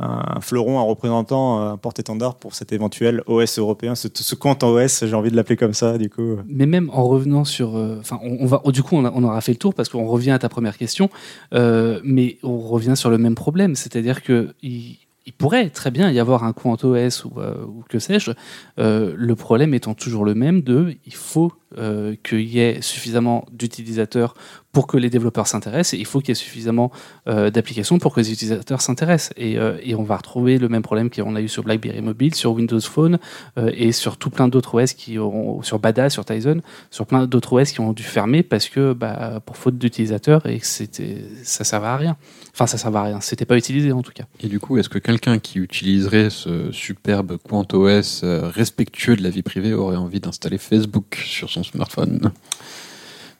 un 0.00 0.40
fleuron, 0.40 0.78
un 0.78 0.82
représentant, 0.82 1.60
un 1.60 1.76
porte-étendard 1.76 2.36
pour 2.36 2.54
cet 2.54 2.72
éventuel 2.72 3.22
OS 3.26 3.58
européen, 3.58 3.94
ce, 3.94 4.08
ce 4.12 4.34
compte 4.34 4.64
en 4.64 4.70
OS, 4.70 5.04
j'ai 5.04 5.14
envie 5.14 5.30
de 5.30 5.36
l'appeler 5.36 5.56
comme 5.56 5.74
ça, 5.74 5.98
du 5.98 6.08
coup. 6.08 6.36
Mais 6.46 6.66
même 6.66 6.90
en 6.92 7.04
revenant 7.04 7.44
sur, 7.44 7.76
euh, 7.76 7.98
enfin, 8.00 8.18
on, 8.22 8.46
va, 8.46 8.62
du 8.66 8.82
coup, 8.82 8.96
on, 8.96 9.24
aura 9.24 9.40
fait 9.40 9.52
le 9.52 9.58
tour 9.58 9.74
parce 9.74 9.88
qu'on 9.88 10.06
revient 10.06 10.30
à 10.30 10.38
ta 10.38 10.48
première 10.48 10.76
question, 10.76 11.10
euh, 11.54 12.00
mais 12.02 12.38
on 12.42 12.58
revient 12.58 12.96
sur 12.96 13.10
le 13.10 13.18
même 13.18 13.34
problème, 13.34 13.74
c'est-à-dire 13.74 14.22
que 14.22 14.54
il, 14.62 14.98
pourrait 15.38 15.70
très 15.70 15.92
bien 15.92 16.10
y 16.10 16.18
avoir 16.18 16.42
un 16.42 16.52
CoinOS 16.52 17.24
ou, 17.24 17.38
euh, 17.38 17.54
ou 17.64 17.84
que 17.88 18.00
sais-je. 18.00 18.32
Le 18.78 19.34
problème 19.34 19.74
étant 19.74 19.94
toujours 19.94 20.24
le 20.24 20.34
même 20.34 20.60
de, 20.62 20.96
il 21.06 21.14
faut 21.14 21.52
euh, 21.78 22.16
qu'il 22.24 22.48
y 22.48 22.58
ait 22.58 22.82
suffisamment 22.82 23.44
d'utilisateurs 23.52 24.34
pour 24.72 24.88
que 24.88 24.96
les 24.96 25.08
développeurs 25.08 25.46
s'intéressent, 25.46 25.94
et 25.94 25.98
il 25.98 26.04
faut 26.04 26.18
qu'il 26.18 26.30
y 26.30 26.32
ait 26.32 26.34
suffisamment 26.34 26.90
euh, 27.28 27.50
d'applications 27.50 28.00
pour 28.00 28.12
que 28.12 28.20
les 28.20 28.32
utilisateurs 28.32 28.80
s'intéressent. 28.80 29.32
Et, 29.36 29.56
euh, 29.56 29.76
et 29.82 29.94
on 29.94 30.02
va 30.02 30.16
retrouver 30.16 30.58
le 30.58 30.68
même 30.68 30.82
problème 30.82 31.10
qu'on 31.10 31.36
a 31.36 31.40
eu 31.40 31.48
sur 31.48 31.62
BlackBerry 31.62 32.02
Mobile, 32.02 32.34
sur 32.34 32.52
Windows 32.52 32.80
Phone 32.80 33.18
et 33.56 33.92
sur 33.92 34.16
tout 34.16 34.30
plein 34.30 34.48
d'autres 34.48 34.80
OS 34.80 34.94
qui 34.94 35.18
ont, 35.18 35.62
sur 35.62 35.78
Bada, 35.78 36.10
sur 36.10 36.24
Tizen, 36.24 36.60
sur 36.90 37.06
plein 37.06 37.26
d'autres 37.26 37.60
OS 37.60 37.70
qui 37.70 37.80
ont 37.80 37.92
dû 37.92 38.02
fermer 38.02 38.42
parce 38.42 38.68
que 38.68 38.92
bah, 38.92 39.40
pour 39.44 39.56
faute 39.56 39.78
d'utilisateurs 39.78 40.46
et 40.46 40.58
que 40.58 40.66
ça 40.66 41.64
servait 41.64 41.86
à 41.86 41.96
rien. 41.96 42.16
Enfin, 42.52 42.66
ça 42.66 42.78
servait 42.78 42.98
à 42.98 43.02
rien. 43.02 43.20
C'était 43.20 43.44
pas 43.44 43.56
utilisé 43.56 43.92
en 43.92 44.02
tout 44.02 44.12
cas. 44.12 44.24
Et 44.40 44.48
du 44.48 44.58
coup, 44.60 44.78
est-ce 44.78 44.88
que 44.88 44.98
quelqu'un 44.98 45.38
qui 45.38 45.58
utiliserait 45.58 46.30
ce 46.30 46.72
superbe 46.72 47.38
QuantOS 47.38 48.22
respectueux 48.22 49.16
de 49.16 49.22
la 49.22 49.30
vie 49.30 49.42
privée 49.42 49.72
aurait 49.72 49.96
envie 49.96 50.20
d'installer 50.20 50.58
Facebook 50.58 51.16
sur 51.24 51.50
son 51.50 51.59
smartphone 51.62 52.32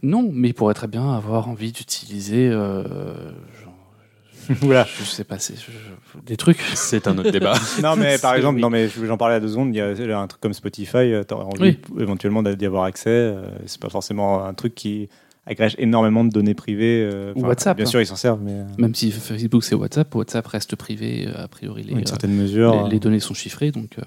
Non, 0.02 0.30
mais 0.32 0.48
il 0.48 0.54
pourrait 0.54 0.74
très 0.74 0.86
bien 0.88 1.12
avoir 1.12 1.48
envie 1.48 1.72
d'utiliser, 1.72 2.48
euh, 2.48 2.82
genre, 3.62 4.56
voilà. 4.62 4.86
je 4.98 5.04
sais 5.04 5.24
pas, 5.24 5.38
c'est- 5.38 5.56
je- 5.56 5.70
je- 5.70 6.20
des 6.26 6.36
trucs. 6.36 6.60
C'est 6.74 7.06
un 7.06 7.16
autre 7.18 7.30
débat. 7.30 7.54
Non, 7.82 7.96
mais 7.96 8.18
par 8.18 8.34
exemple, 8.34 8.56
oui. 8.56 8.62
non, 8.62 8.70
mais 8.70 8.88
j'en 8.88 9.16
parlais 9.18 9.34
à 9.36 9.40
deux 9.40 9.48
secondes, 9.48 9.74
il 9.74 9.78
y 9.78 9.80
a 9.80 10.18
un 10.18 10.26
truc 10.26 10.40
comme 10.40 10.54
Spotify, 10.54 11.12
tu 11.28 11.34
aurais 11.34 11.44
envie 11.44 11.60
Oui. 11.60 11.78
éventuellement 12.02 12.42
d'y 12.42 12.66
avoir 12.66 12.84
accès. 12.84 13.10
euh, 13.10 13.42
c'est 13.66 13.80
pas 13.80 13.90
forcément 13.90 14.44
un 14.44 14.54
truc 14.54 14.74
qui 14.74 15.08
agrège 15.46 15.74
énormément 15.78 16.22
de 16.24 16.30
données 16.30 16.54
privées. 16.54 17.02
euh, 17.12 17.32
Ou 17.34 17.40
enfin, 17.40 17.48
WhatsApp, 17.48 17.76
Bien 17.76 17.86
hein. 17.86 17.88
sûr, 17.88 18.00
ils 18.00 18.06
s'en 18.06 18.16
servent, 18.16 18.40
mais 18.42 18.52
euh, 18.52 18.64
Même 18.78 18.94
si 18.94 19.10
Facebook 19.10 19.64
c'est 19.64 19.74
WhatsApp, 19.74 20.14
WhatsApp 20.14 20.46
reste 20.46 20.76
privé, 20.76 21.26
euh, 21.28 21.44
a 21.44 21.48
priori 21.48 21.82
les, 21.82 21.90
à 21.94 21.96
une 21.98 22.02
euh, 22.04 22.06
certaine 22.06 22.34
mesure. 22.34 22.84
les, 22.84 22.90
les 22.90 22.98
données 23.00 23.20
sont 23.20 23.34
chiffrées. 23.34 23.70
Donc, 23.70 23.98
euh, 23.98 24.02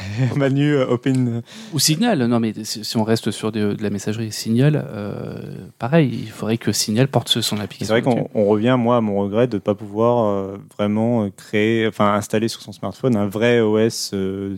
Manu, 0.36 0.74
euh, 0.74 0.86
open. 0.86 1.42
Ou 1.72 1.78
Signal, 1.78 2.24
non 2.26 2.40
mais 2.40 2.52
si 2.64 2.96
on 2.96 3.04
reste 3.04 3.30
sur 3.30 3.52
de, 3.52 3.74
de 3.74 3.82
la 3.82 3.90
messagerie 3.90 4.32
Signal, 4.32 4.84
euh, 4.88 5.40
pareil, 5.78 6.10
il 6.12 6.30
faudrait 6.30 6.58
que 6.58 6.72
Signal 6.72 7.08
porte 7.08 7.28
son 7.40 7.56
C'est 7.56 7.62
application. 7.62 7.94
vrai 7.94 8.02
qu'on 8.02 8.44
revient, 8.46 8.76
moi, 8.78 8.96
à 8.96 9.00
mon 9.00 9.18
regret 9.20 9.46
de 9.46 9.56
ne 9.56 9.60
pas 9.60 9.74
pouvoir 9.74 10.24
euh, 10.26 10.56
vraiment 10.76 11.24
euh, 11.24 11.30
créer, 11.36 11.86
enfin 11.86 12.14
installer 12.14 12.48
sur 12.48 12.60
son 12.62 12.72
smartphone 12.72 13.16
un 13.16 13.26
vrai 13.26 13.60
OS 13.60 14.12
euh, 14.14 14.56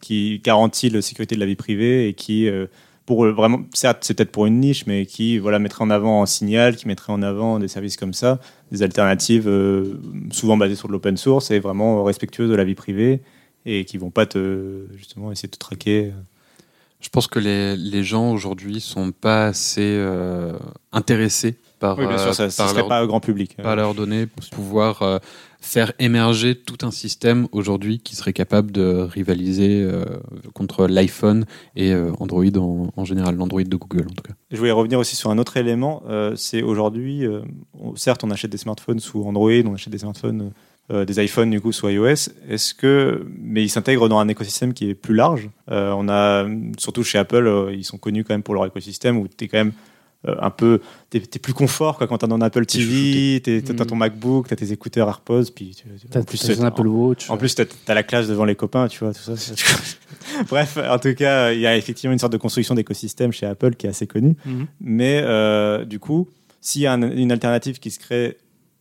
qui 0.00 0.40
garantit 0.44 0.90
la 0.90 1.02
sécurité 1.02 1.34
de 1.34 1.40
la 1.40 1.46
vie 1.46 1.56
privée 1.56 2.08
et 2.08 2.14
qui, 2.14 2.48
euh, 2.48 2.66
pour 3.04 3.24
euh, 3.24 3.32
vraiment, 3.32 3.60
certes, 3.74 3.98
c'est 4.02 4.14
peut-être 4.14 4.32
pour 4.32 4.46
une 4.46 4.60
niche, 4.60 4.86
mais 4.86 5.06
qui 5.06 5.38
voilà, 5.38 5.58
mettrait 5.58 5.84
en 5.84 5.90
avant 5.90 6.22
un 6.22 6.26
signal, 6.26 6.76
qui 6.76 6.88
mettrait 6.88 7.12
en 7.12 7.22
avant 7.22 7.58
des 7.58 7.68
services 7.68 7.96
comme 7.96 8.12
ça, 8.12 8.40
des 8.72 8.82
alternatives 8.82 9.48
euh, 9.48 10.00
souvent 10.30 10.56
basées 10.56 10.74
sur 10.74 10.88
de 10.88 10.92
l'open 10.92 11.16
source 11.16 11.50
et 11.50 11.58
vraiment 11.58 12.02
respectueuses 12.04 12.50
de 12.50 12.56
la 12.56 12.64
vie 12.64 12.74
privée 12.74 13.20
et 13.66 13.84
qui 13.84 13.98
vont 13.98 14.10
pas 14.10 14.24
te, 14.26 14.86
justement, 14.96 15.30
essayer 15.32 15.48
de 15.48 15.52
te 15.54 15.58
traquer. 15.58 16.12
Je 17.00 17.10
pense 17.10 17.26
que 17.26 17.38
les, 17.38 17.76
les 17.76 18.02
gens 18.04 18.32
aujourd'hui 18.32 18.80
sont 18.80 19.12
pas 19.12 19.48
assez 19.48 19.82
euh, 19.84 20.54
intéressés 20.92 21.56
par, 21.78 21.98
Oui, 21.98 22.06
bien 22.06 22.16
sûr, 22.16 22.28
euh, 22.28 22.32
ça 22.32 22.44
par 22.62 22.70
serait 22.70 22.80
leur 22.80 22.88
pas 22.88 23.06
grand 23.06 23.20
public. 23.20 23.54
pas 23.62 23.76
leurs 23.76 23.94
données 23.94 24.26
pour 24.26 24.42
pouvoir 24.48 25.02
euh, 25.02 25.18
faire 25.60 25.92
émerger 25.98 26.54
tout 26.54 26.78
un 26.86 26.90
système 26.90 27.48
aujourd'hui 27.52 27.98
qui 27.98 28.16
serait 28.16 28.32
capable 28.32 28.72
de 28.72 28.82
rivaliser 29.02 29.82
euh, 29.82 30.04
contre 30.54 30.86
l'iPhone 30.86 31.44
et 31.76 31.92
euh, 31.92 32.12
Android 32.18 32.44
en, 32.56 32.90
en 32.96 33.04
général, 33.04 33.36
l'Android 33.36 33.62
de 33.62 33.76
Google 33.76 34.06
en 34.10 34.14
tout 34.14 34.22
cas. 34.22 34.32
Je 34.50 34.56
voulais 34.56 34.70
revenir 34.72 34.98
aussi 34.98 35.16
sur 35.16 35.28
un 35.30 35.36
autre 35.36 35.58
élément. 35.58 36.02
c'est 36.34 36.62
aujourd'hui, 36.62 37.24
on- 37.78 37.94
certes, 37.94 38.24
on 38.24 38.30
achète 38.30 38.50
des 38.50 38.58
smartphones 38.58 39.00
sous 39.00 39.22
Android, 39.24 39.50
on 39.66 39.74
achète 39.74 39.92
des 39.92 39.98
smartphones, 39.98 40.52
euh, 40.90 41.04
des 41.04 41.22
iPhones 41.24 41.50
du 41.50 41.60
coup 41.60 41.72
sous 41.72 41.88
iOS. 41.88 42.30
Est-ce 42.48 42.74
que, 42.74 43.26
mais 43.40 43.62
ils 43.64 43.68
s'intègrent 43.68 44.08
dans 44.08 44.18
un 44.18 44.28
écosystème 44.28 44.72
qui 44.72 44.88
est 44.90 44.94
plus 44.94 45.14
large. 45.14 45.50
Euh, 45.70 45.92
on 45.96 46.08
a, 46.08 46.46
surtout 46.78 47.02
chez 47.02 47.18
Apple, 47.18 47.46
euh, 47.46 47.72
ils 47.74 47.84
sont 47.84 47.98
connus 47.98 48.22
quand 48.24 48.34
même 48.34 48.42
pour 48.44 48.54
leur 48.54 48.64
écosystème 48.66 49.16
où 49.18 49.26
tu 49.28 49.44
es 49.44 49.48
quand 49.48 49.58
même 49.58 49.72
un 50.40 50.50
peu, 50.50 50.80
t'es 51.08 51.18
es 51.18 51.38
plus 51.38 51.52
confort 51.52 51.98
quoi, 51.98 52.08
quand 52.08 52.18
t'es 52.18 52.26
dans 52.26 52.34
un 52.34 52.40
Apple 52.40 52.66
TV, 52.66 53.40
t'as 53.44 53.60
Mm. 53.72 53.86
ton 53.86 53.94
MacBook, 53.94 54.48
t'as 54.48 54.56
tes 54.56 54.72
écouteurs 54.72 55.06
AirPods, 55.06 55.44
puis 55.54 55.76
tu- 55.76 55.84
tu- 56.00 56.08
T'as 56.08 56.18
en 56.20 56.62
un 56.64 56.66
Apple 56.66 56.86
Watch. 56.88 57.30
en 57.30 57.36
plus, 57.36 57.54
t'as 57.54 57.64
as 57.86 57.94
la 57.94 58.02
classe 58.02 58.26
devant 58.26 58.44
les 58.44 58.56
copains, 58.56 58.88
tu 58.88 59.04
vois, 59.04 59.12
tout 59.14 59.20
ça. 59.20 59.34
Bref, 60.48 60.78
en 60.78 60.98
tout 60.98 61.14
cas, 61.14 61.52
il 61.52 61.60
y 61.60 61.66
a 61.66 61.76
effectivement 61.76 62.12
une 62.12 62.18
sorte 62.18 62.32
de 62.32 62.38
construction 62.38 62.74
d'écosystème 62.74 63.30
chez 63.30 63.46
Apple 63.46 63.74
qui 63.76 63.86
est 63.86 63.90
assez 63.90 64.06
connue. 64.08 64.34
Mhm. 64.44 64.66
Mais 64.80 65.22
du 65.84 66.00
coup, 66.00 66.28
s'il 66.60 66.82
y 66.82 66.86
a 66.86 66.92
un- 66.94 67.10
une 67.12 67.30
alternative 67.30 67.78
qui 67.78 67.92
se 67.92 68.00
crée 68.00 68.36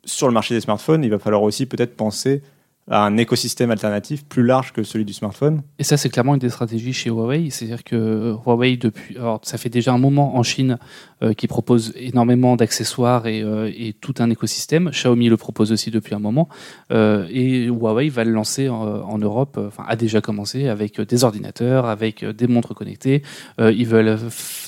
sur 0.06 0.28
le 0.28 0.34
marché 0.34 0.56
des 0.56 0.62
smartphones, 0.62 1.04
il 1.04 1.10
va 1.10 1.20
falloir 1.20 1.44
aussi 1.44 1.66
peut-être 1.66 1.96
penser 1.96 2.42
à 2.90 3.04
un 3.04 3.18
écosystème 3.18 3.72
alternatif 3.72 4.26
plus 4.26 4.44
large 4.44 4.72
que 4.72 4.84
celui 4.84 5.06
du 5.06 5.14
smartphone. 5.14 5.64
Et 5.80 5.84
ça, 5.84 5.98
c'est 5.98 6.10
clairement 6.10 6.36
une 6.36 6.40
des 6.40 6.50
stratégies 6.50 6.94
chez 6.94 7.10
Huawei. 7.10 7.50
C'est-à-dire 7.50 7.84
que 7.84 7.96
euh, 7.96 8.36
Huawei, 8.46 8.78
depuis, 8.78 9.18
alors, 9.18 9.40
ça 9.44 9.58
fait 9.58 9.70
déjà 9.70 9.92
un 9.92 9.98
moment 9.98 10.38
en 10.38 10.44
Chine 10.44 10.78
euh, 11.24 11.34
qui 11.34 11.48
propose 11.48 11.94
énormément 11.96 12.56
d'accessoires 12.56 13.26
et, 13.26 13.42
euh, 13.42 13.72
tout 14.02 14.14
un 14.20 14.30
écosystème. 14.30 14.92
Xiaomi 14.92 15.30
le 15.30 15.38
propose 15.38 15.72
aussi 15.72 15.90
depuis 15.90 16.14
un 16.14 16.20
moment. 16.20 16.48
Euh, 16.92 17.28
et 17.32 17.66
Huawei 17.66 18.10
va 18.10 18.24
le 18.24 18.32
lancer 18.32 18.70
en, 18.70 19.18
Europe, 19.18 19.60
enfin, 19.68 19.84
a 19.88 19.96
déjà 19.96 20.22
commencé 20.22 20.68
avec 20.68 21.02
des 21.02 21.24
ordinateurs, 21.24 21.86
avec 21.88 22.24
des 22.24 22.48
montres 22.48 22.76
connectées. 22.76 23.24
Ils 23.60 23.88
veulent 23.88 24.20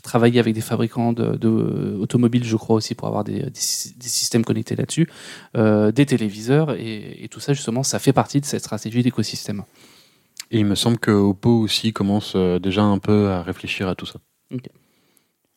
travailler 0.01 0.39
avec 0.39 0.55
des 0.55 0.61
fabricants 0.61 1.13
de, 1.13 1.37
je 2.41 2.55
crois 2.55 2.77
aussi, 2.77 2.95
pour 2.95 3.07
avoir 3.07 3.23
des, 3.23 3.41
des, 3.41 3.51
sy- 3.53 3.95
des 3.97 4.07
systèmes 4.07 4.45
connectés 4.45 4.75
là-dessus, 4.75 5.07
des 5.53 6.05
téléviseurs. 6.05 6.71
Et 6.79 7.27
tout 7.29 7.39
ça, 7.39 7.53
justement, 7.53 7.83
ça 7.83 7.99
fait 7.99 8.06
partie 8.13 8.41
de 8.41 8.45
cette 8.45 8.61
stratégie 8.61 9.03
d'écosystème. 9.03 9.63
Et 10.51 10.59
il 10.59 10.65
me 10.65 10.75
semble 10.75 10.97
que 10.97 11.11
Oppo 11.11 11.49
aussi 11.49 11.91
commence 11.93 12.33
euh, 12.35 12.59
déjà 12.59 12.81
un 12.83 12.99
peu 12.99 13.29
à 13.29 13.41
réfléchir 13.43 13.87
à 13.87 13.95
tout 13.95 14.05
ça. 14.05 14.19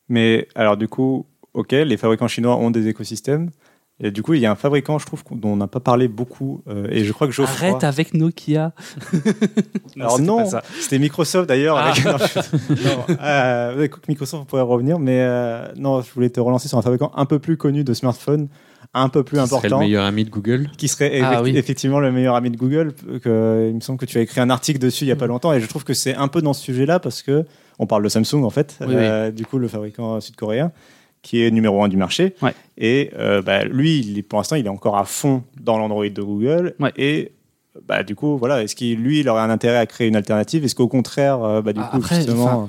Mais 0.08 0.48
alors, 0.54 0.76
du 0.76 0.88
coup, 0.88 1.26
ok, 1.54 1.72
les 1.72 1.96
fabricants 1.96 2.28
chinois 2.28 2.56
ont 2.56 2.70
des 2.70 2.88
écosystèmes. 2.88 3.50
Et 4.02 4.10
du 4.10 4.22
coup, 4.22 4.32
il 4.32 4.40
y 4.40 4.46
a 4.46 4.50
un 4.50 4.54
fabricant, 4.56 4.98
je 4.98 5.04
trouve, 5.04 5.22
dont 5.32 5.50
on 5.50 5.56
n'a 5.56 5.66
pas 5.66 5.78
parlé 5.78 6.08
beaucoup. 6.08 6.62
euh, 6.68 6.88
et 6.90 7.04
je 7.04 7.12
crois 7.12 7.26
que 7.26 7.34
Geoffroy... 7.34 7.68
Arrête 7.68 7.84
avec 7.84 8.14
Nokia. 8.14 8.72
Alors 9.96 10.12
c'était 10.16 10.22
non, 10.24 10.48
c'était 10.80 10.98
Microsoft 10.98 11.46
d'ailleurs. 11.48 11.76
Ah. 11.76 11.90
Avec... 11.90 12.04
non, 12.06 12.16
je- 12.18 12.82
non, 12.82 13.04
euh, 13.20 13.84
écoute, 13.84 14.08
Microsoft, 14.08 14.42
on 14.42 14.46
pourrait 14.46 14.62
revenir, 14.62 14.98
mais 14.98 15.20
euh, 15.20 15.70
non, 15.76 16.00
je 16.00 16.10
voulais 16.14 16.30
te 16.30 16.40
relancer 16.40 16.66
sur 16.66 16.78
un 16.78 16.82
fabricant 16.82 17.12
un 17.14 17.26
peu 17.26 17.38
plus 17.38 17.58
connu 17.58 17.84
de 17.84 17.92
smartphones, 17.92 18.48
un 18.94 19.08
peu 19.08 19.22
plus 19.22 19.38
Qui 19.38 19.46
serait 19.46 19.56
important, 19.58 19.78
le 19.78 19.84
meilleur 19.84 20.04
ami 20.04 20.24
de 20.24 20.30
Google. 20.30 20.70
qui 20.76 20.88
serait 20.88 21.20
Ah 21.22 21.42
oui. 21.42 21.56
effectivement 21.56 22.00
le 22.00 22.10
meilleur 22.12 22.34
ami 22.34 22.50
de 22.50 22.56
Google. 22.56 22.92
Que, 23.22 23.66
il 23.70 23.74
me 23.76 23.80
semble 23.80 23.98
que 23.98 24.04
tu 24.06 24.18
as 24.18 24.22
écrit 24.22 24.40
un 24.40 24.50
article 24.50 24.78
dessus 24.78 25.04
il 25.04 25.08
y 25.08 25.12
a 25.12 25.16
pas 25.16 25.26
longtemps, 25.26 25.52
et 25.52 25.60
je 25.60 25.66
trouve 25.66 25.84
que 25.84 25.94
c'est 25.94 26.14
un 26.14 26.28
peu 26.28 26.42
dans 26.42 26.52
ce 26.52 26.62
sujet-là 26.62 26.98
parce 26.98 27.22
que 27.22 27.44
on 27.78 27.86
parle 27.86 28.02
de 28.02 28.08
Samsung 28.08 28.42
en 28.44 28.50
fait, 28.50 28.76
Oui, 28.80 28.88
euh, 28.96 29.30
du 29.30 29.46
coup 29.46 29.58
le 29.58 29.68
fabricant 29.68 30.20
sud-coréen 30.20 30.72
qui 31.22 31.42
est 31.44 31.50
numéro 31.50 31.82
un 31.84 31.88
du 31.88 31.96
marché. 31.98 32.34
Ouais. 32.40 32.54
Et 32.78 33.10
euh, 33.18 33.42
bah, 33.42 33.64
lui, 33.64 33.98
il 34.00 34.18
est, 34.18 34.22
pour 34.22 34.38
l'instant, 34.38 34.56
il 34.56 34.64
est 34.64 34.70
encore 34.70 34.96
à 34.96 35.04
fond 35.04 35.42
dans 35.60 35.76
l'Android 35.76 36.08
de 36.08 36.22
Google. 36.22 36.74
Ouais. 36.80 36.92
Et 36.96 37.32
bah, 37.86 38.02
du 38.02 38.16
coup, 38.16 38.36
voilà, 38.36 38.62
est-ce 38.62 38.74
qu'il 38.74 38.98
lui, 38.98 39.20
il 39.20 39.28
aurait 39.28 39.42
un 39.42 39.50
intérêt 39.50 39.76
à 39.76 39.86
créer 39.86 40.08
une 40.08 40.16
alternative? 40.16 40.64
Est-ce 40.64 40.74
qu'au 40.74 40.88
contraire, 40.88 41.42
euh, 41.42 41.62
bah, 41.62 41.72
du 41.72 41.80
coup, 41.80 41.86
Ah, 41.92 41.96
Après, 41.96 42.16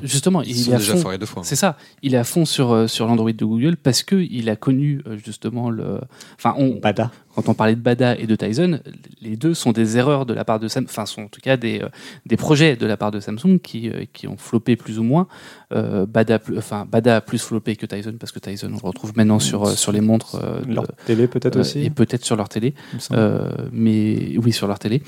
justement, 0.03 0.41
il 0.43 0.55
sont 0.55 0.73
est 0.73 0.77
déjà 0.77 0.93
fond. 0.93 1.01
foirés 1.01 1.17
deux 1.17 1.25
fois. 1.25 1.41
C'est 1.43 1.55
ça. 1.55 1.75
Il 2.03 2.13
est 2.13 2.17
à 2.17 2.23
fond 2.23 2.45
sur 2.45 2.71
euh, 2.71 2.87
sur 2.87 3.07
l'Android 3.07 3.31
de 3.31 3.45
Google 3.45 3.77
parce 3.77 4.03
que 4.03 4.15
il 4.15 4.49
a 4.49 4.55
connu 4.55 5.01
euh, 5.07 5.17
justement 5.23 5.69
le. 5.71 5.99
Enfin, 6.37 6.53
on, 6.57 6.75
Bada. 6.79 7.11
Quand 7.35 7.49
on 7.49 7.53
parlait 7.53 7.75
de 7.75 7.81
Bada 7.81 8.15
et 8.17 8.27
de 8.27 8.35
Tyson, 8.35 8.79
les 9.21 9.35
deux 9.35 9.53
sont 9.53 9.71
des 9.71 9.97
erreurs 9.97 10.25
de 10.25 10.33
la 10.33 10.43
part 10.45 10.59
de 10.59 10.67
Samsung, 10.67 10.87
enfin 10.89 11.05
sont 11.05 11.23
en 11.23 11.27
tout 11.27 11.41
cas 11.41 11.57
des, 11.57 11.81
euh, 11.81 11.89
des 12.25 12.37
projets 12.37 12.75
de 12.75 12.85
la 12.85 12.97
part 12.97 13.11
de 13.11 13.19
Samsung 13.19 13.59
qui, 13.63 13.89
euh, 13.89 14.03
qui 14.13 14.27
ont 14.27 14.37
floppé 14.37 14.75
plus 14.75 14.99
ou 14.99 15.03
moins. 15.03 15.27
Euh, 15.73 16.05
Bada, 16.05 16.39
plus- 16.39 16.57
enfin 16.57 16.85
Bada 16.91 17.17
a 17.17 17.21
plus 17.21 17.41
floppé 17.41 17.75
que 17.75 17.85
Tyson 17.85 18.13
parce 18.19 18.31
que 18.31 18.39
Tyson 18.39 18.67
on 18.73 18.77
le 18.83 18.87
retrouve 18.87 19.13
maintenant 19.15 19.39
sur 19.39 19.63
euh, 19.65 19.71
sur 19.75 19.91
les 19.91 20.01
montres 20.01 20.37
de- 20.67 20.73
Leur 20.73 20.87
télé 21.05 21.27
peut-être 21.27 21.59
aussi. 21.59 21.79
et 21.83 21.89
peut-être 21.89 22.25
sur 22.25 22.35
leur 22.35 22.49
télé. 22.49 22.73
Euh, 23.13 23.49
mais 23.71 24.35
oui, 24.37 24.51
sur 24.51 24.67
leur 24.67 24.79
télé. 24.79 25.01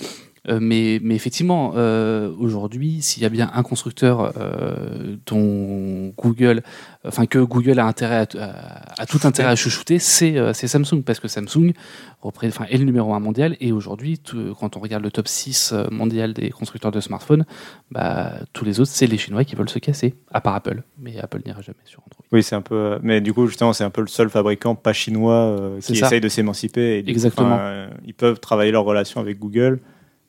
Euh, 0.49 0.59
mais, 0.61 0.99
mais 1.01 1.15
effectivement, 1.15 1.73
euh, 1.75 2.31
aujourd'hui, 2.37 3.01
s'il 3.01 3.23
y 3.23 3.25
a 3.25 3.29
bien 3.29 3.49
un 3.53 3.63
constructeur 3.63 4.33
euh, 4.37 5.15
dont 5.25 6.13
Google, 6.17 6.63
enfin 7.07 7.25
que 7.25 7.39
Google 7.39 7.79
a 7.79 7.85
intérêt 7.85 8.27
à, 8.37 9.05
tout 9.05 9.19
intérêt 9.23 9.51
à 9.51 9.55
chouchouter, 9.55 9.99
c'est 9.99 10.53
Samsung 10.53 11.03
parce 11.05 11.19
que 11.19 11.27
Samsung 11.27 11.73
est 12.69 12.77
le 12.77 12.83
numéro 12.83 13.13
un 13.13 13.19
mondial 13.19 13.55
et 13.59 13.71
aujourd'hui, 13.71 14.19
quand 14.59 14.75
on 14.75 14.79
regarde 14.79 15.03
le 15.03 15.11
top 15.11 15.27
6 15.27 15.71
euh, 15.73 15.87
mondial 15.91 16.33
des 16.33 16.49
constructeurs 16.49 16.91
de 16.91 16.99
smartphones, 16.99 17.45
bah, 17.91 18.33
tous 18.51 18.65
les 18.65 18.79
autres, 18.79 18.91
c'est 18.91 19.07
les 19.07 19.17
Chinois 19.17 19.45
qui 19.45 19.55
veulent 19.55 19.69
se 19.69 19.79
casser, 19.79 20.15
à 20.31 20.41
part 20.41 20.55
Apple. 20.55 20.83
Mais 20.99 21.17
Apple 21.19 21.41
n'ira 21.45 21.61
jamais 21.61 21.77
sur 21.85 21.99
Android. 21.99 22.25
Oui, 22.31 22.43
c'est 22.43 22.55
un 22.55 22.61
peu. 22.61 22.99
Mais 23.01 23.21
du 23.21 23.33
coup, 23.33 23.47
justement, 23.47 23.71
c'est 23.71 23.83
un 23.83 23.89
peu 23.89 24.01
le 24.01 24.07
seul 24.07 24.29
fabricant 24.29 24.75
pas 24.75 24.93
chinois 24.93 25.57
qui 25.81 25.93
essaye 25.93 26.21
de 26.21 26.27
s'émanciper. 26.27 27.01
coup, 27.03 27.09
Exactement. 27.09 27.59
ils 28.05 28.13
peuvent 28.13 28.39
travailler 28.39 28.71
leur 28.71 28.83
relation 28.83 29.21
avec 29.21 29.39
Google. 29.39 29.79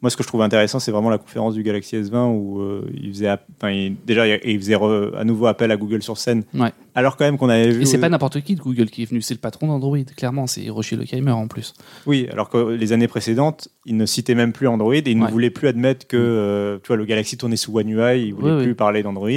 Moi, 0.05 0.11
ce 0.11 0.19
que 0.19 0.23
je 0.23 0.29
trouve 0.29 0.43
intéressant, 0.43 0.81
c'est 0.81 0.91
vraiment 0.93 1.09
la 1.09 1.17
conférence 1.17 1.55
du 1.55 1.63
Galaxy 1.63 1.97
S20 1.97 2.27
où 2.37 2.61
euh, 2.61 2.83
il 2.93 3.09
faisait, 3.09 3.29
app- 3.29 3.47
enfin, 3.57 3.71
il- 3.71 3.97
déjà, 4.05 4.27
il 4.37 4.59
faisait 4.61 4.75
re- 4.77 5.17
à 5.17 5.25
nouveau 5.25 5.47
appel 5.47 5.71
à 5.71 5.79
Google 5.79 6.03
sur 6.03 6.19
scène. 6.19 6.43
Ouais. 6.53 6.73
Alors 6.95 7.17
quand 7.17 7.25
même 7.25 7.39
qu'on 7.39 7.49
avait 7.49 7.71
vu. 7.71 7.81
Et 7.81 7.87
c'est 7.87 7.97
euh, 7.97 8.01
pas 8.03 8.11
n'importe 8.11 8.39
qui 8.43 8.55
de 8.55 8.61
Google 8.61 8.91
qui 8.91 9.01
est 9.01 9.07
venu, 9.07 9.23
c'est 9.23 9.33
le 9.33 9.41
patron 9.41 9.67
d'Android, 9.67 9.97
clairement, 10.15 10.47
c'est 10.47 10.61
Hiroshi 10.61 10.97
Leheimer 10.97 11.31
en 11.31 11.49
plus. 11.49 11.73
Oui, 12.07 12.29
alors 12.31 12.51
que 12.51 12.59
les 12.75 12.93
années 12.93 13.09
précédentes, 13.09 13.69
il 13.87 13.97
ne 13.97 14.05
citait 14.05 14.35
même 14.35 14.53
plus 14.53 14.69
Android 14.69 14.93
et 14.95 15.03
il 15.07 15.19
ne 15.19 15.23
voulait 15.33 15.49
plus 15.49 15.69
admettre 15.69 16.07
que 16.07 16.19
euh, 16.19 16.77
tu 16.83 16.89
vois, 16.89 16.97
le 16.97 17.07
Galaxy 17.07 17.39
tournait 17.39 17.57
sous 17.57 17.75
One 17.75 17.89
UI, 17.89 18.27
il 18.27 18.35
voulait 18.35 18.51
plus 18.63 18.75
parler 18.75 19.03
d'Android. 19.03 19.31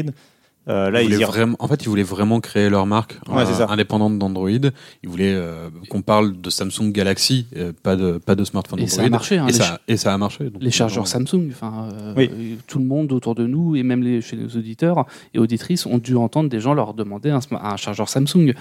Euh, 0.69 0.91
là, 0.91 1.01
Ils 1.01 1.13
voulaient 1.13 1.25
vraiment, 1.25 1.55
en 1.59 1.67
fait, 1.67 1.83
ils 1.83 1.89
voulaient 1.89 2.03
vraiment 2.03 2.39
créer 2.39 2.69
leur 2.69 2.85
marque 2.85 3.17
Ouais, 3.27 3.43
euh, 3.43 3.67
indépendante 3.67 4.19
d'Android. 4.19 4.49
Ils 4.49 5.09
voulaient 5.09 5.33
euh, 5.33 5.69
qu'on 5.89 6.01
parle 6.01 6.39
de 6.39 6.49
Samsung 6.49 6.91
Galaxy, 6.91 7.47
pas 7.83 7.95
de 7.95 8.17
pas 8.17 8.35
de 8.35 8.43
smartphone 8.43 8.79
Et 8.79 8.83
Android. 8.83 8.95
ça 8.97 9.03
a 9.03 9.09
marché, 9.09 9.37
hein, 9.37 9.47
et, 9.47 9.51
les 9.51 9.57
ça, 9.57 9.79
et 9.87 9.97
ça 9.97 10.13
a 10.13 10.17
marché. 10.17 10.49
donc, 10.49 10.61
les 10.61 10.71
chargeurs 10.71 11.07
Samsung, 11.07 11.49
enfin, 11.51 11.89
Oui. 12.15 12.57
tout 12.67 12.79
le 12.79 12.85
monde 12.85 13.11
autour 13.11 13.35
de 13.35 13.45
nous 13.45 13.75
et 13.75 13.83
même 13.83 14.03
les, 14.03 14.21
chez 14.21 14.35
nos 14.35 14.47
auditeurs 14.49 15.05
et 15.33 15.39
auditrices 15.39 15.85
ont 15.85 15.97
dû 15.97 16.15
entendre 16.15 16.49
des 16.49 16.59
gens 16.59 16.73
leur 16.73 16.93
demander 16.93 17.29
un, 17.29 17.77
chargeur 17.77 18.09
Samsung, 18.09 18.53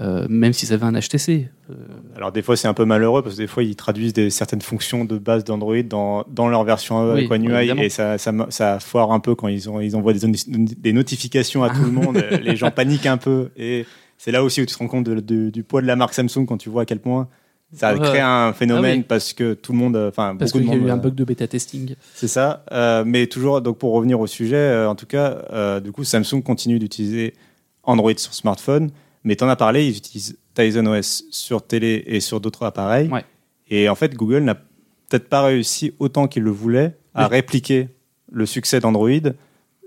euh, 0.00 0.26
même 0.28 0.52
s'ils 0.52 0.72
avaient 0.72 0.86
un 0.86 0.92
HTC. 0.98 1.48
Euh, 1.70 1.74
Alors 2.16 2.30
des 2.32 2.42
fois 2.42 2.56
c'est 2.56 2.68
un 2.68 2.74
peu 2.74 2.84
malheureux 2.84 3.22
parce 3.22 3.36
que 3.36 3.40
des 3.40 3.46
fois 3.46 3.62
ils 3.62 3.76
traduisent 3.76 4.12
des, 4.12 4.28
certaines 4.28 4.60
fonctions 4.60 5.04
de 5.06 5.16
base 5.16 5.44
d'Android 5.44 5.82
dans, 5.82 6.24
dans 6.28 6.48
leur 6.48 6.64
version 6.64 6.98
avec 7.10 7.30
Oui, 7.30 7.36
One 7.36 7.48
UI 7.50 7.70
et 7.84 7.88
ça, 7.88 8.18
ça, 8.18 8.32
ça 8.50 8.80
foire 8.80 9.12
un 9.12 9.20
peu 9.20 9.34
quand 9.34 9.48
ils, 9.48 9.70
ont, 9.70 9.80
ils 9.80 9.96
envoient 9.96 10.12
des, 10.12 10.20
des 10.46 10.92
notifications 10.92 11.53
à 11.62 11.70
tout 11.70 11.82
le 11.84 11.90
monde, 11.90 12.16
les 12.42 12.56
gens 12.56 12.70
paniquent 12.70 13.06
un 13.06 13.16
peu 13.16 13.50
et 13.56 13.86
c'est 14.18 14.32
là 14.32 14.42
aussi 14.42 14.60
où 14.62 14.66
tu 14.66 14.74
te 14.74 14.78
rends 14.78 14.88
compte 14.88 15.04
de- 15.04 15.20
de- 15.20 15.50
du 15.50 15.62
poids 15.62 15.80
de 15.82 15.86
la 15.86 15.96
marque 15.96 16.14
Samsung 16.14 16.46
quand 16.46 16.56
tu 16.56 16.68
vois 16.70 16.82
à 16.82 16.84
quel 16.84 16.98
point 17.00 17.28
ça 17.72 17.92
Ouais. 17.94 18.00
crée 18.00 18.20
un 18.20 18.52
phénomène 18.52 18.92
Ah 18.92 18.98
oui. 18.98 19.04
parce 19.08 19.32
que 19.32 19.54
tout 19.54 19.72
le 19.72 19.78
monde, 19.78 19.96
euh, 19.96 20.08
enfin 20.08 20.36
parce 20.38 20.52
beaucoup 20.52 20.64
de 20.64 20.68
qu'il 20.70 20.72
y 20.72 20.76
a 20.76 20.80
monde, 20.80 20.88
eu 20.88 20.90
un 20.92 20.96
euh, 20.96 21.00
bug 21.00 21.14
de 21.14 21.24
bêta 21.24 21.46
testing. 21.48 21.94
c'est 22.14 22.28
ça. 22.28 22.64
Euh, 22.72 23.02
mais 23.06 23.26
toujours, 23.26 23.60
donc 23.62 23.78
pour 23.78 23.92
revenir 23.92 24.20
au 24.20 24.26
sujet, 24.28 24.56
euh, 24.56 24.88
en 24.88 24.94
tout 24.94 25.06
cas, 25.06 25.42
euh, 25.52 25.80
du 25.80 25.90
coup, 25.92 26.04
Samsung 26.04 26.42
continue 26.44 26.78
d'utiliser 26.78 27.34
Android 27.82 28.16
sur 28.16 28.32
smartphone, 28.34 28.90
Mais 29.26 29.36
t'en 29.36 29.48
as 29.48 29.56
parlé, 29.56 29.86
ils 29.86 29.96
utilisent 29.96 30.36
Tizen 30.54 30.86
OS 30.86 31.24
sur 31.30 31.62
télé 31.66 32.04
et 32.06 32.20
sur 32.20 32.40
d'autres 32.40 32.64
appareils. 32.64 33.08
Ouais. 33.08 33.24
Et 33.70 33.88
en 33.88 33.94
fait, 33.94 34.14
Google 34.14 34.40
n'a 34.40 34.54
peut-être 34.54 35.28
pas 35.30 35.42
réussi 35.42 35.94
autant 35.98 36.28
qu'il 36.28 36.42
le 36.42 36.50
voulait 36.50 36.94
à 37.14 37.24
Oui. 37.24 37.30
répliquer 37.36 37.88
le 38.30 38.44
succès 38.46 38.80
d'Android 38.80 39.08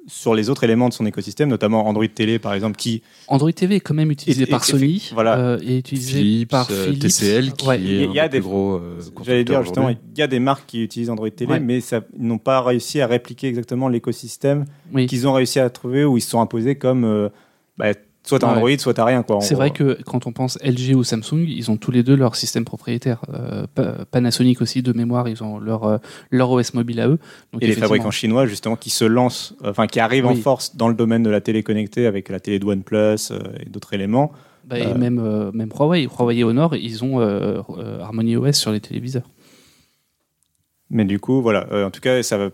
sur 0.08 0.34
les 0.34 0.50
autres 0.50 0.64
éléments 0.64 0.88
de 0.90 0.94
son 0.94 1.06
écosystème, 1.06 1.50
notamment 1.50 1.86
Android 1.88 2.08
Télé 2.08 2.40
par 2.40 2.54
exemple, 2.54 2.78
qui 2.78 3.02
Android 3.28 3.52
TV 3.52 3.76
est 3.76 3.80
quand 3.82 3.94
même 3.94 4.10
utilisé 4.10 4.42
Et- 4.42 4.44
et- 4.44 4.50
par 4.50 4.64
et- 4.64 4.72
Sony 4.72 5.10
voilà. 5.14 5.38
euh, 5.38 5.60
et 5.62 5.78
utilisé 5.80 6.14
Philips, 6.20 6.50
par 6.50 6.68
euh, 6.72 6.86
Philips. 6.86 7.02
TCL 7.02 7.52
qui 7.54 7.68
Ouais. 7.68 7.76
est 7.78 8.04
Il 8.06 8.12
y 8.14 8.20
a 8.20 8.24
un 8.24 8.28
des- 8.28 8.40
plus 8.40 8.48
gros 8.48 8.76
euh, 8.76 9.00
J'allais 9.26 9.44
dire 9.44 9.62
justement, 9.64 9.90
il 9.90 9.98
y 10.18 10.22
a 10.22 10.28
des 10.28 10.40
marques 10.40 10.66
qui 10.66 10.82
utilisent 10.84 11.10
Android 11.10 11.30
Télé, 11.30 11.52
Ouais. 11.52 11.60
mais 11.60 11.82
ça, 11.82 12.02
ils 12.18 12.26
n'ont 12.26 12.38
pas 12.38 12.62
réussi 12.62 13.02
à 13.02 13.08
répliquer 13.08 13.48
exactement 13.48 13.90
l'écosystème 13.90 14.66
Oui. 14.94 15.06
qu'ils 15.08 15.28
ont 15.28 15.34
réussi 15.34 15.60
à 15.60 15.70
trouver 15.70 16.06
où 16.06 16.18
ils 16.18 16.22
se 16.22 16.30
sont 16.30 16.40
imposés 16.42 16.76
comme 16.76 17.04
euh, 17.04 17.30
bah, 17.78 17.88
soit 18.28 18.40
t'as 18.40 18.48
Ouais. 18.48 18.54
Android, 18.54 18.78
soit 18.78 18.94
t'as 18.94 19.06
rien. 19.06 19.24
quoi. 19.24 19.42
C'est 19.42 19.56
vrai 19.56 19.72
que 19.72 19.98
quand 20.06 20.28
on 20.28 20.32
pense 20.32 20.58
LG 20.64 20.96
ou 20.96 21.04
Samsung, 21.04 21.46
ils 21.48 21.72
ont 21.72 21.78
tous 21.78 21.92
les 21.92 22.04
deux 22.04 22.16
leur 22.16 22.36
système 22.36 22.66
propriétaire. 22.66 23.22
Euh, 23.34 23.66
Pa- 23.74 24.06
Panasonic 24.12 24.62
aussi, 24.62 24.82
de 24.82 24.94
mémoire, 24.94 25.28
ils 25.30 25.44
ont 25.44 25.60
leur, 25.60 25.84
euh, 25.86 25.98
leur 26.32 26.52
OS 26.52 26.74
mobile 26.74 27.00
à 27.00 27.08
eux. 27.08 27.20
Donc 27.54 27.64
Et 27.64 27.68
les 27.68 27.74
fabricants 27.74 28.12
chinois, 28.12 28.46
justement, 28.46 28.76
qui 28.76 28.90
se 28.90 29.06
lancent, 29.06 29.56
enfin, 29.64 29.88
qui 29.88 30.00
arrivent 30.00 30.26
en 30.28 30.36
force 30.36 30.76
dans 30.76 30.88
le 30.90 30.96
domaine 30.96 31.24
de 31.24 31.30
la 31.30 31.42
télé 31.42 31.64
connectée 31.64 32.06
avec 32.06 32.30
la 32.30 32.40
télé 32.40 32.60
de 32.60 32.66
OnePlus 32.66 33.32
euh, 33.32 33.40
et 33.60 33.70
d'autres 33.70 33.94
éléments. 33.94 34.32
Bah, 34.66 34.78
et 34.80 34.94
même, 34.94 35.52
même 35.54 35.70
Huawei. 35.74 36.08
Huawei 36.08 36.44
au 36.44 36.52
nord, 36.52 36.76
ils 36.76 37.04
ont 37.06 37.20
Harmony 38.02 38.36
OS 38.36 38.56
sur 38.58 38.72
les 38.72 38.82
téléviseurs. 38.82 39.24
Mais 40.90 41.06
du 41.06 41.20
coup, 41.20 41.42
voilà. 41.42 41.68
euh, 41.72 41.86
en 41.86 41.92
tout 41.92 42.02
cas, 42.02 42.22
ça 42.24 42.38
va 42.38 42.50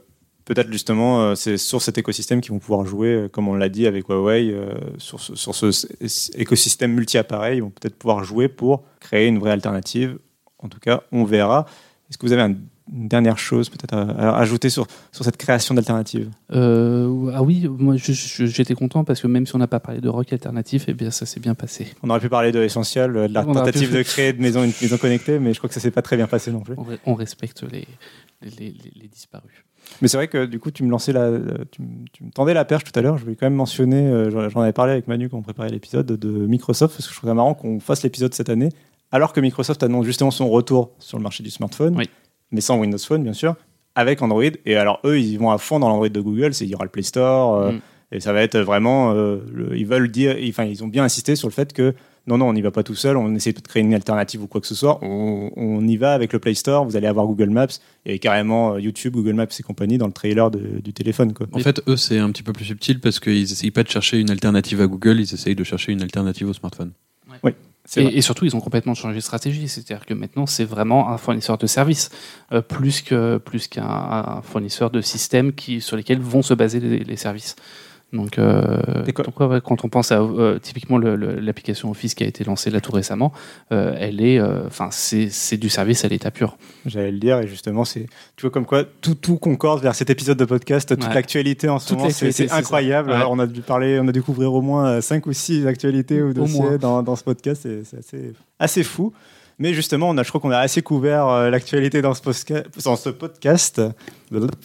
peut-être 0.45 0.71
justement, 0.71 1.21
euh, 1.21 1.35
c'est 1.35 1.57
sur 1.57 1.81
cet 1.81 1.97
écosystème 1.97 2.41
qu'ils 2.41 2.51
vont 2.51 2.59
pouvoir 2.59 2.85
jouer, 2.85 3.09
euh, 3.13 3.27
comme 3.29 3.47
on 3.47 3.55
l'a 3.55 3.69
dit 3.69 3.87
avec 3.87 4.07
Huawei, 4.09 4.51
euh, 4.51 4.73
sur 4.97 5.19
ce, 5.19 5.35
sur 5.35 5.53
écosystème 6.35 6.93
multi-appareil, 6.93 7.57
ils 7.57 7.61
vont 7.61 7.69
peut-être 7.71 7.95
pouvoir 7.97 8.23
jouer 8.23 8.47
pour 8.47 8.83
créer 8.99 9.27
une 9.27 9.39
vraie 9.39 9.51
alternative. 9.51 10.17
En 10.59 10.69
tout 10.69 10.79
cas, 10.79 11.01
on 11.11 11.23
verra. 11.23 11.65
Est-ce 12.09 12.17
que 12.17 12.25
vous 12.25 12.33
avez 12.33 12.41
un- 12.41 12.55
une 12.93 13.07
dernière 13.07 13.37
chose 13.37 13.69
peut-être 13.69 13.93
à, 13.95 14.37
ajouter 14.37 14.69
sur, 14.69 14.85
sur 15.13 15.23
cette 15.23 15.37
création 15.37 15.73
d'alternatives? 15.73 16.29
Euh, 16.51 17.31
ah 17.33 17.41
oui, 17.41 17.65
moi 17.69 17.95
j'étais 17.97 18.73
content 18.75 19.03
parce 19.05 19.21
que 19.21 19.27
même 19.27 19.45
si 19.47 19.55
on 19.55 19.57
n'a 19.59 19.67
pas 19.67 19.79
parlé 19.79 20.01
de 20.01 20.09
rock 20.09 20.31
alternatif, 20.33 20.85
eh 20.89 20.93
bien 20.93 21.09
ça 21.09 21.25
s'est 21.25 21.39
bien 21.39 21.55
passé. 21.55 21.87
On 22.03 22.09
aurait 22.09 22.19
pu 22.19 22.27
parler 22.29 22.51
de 22.51 22.59
l'essentiel, 22.59 23.13
de 23.13 23.19
la 23.33 23.47
On 23.47 23.53
tentative 23.53 23.89
pu- 23.89 23.97
de 23.97 24.03
créer 24.03 24.33
de 24.33 24.41
maison, 24.41 24.63
une 24.65 24.73
maison 24.81 24.97
connectée, 24.97 25.39
mais 25.39 25.53
je 25.53 25.59
crois 25.59 25.69
que 25.69 25.73
ça 25.73 25.79
s'est 25.79 25.91
pas 25.91 26.01
très 26.01 26.17
bien 26.17 26.27
passé 26.27 26.51
non 26.51 26.59
plus. 26.59 26.75
On, 26.77 26.83
re- 26.83 26.97
on 27.05 27.13
respecte 27.13 27.63
les, 27.71 27.87
les, 28.41 28.49
les- 28.71 28.93
les 29.01 29.07
disparus. 29.07 29.63
Mais 30.01 30.07
c'est 30.07 30.17
vrai 30.17 30.27
que 30.27 30.45
du 30.45 30.59
coup, 30.59 30.71
tu 30.71 30.83
me 30.83 30.89
lançais 30.89 31.13
la, 31.13 31.29
tu, 31.71 31.81
me- 31.81 32.05
tu 32.11 32.23
me 32.23 32.31
tendais 32.31 32.53
la 32.53 32.65
perche 32.65 32.83
tout 32.83 32.97
à 32.97 33.01
l'heure. 33.01 33.17
Je 33.17 33.23
voulais 33.23 33.35
quand 33.35 33.45
même 33.45 33.53
mentionner, 33.55 34.07
euh, 34.07 34.29
j'en 34.49 34.61
avais 34.61 34.73
parlé 34.73 34.91
avec 34.93 35.07
Manu 35.07 35.29
quand 35.29 35.37
on 35.37 35.41
préparait 35.41 35.69
l'épisode 35.69 36.05
de 36.07 36.29
Microsoft, 36.29 36.95
parce 36.95 37.07
que 37.07 37.13
je 37.13 37.17
trouve 37.19 37.29
ça 37.29 37.33
marrant 37.33 37.53
qu'on 37.53 37.79
fasse 37.79 38.03
l'épisode 38.03 38.33
cette 38.33 38.49
année, 38.49 38.69
alors 39.11 39.33
que 39.33 39.39
Microsoft 39.41 39.83
annonce 39.83 40.05
justement 40.05 40.31
son 40.31 40.49
retour 40.49 40.91
sur 40.99 41.17
le 41.17 41.23
marché 41.23 41.43
du 41.43 41.49
smartphone, 41.51 41.95
Oui. 41.97 42.09
mais 42.51 42.61
sans 42.61 42.77
Windows 42.79 42.97
Phone 42.97 43.23
bien 43.23 43.33
sûr, 43.33 43.55
avec 43.95 44.21
Android. 44.21 44.43
Et 44.65 44.75
alors 44.75 44.99
eux, 45.05 45.19
ils 45.19 45.37
vont 45.37 45.51
à 45.51 45.57
fond 45.57 45.79
dans 45.79 45.87
l'Android 45.89 46.09
de 46.09 46.21
Google, 46.21 46.53
c'est 46.53 46.65
il 46.65 46.71
y 46.71 46.75
aura 46.75 46.85
le 46.85 46.89
Play 46.89 47.03
Store, 47.03 47.55
euh, 47.55 47.71
Mm. 47.73 47.79
et 48.13 48.19
ça 48.19 48.33
va 48.33 48.41
être 48.41 48.57
vraiment, 48.59 49.11
euh, 49.13 49.37
le- 49.53 49.77
ils 49.77 49.85
veulent 49.85 50.09
dire, 50.09 50.35
enfin 50.49 50.63
ils 50.65 50.83
ont 50.83 50.87
bien 50.87 51.03
insisté 51.03 51.35
sur 51.35 51.47
le 51.47 51.53
fait 51.53 51.73
que 51.73 51.93
non, 52.25 52.37
non, 52.37 52.47
on 52.47 52.53
n'y 52.53 52.61
va 52.61 52.71
pas 52.71 52.83
tout 52.83 52.95
seul, 52.95 53.17
on 53.17 53.35
essaie 53.35 53.51
de 53.53 53.59
créer 53.59 53.83
une 53.83 53.93
alternative 53.93 54.41
ou 54.43 54.47
quoi 54.47 54.61
que 54.61 54.67
ce 54.67 54.75
soit. 54.75 54.99
On, 55.03 55.51
on 55.55 55.85
y 55.87 55.97
va 55.97 56.13
avec 56.13 56.31
le 56.31 56.39
Play 56.39 56.53
Store, 56.53 56.85
vous 56.85 56.95
allez 56.95 57.07
avoir 57.07 57.25
Google 57.27 57.49
Maps 57.49 57.67
et 58.05 58.17
carrément 58.19 58.73
euh, 58.75 58.79
YouTube, 58.79 59.13
Google 59.13 59.33
Maps 59.33 59.47
et 59.59 59.63
compagnie 59.63 59.97
dans 59.97 60.07
le 60.07 60.13
trailer 60.13 60.49
de- 60.49 60.79
du 60.81 60.93
téléphone. 60.93 61.33
Quoi. 61.33 61.47
En 61.51 61.59
fait, 61.59 61.81
eux, 61.87 61.97
c'est 61.97 62.19
un 62.19 62.31
petit 62.31 62.43
peu 62.43 62.53
plus 62.53 62.65
subtil 62.65 62.99
parce 63.01 63.19
qu'ils 63.19 63.43
essayent 63.51 63.71
pas 63.71 63.83
de 63.83 63.89
chercher 63.89 64.19
une 64.19 64.29
alternative 64.29 64.79
à 64.81 64.87
Google, 64.87 65.19
ils 65.19 65.33
essayent 65.33 65.55
de 65.55 65.63
chercher 65.63 65.91
une 65.91 66.01
alternative 66.01 66.47
au 66.47 66.53
smartphone. 66.53 66.91
Vrai. 67.41 67.55
Et, 67.97 68.17
et 68.19 68.21
surtout, 68.21 68.45
ils 68.45 68.55
ont 68.55 68.61
complètement 68.61 68.93
changé 68.93 69.15
de 69.15 69.19
stratégie. 69.21 69.67
C'est-à-dire 69.67 70.05
que 70.05 70.13
maintenant, 70.13 70.45
c'est 70.45 70.63
vraiment 70.63 71.09
un 71.09 71.17
fournisseur 71.17 71.57
de 71.57 71.67
services, 71.67 72.09
euh, 72.53 72.61
plus 72.61 73.01
que 73.01 73.37
plus 73.39 73.67
qu'un 73.67 73.83
un 73.83 74.41
fournisseur 74.41 74.89
de 74.89 75.01
systèmes 75.01 75.51
qui, 75.51 75.81
sur 75.81 75.97
lesquels 75.97 76.19
vont 76.21 76.41
se 76.41 76.53
baser 76.53 76.79
les, 76.79 76.99
les 76.99 77.17
services. 77.17 77.57
Donc, 78.13 78.37
euh, 78.37 78.77
donc, 79.05 79.39
ouais, 79.39 79.59
quand 79.63 79.83
on 79.83 79.89
pense 79.89 80.11
à 80.11 80.21
euh, 80.21 80.59
typiquement 80.59 80.99
l'application 80.99 81.89
Office 81.89 82.13
qui 82.13 82.23
a 82.23 82.27
été 82.27 82.43
lancée 82.43 82.69
là 82.69 82.79
tout 82.79 82.91
récemment, 82.91 83.33
euh, 83.71 83.95
elle 83.99 84.23
est, 84.23 84.39
enfin, 84.41 84.89
c'est 84.91 85.57
du 85.57 85.69
service 85.69 86.05
à 86.05 86.07
l'état 86.07 86.29
pur. 86.29 86.57
J'allais 86.85 87.11
le 87.11 87.17
dire, 87.17 87.39
et 87.39 87.47
justement, 87.47 87.85
c'est, 87.85 88.05
tu 88.35 88.41
vois, 88.41 88.51
comme 88.51 88.65
quoi 88.65 88.83
tout, 88.83 89.15
tout 89.15 89.37
concorde 89.37 89.81
vers 89.81 89.95
cet 89.95 90.11
épisode 90.11 90.37
de 90.37 90.45
podcast, 90.45 90.89
toute 90.89 91.03
Ouais. 91.03 91.13
l'actualité 91.13 91.69
en 91.69 91.79
ce 91.79 91.89
Toute 91.89 91.97
moment, 91.97 92.09
c'est, 92.11 92.51
incroyable. 92.51 93.09
Ouais. 93.09 93.15
Alors, 93.15 93.31
on 93.31 93.39
a 93.39 93.47
dû 93.47 93.61
parler, 93.61 93.99
on 93.99 94.07
a 94.07 94.11
dû 94.11 94.21
couvrir 94.21 94.53
au 94.53 94.61
moins 94.61 95.01
5 95.01 95.25
ou 95.25 95.33
6 95.33 95.65
actualités 95.65 96.21
ou 96.21 96.33
dossiers 96.33 96.77
dans, 96.79 97.01
dans 97.01 97.15
ce 97.15 97.23
podcast, 97.23 97.63
c'est, 97.63 97.83
c'est 97.83 97.97
assez, 97.97 98.33
assez 98.59 98.83
fou. 98.83 99.11
Mais 99.59 99.73
justement, 99.73 100.09
on 100.09 100.17
a, 100.17 100.23
je 100.23 100.29
crois 100.29 100.41
qu'on 100.41 100.51
a 100.51 100.57
assez 100.57 100.81
couvert 100.81 101.27
euh, 101.27 101.49
l'actualité 101.49 102.01
dans 102.01 102.13
ce, 102.13 102.21
posca- 102.21 102.63
dans 102.83 102.95
ce 102.95 103.09
podcast. 103.09 103.81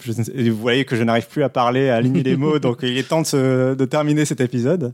Je 0.03 0.13
sais- 0.13 0.33
et 0.35 0.49
vous 0.51 0.57
voyez 0.59 0.85
que 0.85 0.97
je 0.97 1.03
n'arrive 1.03 1.27
plus 1.29 1.43
à 1.43 1.49
parler, 1.49 1.89
à 1.91 1.97
aligner 1.97 2.23
les 2.23 2.37
mots, 2.37 2.59
donc 2.61 2.79
il 2.83 2.97
est 2.97 3.07
temps 3.09 3.21
de, 3.23 3.27
se- 3.27 3.75
de 3.75 3.85
terminer 3.85 4.25
cet 4.25 4.41
épisode. 4.41 4.93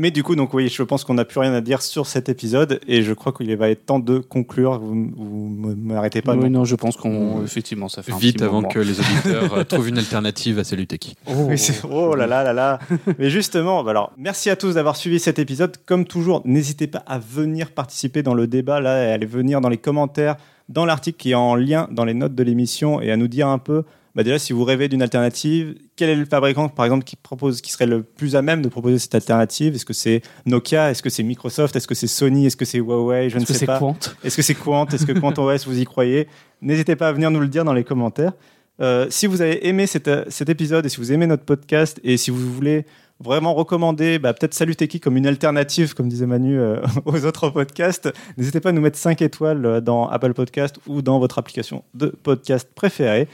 Mais 0.00 0.12
du 0.12 0.22
coup, 0.22 0.36
donc 0.36 0.54
oui, 0.54 0.68
je 0.68 0.82
pense 0.84 1.02
qu'on 1.02 1.14
n'a 1.14 1.24
plus 1.24 1.40
rien 1.40 1.52
à 1.52 1.60
dire 1.60 1.82
sur 1.82 2.06
cet 2.06 2.28
épisode, 2.28 2.78
et 2.86 3.02
je 3.02 3.12
crois 3.12 3.32
qu'il 3.32 3.54
va 3.56 3.68
être 3.68 3.84
temps 3.84 3.98
de 3.98 4.18
conclure. 4.20 4.78
Vous, 4.78 5.10
vous 5.16 5.50
ne 5.68 5.74
m'arrêtez 5.74 6.22
pas. 6.22 6.34
oui, 6.36 6.44
non 6.48 6.60
non, 6.60 6.64
je 6.64 6.76
pense 6.76 6.96
qu'on, 6.96 7.42
effectivement, 7.44 7.88
ça 7.88 8.04
fait 8.04 8.12
un 8.12 8.16
Vite 8.16 8.36
petit 8.36 8.44
avant 8.44 8.58
moment. 8.62 8.68
que 8.68 8.78
les 8.78 9.00
auditeurs 9.00 9.54
euh, 9.58 9.64
trouvent 9.64 9.88
une 9.88 9.98
alternative 9.98 10.60
à 10.60 10.64
Celutech. 10.64 11.16
Oh. 11.26 11.32
Oui, 11.48 11.58
c'est- 11.58 11.82
oh 11.90 12.14
là 12.14 12.28
là 12.28 12.44
là 12.44 12.52
là. 12.52 12.78
Mais 13.18 13.28
justement, 13.28 13.82
bah 13.82 13.90
alors, 13.90 14.12
merci 14.16 14.50
à 14.50 14.56
tous 14.56 14.74
d'avoir 14.74 14.94
suivi 14.94 15.18
cet 15.18 15.40
épisode. 15.40 15.76
Comme 15.84 16.04
toujours, 16.04 16.42
n'hésitez 16.44 16.86
pas 16.86 17.02
à 17.06 17.18
venir 17.18 17.72
participer 17.72 18.22
dans 18.22 18.34
le 18.34 18.46
débat, 18.46 18.80
là, 18.80 19.04
et 19.04 19.10
à 19.10 19.14
aller 19.14 19.26
venir 19.26 19.60
dans 19.60 19.68
les 19.68 19.78
commentaires, 19.78 20.36
dans 20.68 20.84
l'article 20.86 21.16
qui 21.18 21.32
est 21.32 21.34
en 21.34 21.56
lien 21.56 21.88
dans 21.90 22.04
les 22.04 22.14
notes 22.14 22.36
de 22.36 22.42
l'émission, 22.44 23.00
et 23.00 23.10
à 23.10 23.16
nous 23.16 23.26
dire 23.28 23.48
un 23.48 23.58
peu, 23.58 23.82
bah 24.18 24.24
déjà, 24.24 24.40
si 24.40 24.52
vous 24.52 24.64
rêvez 24.64 24.88
d'une 24.88 25.00
alternative, 25.00 25.76
quel 25.94 26.10
est 26.10 26.16
le 26.16 26.24
fabricant, 26.24 26.68
par 26.68 26.84
exemple, 26.84 27.04
qui 27.04 27.14
propose, 27.14 27.60
qui 27.60 27.70
serait 27.70 27.86
le 27.86 28.02
plus 28.02 28.34
à 28.34 28.42
même 28.42 28.62
de 28.62 28.68
proposer 28.68 28.98
cette 28.98 29.14
alternative? 29.14 29.76
Est-ce 29.76 29.84
que 29.84 29.92
c'est 29.92 30.22
Nokia? 30.44 30.90
Est-ce 30.90 31.04
que 31.04 31.08
c'est 31.08 31.22
Microsoft? 31.22 31.76
Est-ce 31.76 31.86
que 31.86 31.94
c'est 31.94 32.08
Sony? 32.08 32.44
Est-ce 32.44 32.56
que 32.56 32.64
c'est 32.64 32.78
Huawei? 32.78 33.30
Je 33.30 33.36
ne 33.36 33.42
Est-ce 33.42 33.46
que 33.46 33.52
sais 33.52 33.60
c'est 33.60 33.66
pas. 33.66 33.78
Quant? 33.78 33.96
Est-ce 34.24 34.36
que 34.36 34.42
c'est 34.42 34.56
Quant? 34.56 34.86
Est-ce 34.86 35.06
que 35.06 35.12
Quant 35.12 35.32
OS, 35.38 35.68
vous 35.68 35.78
y 35.78 35.84
croyez? 35.84 36.26
N'hésitez 36.60 36.96
pas 36.96 37.10
à 37.10 37.12
venir 37.12 37.30
nous 37.30 37.38
le 37.38 37.46
dire 37.46 37.64
dans 37.64 37.72
les 37.72 37.84
commentaires. 37.84 38.32
Euh, 38.80 39.06
si 39.08 39.28
vous 39.28 39.40
avez 39.40 39.68
aimé 39.68 39.86
cet, 39.86 40.10
cet 40.32 40.48
épisode 40.48 40.84
et 40.84 40.88
si 40.88 40.96
vous 40.96 41.12
aimez 41.12 41.28
notre 41.28 41.44
podcast 41.44 42.00
et 42.02 42.16
si 42.16 42.32
vous 42.32 42.52
voulez 42.52 42.86
vraiment 43.20 43.54
recommander 43.54 44.18
bah, 44.18 44.34
peut-être 44.34 44.54
Salut 44.54 44.74
Techie 44.74 44.98
comme 44.98 45.16
une 45.16 45.28
alternative, 45.28 45.94
comme 45.94 46.08
disait 46.08 46.26
Manu, 46.26 46.58
euh, 46.58 46.80
aux 47.04 47.24
autres 47.24 47.50
podcasts, 47.50 48.12
n'hésitez 48.36 48.58
pas 48.58 48.70
à 48.70 48.72
nous 48.72 48.80
mettre 48.80 48.98
5 48.98 49.22
étoiles 49.22 49.64
euh, 49.64 49.80
dans 49.80 50.08
Apple 50.08 50.34
Podcast 50.34 50.80
ou 50.88 51.02
dans 51.02 51.20
votre 51.20 51.38
application 51.38 51.84
de 51.94 52.08
podcast 52.08 52.68
préférée. 52.74 53.28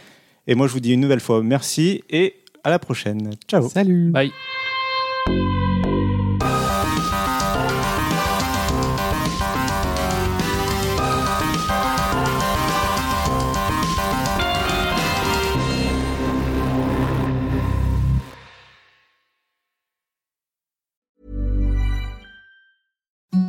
Et 0.47 0.55
moi, 0.55 0.67
je 0.67 0.73
vous 0.73 0.81
dis 0.81 0.93
une 0.93 1.01
nouvelle 1.01 1.21
fois 1.21 1.43
merci 1.43 2.03
et 2.11 2.37
à 2.63 2.71
la 2.71 2.79
prochaine. 2.79 3.31
Ciao 3.49 3.69
Salut 3.69 4.11
Bye. 4.11 4.31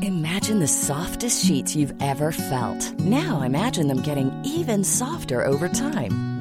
Imagine 0.02 0.60
the 0.60 0.68
softest 0.68 1.46
sheets 1.46 1.76
you've 1.76 1.94
ever 2.02 2.32
felt. 2.32 3.00
Now 3.00 3.42
imagine 3.42 3.88
them 3.88 4.02
getting 4.02 4.32
even 4.44 4.84
softer 4.84 5.44
over 5.44 5.68
time. 5.68 6.35